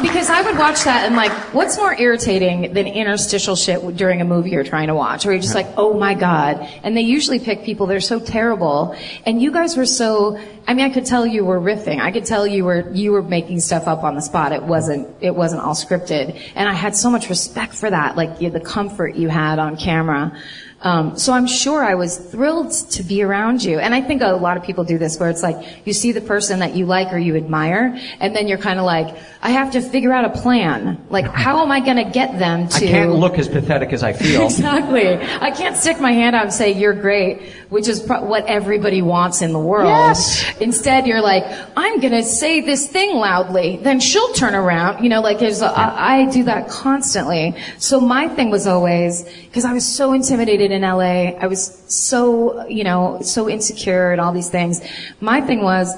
[0.00, 4.24] Because I would watch that and like, what's more irritating than interstitial shit during a
[4.24, 6.66] movie you're trying to watch, where you're just like, oh my God.
[6.82, 8.96] And they usually pick people that are so terrible.
[9.26, 12.00] And you guys were so, I mean, I could tell you were riffing.
[12.00, 14.52] I could tell you were, you were making stuff up on the spot.
[14.52, 16.40] It wasn't, it wasn't all scripted.
[16.54, 20.38] And I had so much respect for that, like the comfort you had on camera.
[20.82, 23.78] Um, so I'm sure I was thrilled to be around you.
[23.78, 26.20] And I think a lot of people do this where it's like you see the
[26.20, 29.72] person that you like or you admire, and then you're kind of like, I have
[29.72, 31.04] to figure out a plan.
[31.08, 32.76] Like, how am I going to get them to?
[32.76, 34.42] I can't look as pathetic as I feel.
[34.46, 35.16] exactly.
[35.16, 39.02] I can't stick my hand out and say you're great, which is pro- what everybody
[39.02, 39.88] wants in the world.
[39.88, 40.44] Yes.
[40.60, 41.44] Instead, you're like,
[41.76, 43.76] I'm going to say this thing loudly.
[43.76, 45.02] Then she'll turn around.
[45.02, 47.54] You know, like there's a, I, I do that constantly.
[47.78, 51.36] So my thing was always because I was so intimidated in LA.
[51.38, 54.80] I was so, you know, so insecure and all these things.
[55.20, 55.94] My thing was.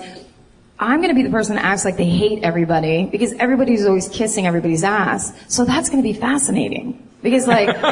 [0.77, 4.09] I'm going to be the person that acts like they hate everybody because everybody's always
[4.09, 5.33] kissing everybody's ass.
[5.47, 7.01] So that's going to be fascinating.
[7.23, 7.69] Because like,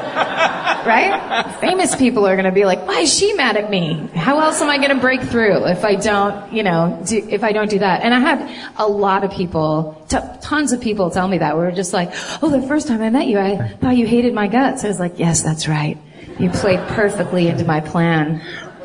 [0.86, 1.56] right?
[1.60, 3.94] Famous people are going to be like, why is she mad at me?
[4.14, 7.42] How else am I going to break through if I don't, you know, do, if
[7.42, 8.02] I don't do that?
[8.02, 11.56] And I had a lot of people, t- tons of people tell me that.
[11.56, 12.10] We were just like,
[12.42, 14.84] oh, the first time I met you, I thought you hated my guts.
[14.84, 15.96] I was like, yes, that's right.
[16.38, 18.42] You played perfectly into my plan.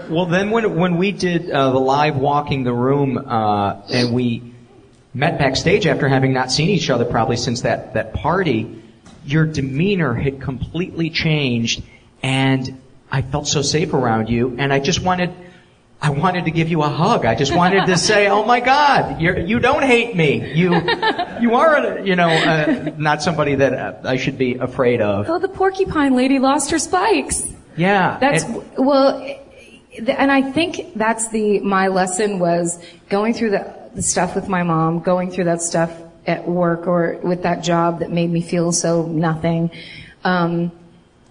[0.10, 4.54] Well, then when when we did uh, the live walking the room uh, and we
[5.14, 8.82] met backstage after having not seen each other probably since that that party,
[9.26, 11.84] your demeanor had completely changed,
[12.24, 12.80] and
[13.12, 15.34] I felt so safe around you, and I just wanted.
[16.00, 17.26] I wanted to give you a hug.
[17.26, 20.54] I just wanted to say, "Oh my God, you're, you don't hate me.
[20.54, 20.76] You,
[21.42, 25.40] you are, you know, uh, not somebody that uh, I should be afraid of." Oh,
[25.40, 27.48] the porcupine lady lost her spikes.
[27.76, 29.22] Yeah, That's and- well,
[30.08, 34.64] and I think that's the my lesson was going through the, the stuff with my
[34.64, 35.92] mom, going through that stuff
[36.28, 39.72] at work or with that job that made me feel so nothing.
[40.24, 40.72] Um,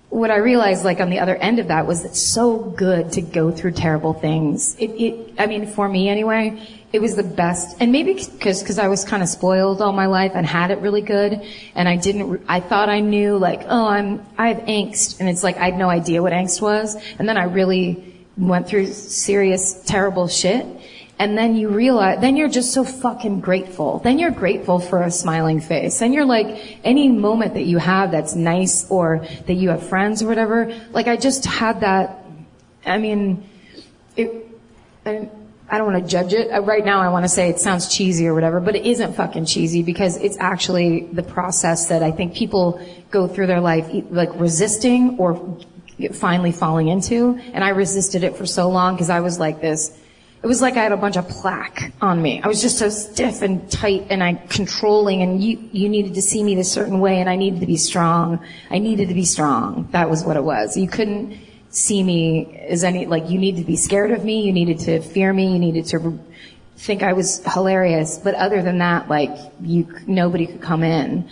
[0.08, 3.20] what I realized, like on the other end of that, was it's so good to
[3.20, 4.76] go through terrible things.
[4.78, 6.60] It, it I mean, for me anyway,
[6.92, 7.76] it was the best.
[7.80, 10.78] And maybe because because I was kind of spoiled all my life and had it
[10.78, 11.42] really good,
[11.74, 12.44] and I didn't.
[12.48, 15.78] I thought I knew, like, oh, I'm I have angst, and it's like I had
[15.78, 20.66] no idea what angst was, and then I really went through serious, terrible shit.
[21.18, 24.00] And then you realize, then you're just so fucking grateful.
[24.00, 25.98] Then you're grateful for a smiling face.
[25.98, 30.22] Then you're like, any moment that you have that's nice or that you have friends
[30.22, 32.22] or whatever, like I just had that,
[32.84, 33.48] I mean,
[34.14, 34.46] it,
[35.06, 35.30] I,
[35.70, 36.50] I don't want to judge it.
[36.50, 39.14] Uh, Right now I want to say it sounds cheesy or whatever, but it isn't
[39.14, 42.78] fucking cheesy because it's actually the process that I think people
[43.10, 45.58] go through their life like resisting or
[46.12, 47.40] finally falling into.
[47.54, 49.98] And I resisted it for so long because I was like this.
[50.42, 52.40] It was like I had a bunch of plaque on me.
[52.42, 56.22] I was just so stiff and tight and I controlling and you, you needed to
[56.22, 58.44] see me this certain way and I needed to be strong.
[58.70, 59.88] I needed to be strong.
[59.92, 60.76] That was what it was.
[60.76, 61.38] You couldn't
[61.70, 64.42] see me as any, like you needed to be scared of me.
[64.42, 65.52] You needed to fear me.
[65.52, 66.18] You needed to
[66.76, 68.18] think I was hilarious.
[68.18, 71.28] But other than that, like you, nobody could come in,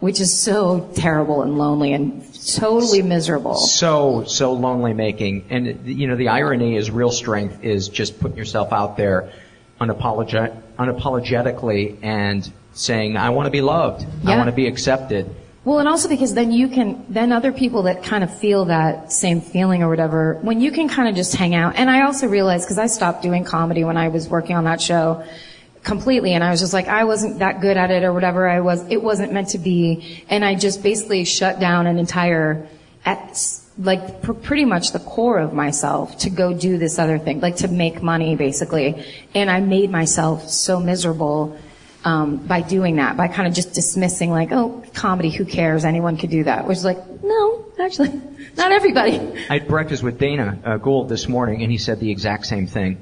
[0.00, 2.22] which is so terrible and lonely and
[2.56, 3.54] totally miserable.
[3.54, 5.46] So, so lonely making.
[5.50, 9.32] And, you know, the irony is real strength is just putting yourself out there
[9.80, 14.06] unapologet- unapologetically and saying, I want to be loved.
[14.24, 15.34] I want to be accepted.
[15.64, 19.10] Well, and also because then you can, then other people that kind of feel that
[19.10, 21.74] same feeling or whatever, when you can kind of just hang out.
[21.74, 24.80] And I also realized, because I stopped doing comedy when I was working on that
[24.80, 25.24] show
[25.86, 28.60] completely, and I was just like, I wasn't that good at it or whatever I
[28.60, 30.24] was, it wasn't meant to be.
[30.28, 32.68] And I just basically shut down an entire,
[33.04, 33.40] at,
[33.78, 37.56] like pr- pretty much the core of myself to go do this other thing, like
[37.56, 39.06] to make money basically.
[39.32, 41.56] And I made myself so miserable
[42.04, 45.84] um, by doing that, by kind of just dismissing like, oh, comedy, who cares?
[45.84, 46.66] Anyone could do that.
[46.66, 48.20] Which is like, no, actually,
[48.56, 49.20] not everybody.
[49.48, 52.66] I had breakfast with Dana uh, Gould this morning and he said the exact same
[52.66, 53.00] thing.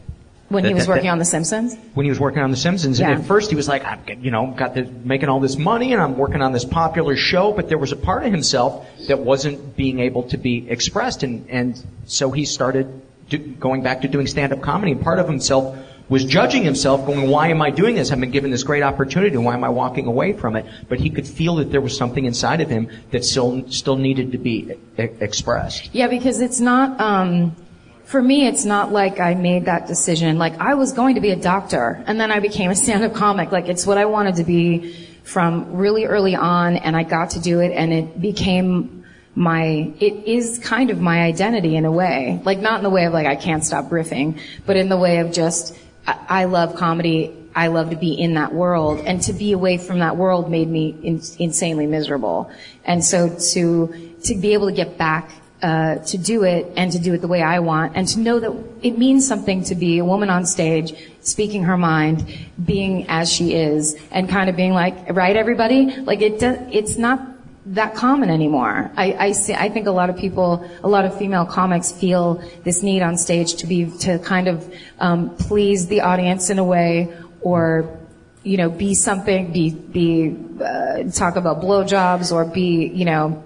[0.54, 1.76] When That- he was that- working that- on The Simpsons.
[1.94, 3.00] when he was working on The Simpsons.
[3.00, 3.10] Yeah.
[3.10, 5.92] And at first he was like, I'm, you know, got the, making all this money
[5.92, 9.18] and I'm working on this popular show, but there was a part of himself that
[9.18, 11.22] wasn't being able to be expressed.
[11.22, 12.86] And, and so he started
[13.28, 14.92] do, going back to doing stand-up comedy.
[14.92, 15.76] And part of himself
[16.10, 18.12] was judging himself, going, why am I doing this?
[18.12, 19.36] I've been given this great opportunity.
[19.38, 20.66] Why am I walking away from it?
[20.88, 24.32] But he could feel that there was something inside of him that still, still needed
[24.32, 25.88] to be e- expressed.
[25.94, 27.56] Yeah, because it's not, um,
[28.04, 30.38] for me, it's not like I made that decision.
[30.38, 33.50] Like I was going to be a doctor and then I became a stand-up comic.
[33.50, 37.40] Like it's what I wanted to be from really early on and I got to
[37.40, 39.04] do it and it became
[39.34, 42.40] my, it is kind of my identity in a way.
[42.44, 45.18] Like not in the way of like I can't stop riffing, but in the way
[45.18, 45.76] of just,
[46.06, 47.34] I, I love comedy.
[47.56, 50.68] I love to be in that world and to be away from that world made
[50.68, 52.50] me in, insanely miserable.
[52.84, 55.30] And so to, to be able to get back
[55.64, 58.38] uh, to do it and to do it the way I want and to know
[58.38, 62.22] that it means something to be a woman on stage speaking her mind,
[62.62, 65.86] being as she is and kind of being like, right everybody?
[65.86, 67.18] Like it does, it's not
[67.64, 68.90] that common anymore.
[68.94, 72.42] I, I see, I think a lot of people, a lot of female comics feel
[72.62, 76.64] this need on stage to be, to kind of, um, please the audience in a
[76.64, 77.98] way or
[78.42, 83.42] you know, be something, be, be, uh, talk about blowjobs or be, you know,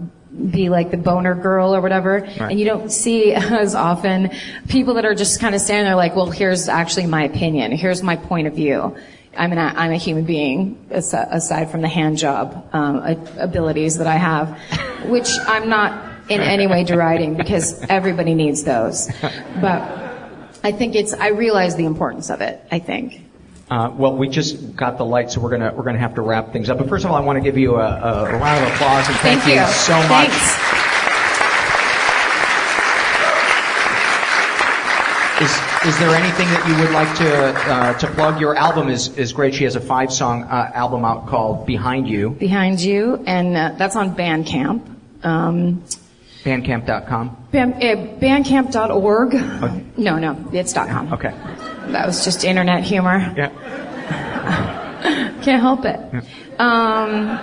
[0.51, 2.21] be like the boner girl or whatever.
[2.21, 2.41] Right.
[2.41, 4.31] And you don't see as often
[4.69, 7.73] people that are just kind of standing there like, well, here's actually my opinion.
[7.73, 8.97] Here's my point of view.
[9.37, 12.97] I'm an, I'm a human being aside from the hand job, um,
[13.39, 14.59] abilities that I have,
[15.07, 19.09] which I'm not in any way deriding because everybody needs those.
[19.61, 20.09] But
[20.63, 23.28] I think it's, I realize the importance of it, I think.
[23.71, 26.53] Uh, well, we just got the light, so we're gonna we're gonna have to wrap
[26.53, 26.79] things up.
[26.79, 29.17] But first of all, I want to give you a, a round of applause and
[29.19, 29.73] thank, Thank you.
[29.75, 30.31] so much.
[30.31, 30.79] Thanks.
[35.41, 35.53] Is
[35.87, 38.41] is there anything that you would like to uh, to plug?
[38.41, 39.55] Your album is is great.
[39.55, 42.31] She has a five song uh, album out called Behind You.
[42.31, 44.83] Behind you, and uh, that's on Bandcamp.
[45.25, 45.85] Um,
[46.45, 47.47] Bandcamp.com.
[47.51, 49.35] Band, uh, bandcamp.org.
[49.99, 51.13] No, no, it's .com.
[51.13, 51.33] Okay.
[51.89, 53.35] That was just internet humor.
[53.37, 53.51] Yeah.
[55.43, 55.99] Can't help it.
[56.61, 57.39] Um,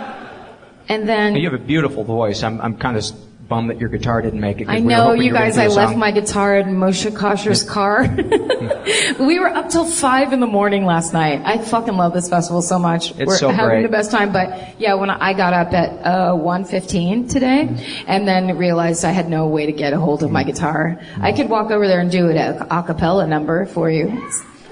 [0.88, 2.44] and then You have a beautiful voice.
[2.44, 3.04] I'm I'm kind of
[3.48, 4.68] bummed that your guitar didn't make it.
[4.68, 5.58] I know you guys.
[5.58, 8.08] I left my guitar in Moshe Kasher's car.
[9.26, 11.42] we were up till five in the morning last night.
[11.46, 13.12] I fucking love this festival so much.
[13.12, 13.84] It's we're so having great.
[13.84, 14.32] the best time.
[14.32, 18.04] But yeah, when I got up at uh, 1:15 today, mm-hmm.
[18.08, 20.52] and then realized I had no way to get a hold of my mm-hmm.
[20.52, 21.00] guitar.
[21.00, 21.38] I mm-hmm.
[21.38, 24.06] could walk over there and do it a, a cappella number for you.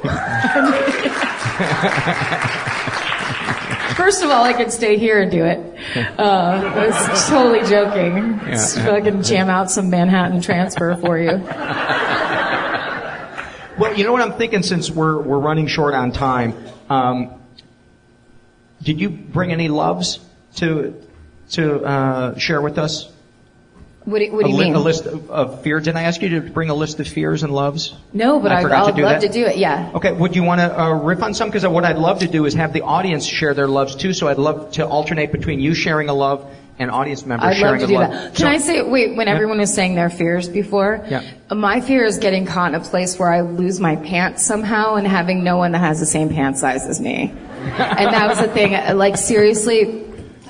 [3.96, 5.60] First of all, I could stay here and do it.
[6.18, 8.40] Uh, I was totally joking.
[8.48, 8.86] Just Yeah.
[8.86, 11.32] fucking jam out some Manhattan transfer for you.
[13.76, 16.54] Well, you know what I'm thinking since we're we're running short on time.
[16.90, 17.32] Um,
[18.84, 20.20] did you bring any loves
[20.58, 20.94] to
[21.52, 23.12] to uh, share with us?
[24.06, 24.76] What do, what do you li- mean?
[24.76, 25.86] a list of, of fears.
[25.86, 27.96] Didn't I ask you to bring a list of fears and loves?
[28.12, 29.28] No, but I I, forgot I to would do love that?
[29.28, 29.58] to do it.
[29.58, 29.92] Yeah.
[29.96, 31.48] Okay, would you want to uh, riff on some?
[31.50, 34.14] Because what I'd love to do is have the audience share their loves too.
[34.14, 36.46] So I'd love to alternate between you sharing a love
[36.80, 38.12] and audience members I'd sharing love to a do love.
[38.12, 38.36] that.
[38.36, 39.34] Can So- I say, wait, when Yeah.
[39.36, 41.22] everyone was saying their fears before, Yeah.
[41.52, 45.08] my fear is getting caught in a place where I lose my pants somehow and
[45.08, 47.32] having no one that has the same pant size as me.
[47.78, 50.04] and that was the thing, like seriously,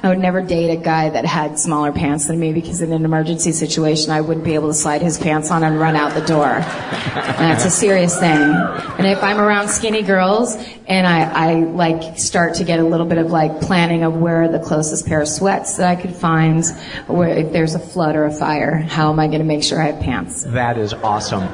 [0.03, 3.05] I would never date a guy that had smaller pants than me because in an
[3.05, 6.25] emergency situation, I wouldn't be able to slide his pants on and run out the
[6.25, 6.45] door.
[6.45, 8.37] And that's a serious thing.
[8.37, 10.57] And if I'm around skinny girls
[10.87, 14.49] and I, I like start to get a little bit of like planning of where
[14.49, 16.65] the closest pair of sweats that I could find,
[17.07, 19.81] or if there's a flood or a fire, how am I going to make sure
[19.81, 20.43] I have pants?
[20.43, 21.47] That is awesome.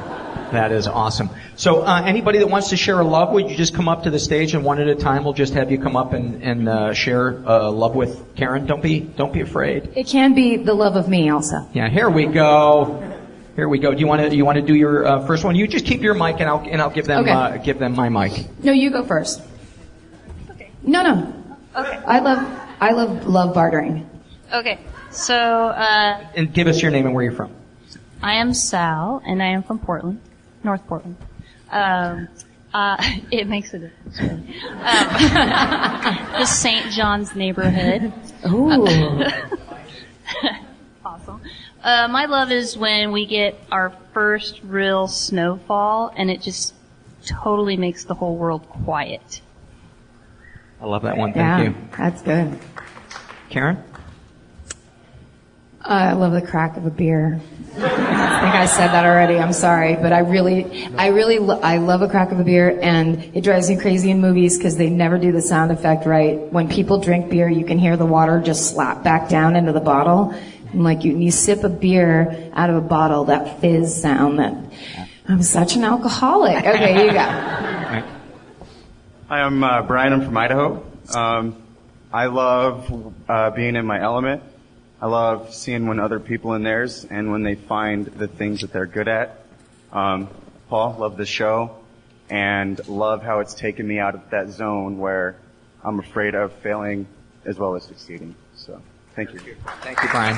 [0.50, 1.30] That is awesome.
[1.60, 4.10] So, uh, anybody that wants to share a love, would you just come up to
[4.10, 6.66] the stage and one at a time we'll just have you come up and, and
[6.66, 8.64] uh, share uh, love with Karen?
[8.64, 9.90] Don't be don't be afraid.
[9.94, 11.68] It can be the love of me also.
[11.74, 13.02] Yeah, here we go.
[13.56, 13.92] Here we go.
[13.92, 15.54] Do you want to you want to do your uh, first one?
[15.54, 17.30] You just keep your mic and I'll and I'll give them Okay.
[17.30, 18.46] uh, give them my mic.
[18.64, 19.42] No, you go first.
[20.52, 20.70] Okay.
[20.82, 21.34] No, no.
[21.76, 22.00] Okay.
[22.06, 24.08] I love I love love bartering.
[24.50, 24.78] Okay,
[25.10, 27.52] so uh, And give us your name and where you're from.
[28.22, 30.22] I am Sal, and I am from Portland,
[30.64, 31.16] North Portland.
[31.70, 32.28] Um,
[32.72, 32.96] uh,
[33.30, 34.20] it makes a difference.
[34.20, 34.32] Really.
[34.32, 34.40] Um,
[36.38, 36.90] the St.
[36.92, 38.12] John's neighborhood.
[38.46, 38.86] Ooh.
[41.04, 41.40] awesome.
[41.82, 46.74] Uh, my love is when we get our first real snowfall, and it just
[47.26, 49.40] totally makes the whole world quiet.
[50.80, 51.32] I love that one.
[51.32, 52.58] Thank yeah, you, that's good.
[53.50, 53.82] Karen.
[55.82, 57.40] I love the crack of a beer.
[57.76, 59.38] I think I said that already.
[59.38, 62.78] I'm sorry, but I really, I really, lo- I love a crack of a beer,
[62.82, 66.38] and it drives me crazy in movies because they never do the sound effect right.
[66.52, 69.80] When people drink beer, you can hear the water just slap back down into the
[69.80, 70.34] bottle,
[70.72, 74.38] and like you, you sip a beer out of a bottle, that fizz sound.
[74.40, 74.56] That
[75.28, 76.64] I'm such an alcoholic.
[76.66, 77.18] Okay, you go.
[77.18, 78.02] Hi,
[79.28, 80.12] I'm uh, Brian.
[80.12, 80.84] I'm from Idaho.
[81.14, 81.62] Um,
[82.12, 84.42] I love uh, being in my element.
[85.00, 88.72] I love seeing when other people in theirs and when they find the things that
[88.72, 89.44] they're good at.
[89.92, 90.28] Um,
[90.68, 91.76] Paul, love the show
[92.28, 95.36] and love how it's taken me out of that zone where
[95.82, 97.06] I'm afraid of failing
[97.46, 98.34] as well as succeeding.
[98.54, 98.82] So,
[99.16, 99.40] thank you.
[99.80, 100.36] Thank you, Brian.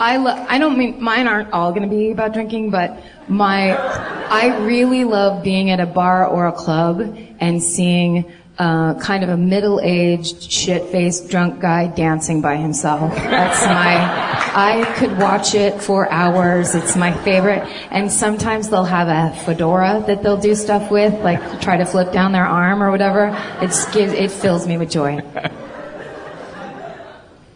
[0.00, 3.74] I lo- I don't mean mine aren't all going to be about drinking, but my
[3.76, 7.00] I really love being at a bar or a club
[7.40, 13.14] and seeing uh, kind of a middle-aged, shit-faced, drunk guy dancing by himself.
[13.14, 14.28] That's my.
[14.54, 16.74] I could watch it for hours.
[16.74, 17.62] It's my favorite.
[17.92, 22.12] And sometimes they'll have a fedora that they'll do stuff with, like try to flip
[22.12, 23.30] down their arm or whatever.
[23.60, 25.20] It's it fills me with joy.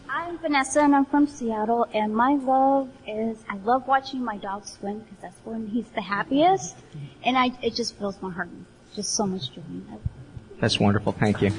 [0.08, 4.66] I'm Vanessa and I'm from Seattle and my love is I love watching my dog
[4.66, 6.76] swim because that's when he's the happiest
[7.24, 8.50] and I it just fills my heart
[8.94, 9.62] just so much joy.
[10.62, 11.10] That's wonderful.
[11.10, 11.50] Thank you.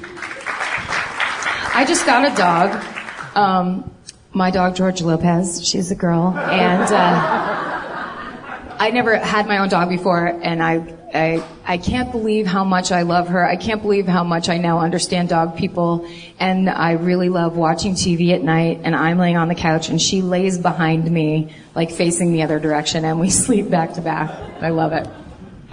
[1.74, 3.36] I just got a dog.
[3.36, 3.90] Um,
[4.32, 5.62] my dog George Lopez.
[5.62, 11.46] She's a girl, and uh, I never had my own dog before, and I, I
[11.66, 13.46] I can't believe how much I love her.
[13.46, 16.08] I can't believe how much I now understand dog people,
[16.40, 18.80] and I really love watching TV at night.
[18.84, 22.58] And I'm laying on the couch, and she lays behind me, like facing the other
[22.58, 24.30] direction, and we sleep back to back.
[24.62, 25.06] I love it.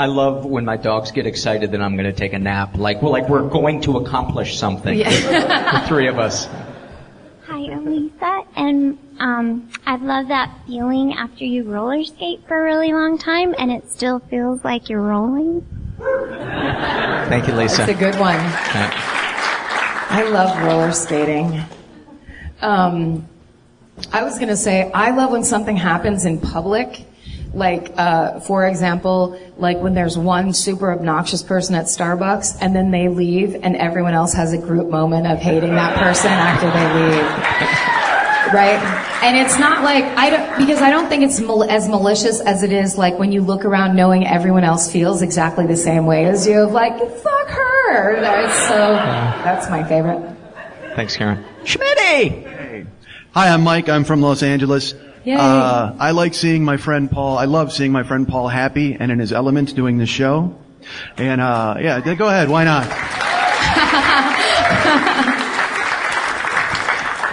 [0.02, 2.76] I love when my dogs get excited that I'm going to take a nap.
[2.76, 4.98] Like, well, like we're going to accomplish something.
[4.98, 6.48] the three of us.
[7.45, 12.64] Hi, I'm Lisa, and um, I love that feeling after you roller skate for a
[12.64, 15.68] really long time, and it still feels like you're rolling.
[15.99, 17.86] Thank you, Lisa.
[17.86, 18.34] That's a good one.
[18.34, 18.90] Yeah.
[20.10, 21.61] I love roller skating.
[22.61, 23.30] Um,
[24.11, 27.06] I was gonna say I love when something happens in public.
[27.53, 32.91] Like, uh, for example, like when there's one super obnoxious person at Starbucks and then
[32.91, 36.94] they leave and everyone else has a group moment of hating that person after they
[36.94, 38.53] leave.
[38.53, 38.80] Right?
[39.23, 42.64] And it's not like, I don't, because I don't think it's mal- as malicious as
[42.64, 46.26] it is like when you look around knowing everyone else feels exactly the same way
[46.26, 46.61] as you.
[46.61, 48.19] Of Like, fuck her!
[48.22, 48.78] That's so,
[49.44, 50.38] that's my favorite.
[50.95, 51.44] Thanks, Karen.
[51.64, 52.88] Schmitty!
[53.34, 53.88] Hi, I'm Mike.
[53.90, 54.94] I'm from Los Angeles.
[55.27, 57.38] Uh, I like seeing my friend Paul.
[57.38, 60.56] I love seeing my friend Paul happy and in his element doing the show.
[61.18, 62.49] And uh, yeah, go ahead.
[62.49, 62.88] Why not?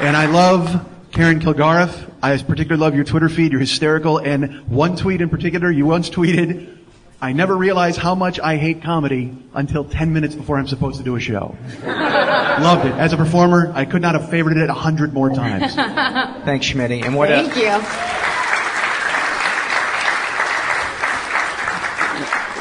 [0.00, 2.08] And I love Karen Kilgariff.
[2.22, 3.50] I particularly love your Twitter feed.
[3.50, 4.18] You're hysterical.
[4.18, 6.77] And one tweet in particular, you once tweeted,
[7.20, 11.04] I never realized how much I hate comedy until 10 minutes before I'm supposed to
[11.04, 11.56] do a show.
[11.84, 12.92] Loved it.
[12.92, 15.74] As a performer, I could not have favorited it a hundred more times.
[16.44, 17.04] Thanks, Schmitty.
[17.04, 17.32] And what?
[17.32, 17.48] Else?
[17.48, 18.27] Thank you.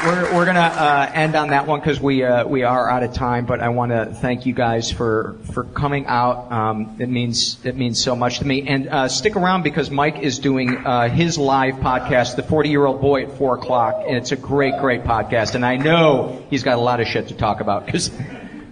[0.08, 3.12] We're, we're gonna uh, end on that one because we uh, we are out of
[3.12, 3.44] time.
[3.44, 6.50] But I want to thank you guys for for coming out.
[6.50, 8.66] Um, it means it means so much to me.
[8.66, 12.86] And uh, stick around because Mike is doing uh, his live podcast, The Forty Year
[12.86, 15.54] Old Boy, at four o'clock, and it's a great great podcast.
[15.54, 18.10] And I know he's got a lot of shit to talk about because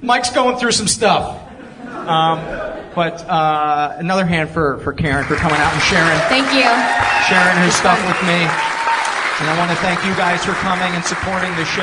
[0.00, 1.38] Mike's going through some stuff.
[1.92, 2.38] Um,
[2.94, 6.62] but uh, another hand for, for Karen for coming out and sharing Thank you.
[7.28, 8.75] sharing her stuff with me.
[9.38, 11.82] And I want to thank you guys for coming and supporting the show.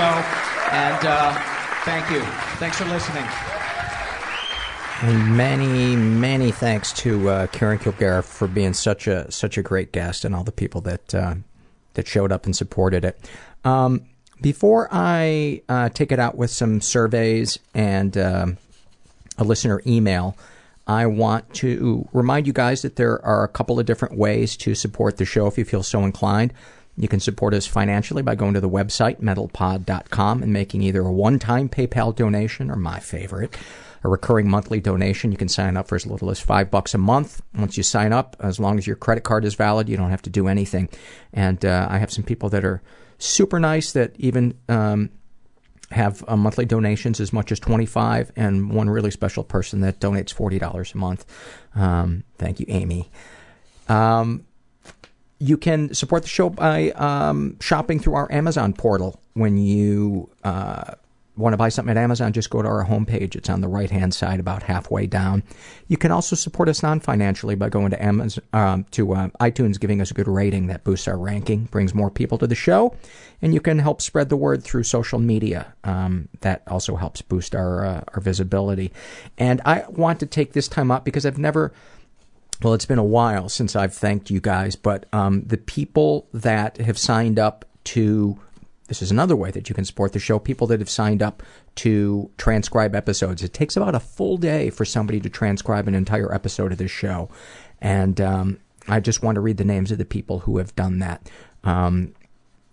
[0.72, 1.34] And uh,
[1.86, 2.22] thank you.
[2.58, 3.26] Thanks for listening.
[5.04, 9.92] And many, many thanks to uh, Karen Kilgariff for being such a such a great
[9.92, 11.36] guest, and all the people that uh,
[11.94, 13.20] that showed up and supported it.
[13.64, 14.06] Um,
[14.42, 18.58] before I uh, take it out with some surveys and um,
[19.38, 20.36] a listener email,
[20.88, 24.74] I want to remind you guys that there are a couple of different ways to
[24.74, 26.52] support the show if you feel so inclined.
[26.96, 31.12] You can support us financially by going to the website, mentalpod.com, and making either a
[31.12, 33.58] one time PayPal donation or my favorite,
[34.04, 35.32] a recurring monthly donation.
[35.32, 37.42] You can sign up for as little as five bucks a month.
[37.56, 40.22] Once you sign up, as long as your credit card is valid, you don't have
[40.24, 40.88] to do anything.
[41.34, 42.82] And uh, I have some people that are
[43.18, 45.10] super nice that even um,
[45.92, 50.34] have uh, monthly donations as much as 25 and one really special person that donates
[50.34, 51.26] $40 a month.
[51.76, 53.10] Um, thank you, Amy.
[53.90, 54.46] Um,
[55.44, 59.20] you can support the show by um, shopping through our Amazon portal.
[59.34, 60.94] When you uh,
[61.36, 63.36] want to buy something at Amazon, just go to our homepage.
[63.36, 65.44] It's on the right hand side, about halfway down.
[65.90, 69.78] You can also support us non financially by going to Amazon um, to uh, iTunes,
[69.78, 72.96] giving us a good rating that boosts our ranking, brings more people to the show,
[73.42, 75.74] and you can help spread the word through social media.
[75.84, 78.94] Um, that also helps boost our uh, our visibility.
[79.38, 81.74] And I want to take this time up because I've never
[82.64, 86.78] well, it's been a while since I've thanked you guys, but um, the people that
[86.78, 88.40] have signed up to
[88.88, 90.40] this is another way that you can support the show.
[90.40, 91.42] People that have signed up
[91.76, 93.42] to transcribe episodes.
[93.42, 96.92] It takes about a full day for somebody to transcribe an entire episode of this
[96.92, 97.30] show,
[97.82, 101.00] and um, I just want to read the names of the people who have done
[101.00, 101.30] that.
[101.64, 102.14] Um,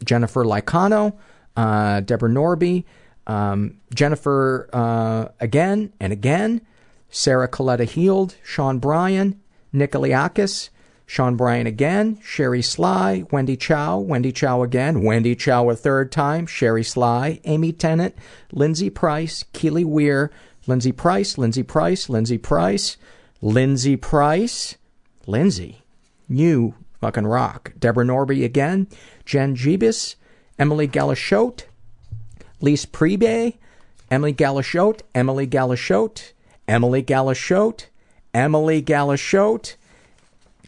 [0.04, 1.16] Jennifer Lycano,
[1.56, 2.84] uh, Deborah Norby,
[3.26, 6.60] um, Jennifer uh, again and again,
[7.08, 9.40] Sarah Coletta Heald, Sean Bryan,
[9.72, 10.70] Nick Aliakis,
[11.06, 16.46] Sean Bryan again, Sherry Sly, Wendy Chow, Wendy Chow again, Wendy Chow a third time,
[16.46, 18.14] Sherry Sly, Amy Tennant,
[18.52, 20.30] Lindsay Price, Keely Weir,
[20.66, 22.96] Lindsay Price, Lindsay Price, Lindsay Price,
[23.42, 24.76] Lindsay Price,
[25.26, 25.82] Lindsay,
[26.28, 27.72] you fucking rock.
[27.78, 28.86] Deborah Norby again,
[29.24, 30.14] Jen Jebus,
[30.58, 31.64] Emily Galashote,
[32.60, 33.56] Lise Prebe,
[34.10, 36.32] Emily Galashote, Emily Galashote,
[36.68, 37.86] Emily Galashote,
[38.32, 39.74] Emily Galashote,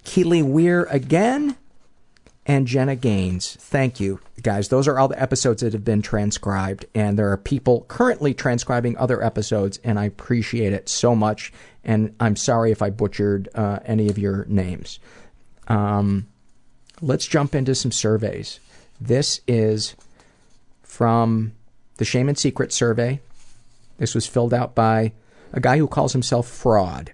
[0.04, 1.56] Keely Weir again,
[2.44, 3.56] and Jenna Gaines.
[3.60, 4.68] Thank you, guys.
[4.68, 8.96] Those are all the episodes that have been transcribed, and there are people currently transcribing
[8.96, 11.52] other episodes, and I appreciate it so much.
[11.84, 14.98] And I'm sorry if I butchered uh, any of your names.
[15.68, 16.26] Um,
[17.00, 18.58] let's jump into some surveys.
[19.00, 19.94] This is
[20.82, 21.52] from
[21.96, 23.20] the Shame and Secret survey.
[23.98, 25.12] This was filled out by
[25.52, 27.12] a guy who calls himself Fraud.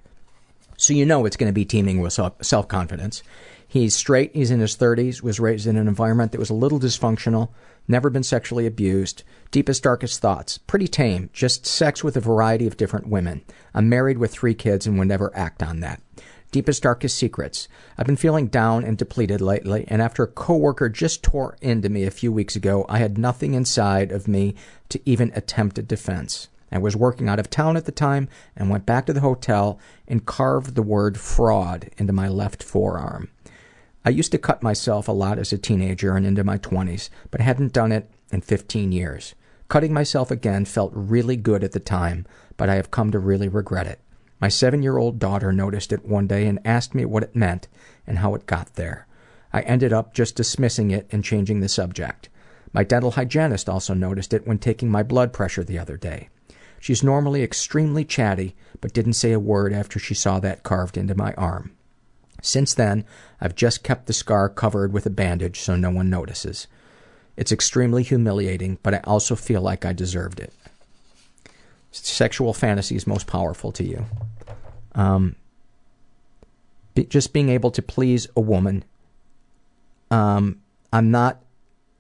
[0.79, 3.23] So you know it's going to be teeming with self confidence.
[3.67, 6.81] He's straight, he's in his 30s, was raised in an environment that was a little
[6.81, 7.51] dysfunctional,
[7.87, 10.57] never been sexually abused, deepest, darkest thoughts.
[10.57, 13.43] Pretty tame, just sex with a variety of different women.
[13.75, 16.01] I'm married with three kids and would never act on that.
[16.51, 17.69] Deepest, darkest secrets.
[17.99, 22.05] I've been feeling down and depleted lately, and after a coworker just tore into me
[22.05, 24.55] a few weeks ago, I had nothing inside of me
[24.89, 26.49] to even attempt a defense.
[26.71, 29.79] I was working out of town at the time and went back to the hotel
[30.07, 33.31] and carved the word fraud into my left forearm.
[34.05, 37.41] I used to cut myself a lot as a teenager and into my 20s, but
[37.41, 39.35] hadn't done it in 15 years.
[39.69, 42.27] Cutting myself again felt really good at the time,
[42.57, 44.01] but I have come to really regret it.
[44.41, 47.69] My seven year old daughter noticed it one day and asked me what it meant
[48.07, 49.07] and how it got there.
[49.53, 52.29] I ended up just dismissing it and changing the subject.
[52.73, 56.29] My dental hygienist also noticed it when taking my blood pressure the other day.
[56.81, 61.15] She's normally extremely chatty, but didn't say a word after she saw that carved into
[61.15, 61.73] my arm.
[62.41, 63.05] Since then,
[63.41, 66.67] I've just kept the scar covered with a bandage so no one notices.
[67.37, 70.53] It's extremely humiliating, but I also feel like I deserved it.
[71.91, 74.05] Sexual fantasies most powerful to you.
[74.95, 75.37] Um,
[76.95, 78.85] be, just being able to please a woman.
[80.11, 80.61] Um,
[80.93, 81.43] I'm not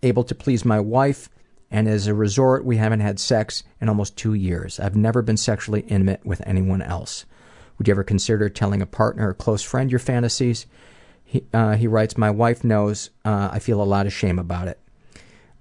[0.02, 1.28] able to please my wife,
[1.70, 4.80] and as a resort, we haven't had sex in almost two years.
[4.80, 7.26] I've never been sexually intimate with anyone else.
[7.76, 10.66] Would you ever consider telling a partner or close friend your fantasies?
[11.24, 13.10] He, uh, he writes, My wife knows.
[13.24, 14.80] Uh, I feel a lot of shame about it.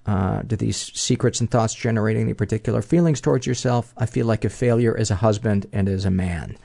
[0.06, 3.94] Uh, do these secrets and thoughts generate any particular feelings towards yourself?
[3.98, 6.58] I feel like a failure as a husband and as a man.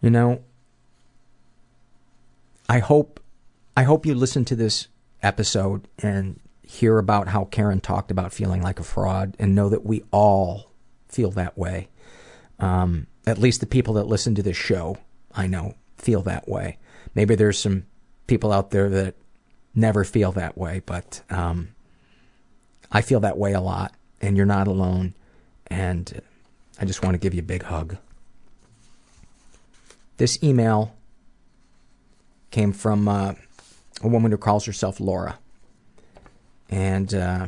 [0.00, 0.42] You know,
[2.68, 3.20] I hope
[3.76, 4.86] I hope you listen to this
[5.22, 9.84] episode and hear about how Karen talked about feeling like a fraud and know that
[9.84, 10.70] we all
[11.08, 11.88] feel that way.
[12.58, 14.98] Um, at least the people that listen to this show,
[15.34, 16.78] I know, feel that way.
[17.14, 17.84] Maybe there's some
[18.26, 19.14] people out there that
[19.74, 21.74] never feel that way, but um,
[22.90, 25.14] I feel that way a lot, and you're not alone.
[25.66, 26.20] And
[26.80, 27.96] I just want to give you a big hug.
[30.16, 30.94] This email
[32.50, 33.34] came from uh,
[34.02, 35.38] a woman who calls herself Laura.
[36.68, 37.46] And uh,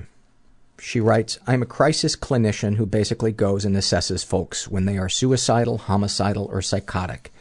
[0.79, 5.09] she writes I'm a crisis clinician who basically goes and assesses folks when they are
[5.09, 7.33] suicidal, homicidal, or psychotic,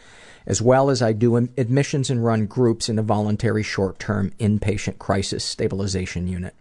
[0.45, 4.98] as well as I do admissions and run groups in a voluntary short term inpatient
[4.98, 6.56] crisis stabilization unit.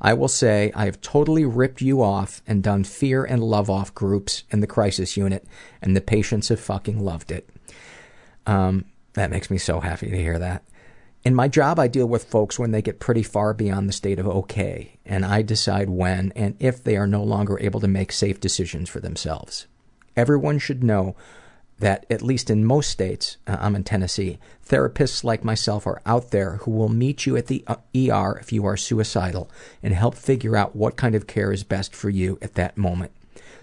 [0.00, 3.94] I will say I have totally ripped you off and done fear and love off
[3.94, 5.46] groups in the crisis unit,
[5.80, 7.48] and the patients have fucking loved it.
[8.46, 8.84] Um,
[9.14, 10.62] that makes me so happy to hear that.
[11.26, 14.20] In my job, I deal with folks when they get pretty far beyond the state
[14.20, 18.12] of okay, and I decide when and if they are no longer able to make
[18.12, 19.66] safe decisions for themselves.
[20.16, 21.16] Everyone should know
[21.80, 24.38] that, at least in most states, uh, I'm in Tennessee,
[24.68, 28.64] therapists like myself are out there who will meet you at the ER if you
[28.64, 29.50] are suicidal
[29.82, 33.10] and help figure out what kind of care is best for you at that moment.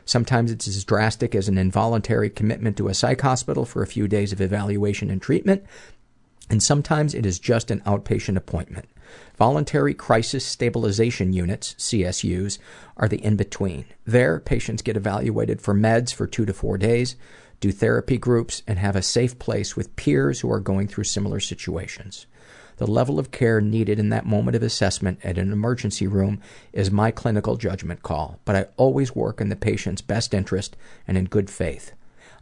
[0.06, 4.07] Sometimes it's as drastic as an involuntary commitment to a psych hospital for a few
[4.07, 5.64] days of evaluation and treatment,
[6.54, 8.88] and sometimes it is just an outpatient appointment.
[9.38, 12.60] Voluntary Crisis Stabilization Units, CSUs,
[12.96, 13.86] are the in between.
[14.06, 17.16] There, patients get evaluated for meds for two to four days,
[17.60, 21.40] do therapy groups, and have a safe place with peers who are going through similar
[21.40, 22.28] situations.
[22.78, 26.40] The level of care needed in that moment of assessment at an emergency room
[26.72, 30.78] is my clinical judgment call, but I always work in the patient's best interest
[31.08, 31.94] and in good faith.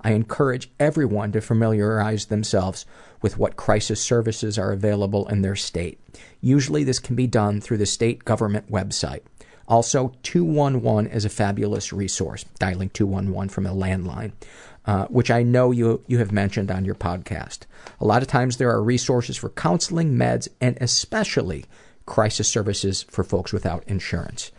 [0.03, 2.85] I encourage everyone to familiarize themselves
[3.21, 5.99] with what crisis services are available in their state.
[6.41, 9.21] Usually, this can be done through the state government website.
[9.67, 14.33] Also, 211 is a fabulous resource, dialing 211 from a landline,
[14.85, 17.59] uh, which I know you, you have mentioned on your podcast.
[17.99, 21.65] A lot of times, there are resources for counseling, meds, and especially
[22.05, 24.51] crisis services for folks without insurance.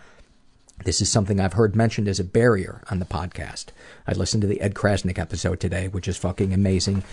[0.85, 3.67] This is something I've heard mentioned as a barrier on the podcast.
[4.07, 7.05] I listened to the Ed Crasnick episode today, which is fucking amazing,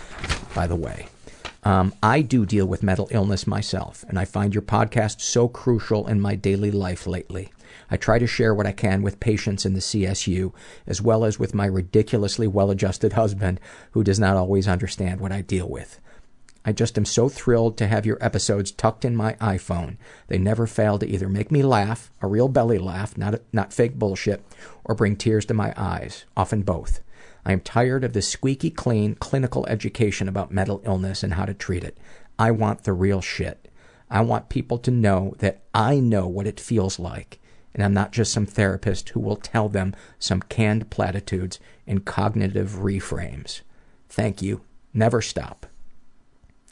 [0.54, 1.06] by the way.
[1.62, 6.06] Um, I do deal with mental illness myself, and I find your podcast so crucial
[6.06, 7.52] in my daily life lately.
[7.90, 10.52] I try to share what I can with patients in the CSU,
[10.86, 13.60] as well as with my ridiculously well adjusted husband,
[13.90, 16.00] who does not always understand what I deal with.
[16.64, 19.96] I just am so thrilled to have your episodes tucked in my iPhone.
[20.28, 23.98] They never fail to either make me laugh, a real belly laugh, not, not fake
[23.98, 24.44] bullshit,
[24.84, 27.00] or bring tears to my eyes, often both.
[27.44, 31.54] I am tired of the squeaky clean clinical education about mental illness and how to
[31.54, 31.98] treat it.
[32.38, 33.68] I want the real shit.
[34.10, 37.38] I want people to know that I know what it feels like,
[37.74, 42.70] and I'm not just some therapist who will tell them some canned platitudes and cognitive
[42.80, 43.60] reframes.
[44.08, 44.62] Thank you.
[44.92, 45.66] Never stop.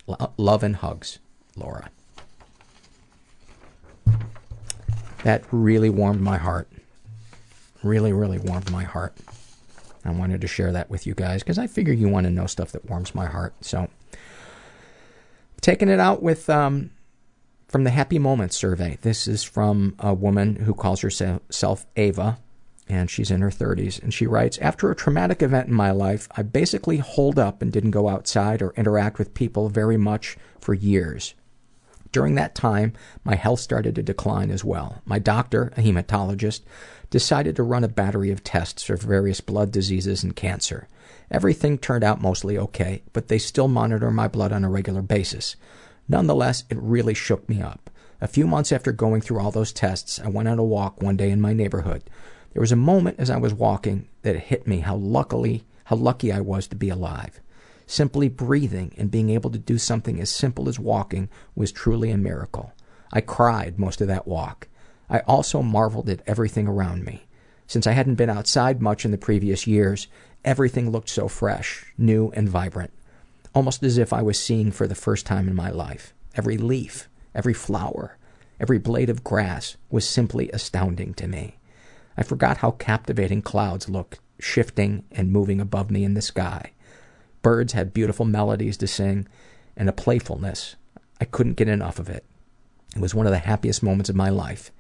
[0.06, 1.20] Lo- love and hugs,
[1.56, 1.90] Laura.
[5.22, 6.68] That really warmed my heart.
[7.82, 9.14] Really, really warmed my heart.
[10.08, 12.46] I wanted to share that with you guys because I figure you want to know
[12.46, 13.54] stuff that warms my heart.
[13.60, 13.88] So,
[15.60, 16.90] taking it out with um,
[17.68, 18.98] from the Happy Moments survey.
[19.02, 22.38] This is from a woman who calls herself Ava,
[22.88, 24.02] and she's in her 30s.
[24.02, 27.70] And she writes After a traumatic event in my life, I basically holed up and
[27.70, 31.34] didn't go outside or interact with people very much for years.
[32.12, 32.94] During that time,
[33.24, 35.02] my health started to decline as well.
[35.04, 36.62] My doctor, a hematologist,
[37.10, 40.88] decided to run a battery of tests for various blood diseases and cancer.
[41.30, 45.56] Everything turned out mostly okay, but they still monitor my blood on a regular basis.
[46.08, 47.90] Nonetheless, it really shook me up.
[48.20, 51.16] A few months after going through all those tests, I went on a walk one
[51.16, 52.08] day in my neighborhood.
[52.52, 55.96] There was a moment as I was walking that it hit me how luckily how
[55.96, 57.40] lucky I was to be alive.
[57.90, 62.18] Simply breathing and being able to do something as simple as walking was truly a
[62.18, 62.74] miracle.
[63.14, 64.68] I cried most of that walk.
[65.08, 67.24] I also marveled at everything around me.
[67.66, 70.06] Since I hadn't been outside much in the previous years,
[70.44, 72.92] everything looked so fresh, new, and vibrant.
[73.54, 76.12] Almost as if I was seeing for the first time in my life.
[76.34, 78.18] Every leaf, every flower,
[78.60, 81.56] every blade of grass was simply astounding to me.
[82.18, 86.72] I forgot how captivating clouds looked, shifting and moving above me in the sky.
[87.42, 89.26] Birds had beautiful melodies to sing
[89.76, 90.76] and a playfulness.
[91.20, 92.24] I couldn't get enough of it.
[92.96, 94.70] It was one of the happiest moments of my life.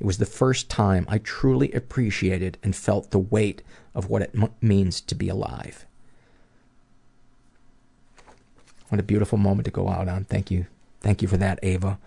[0.00, 3.62] It was the first time I truly appreciated and felt the weight
[3.94, 5.84] of what it m- means to be alive.
[8.88, 10.24] What a beautiful moment to go out on.
[10.24, 10.66] Thank you.
[11.00, 11.98] Thank you for that, Ava.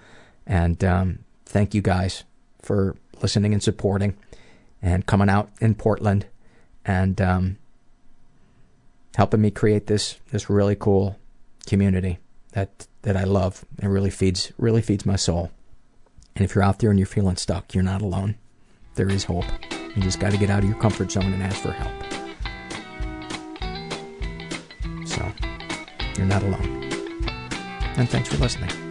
[0.47, 2.23] And um, thank you guys
[2.61, 4.17] for listening and supporting
[4.81, 6.25] and coming out in Portland
[6.83, 7.57] and um,
[9.15, 11.17] helping me create this this really cool
[11.67, 12.19] community
[12.53, 13.65] that that I love.
[13.81, 15.51] It really feeds really feeds my soul.
[16.35, 18.35] And if you're out there and you're feeling stuck, you're not alone.
[18.95, 19.45] There is hope.
[19.95, 21.91] You just got to get out of your comfort zone and ask for help.
[25.05, 25.29] So,
[26.17, 26.83] you're not alone.
[27.97, 28.90] And thanks for listening.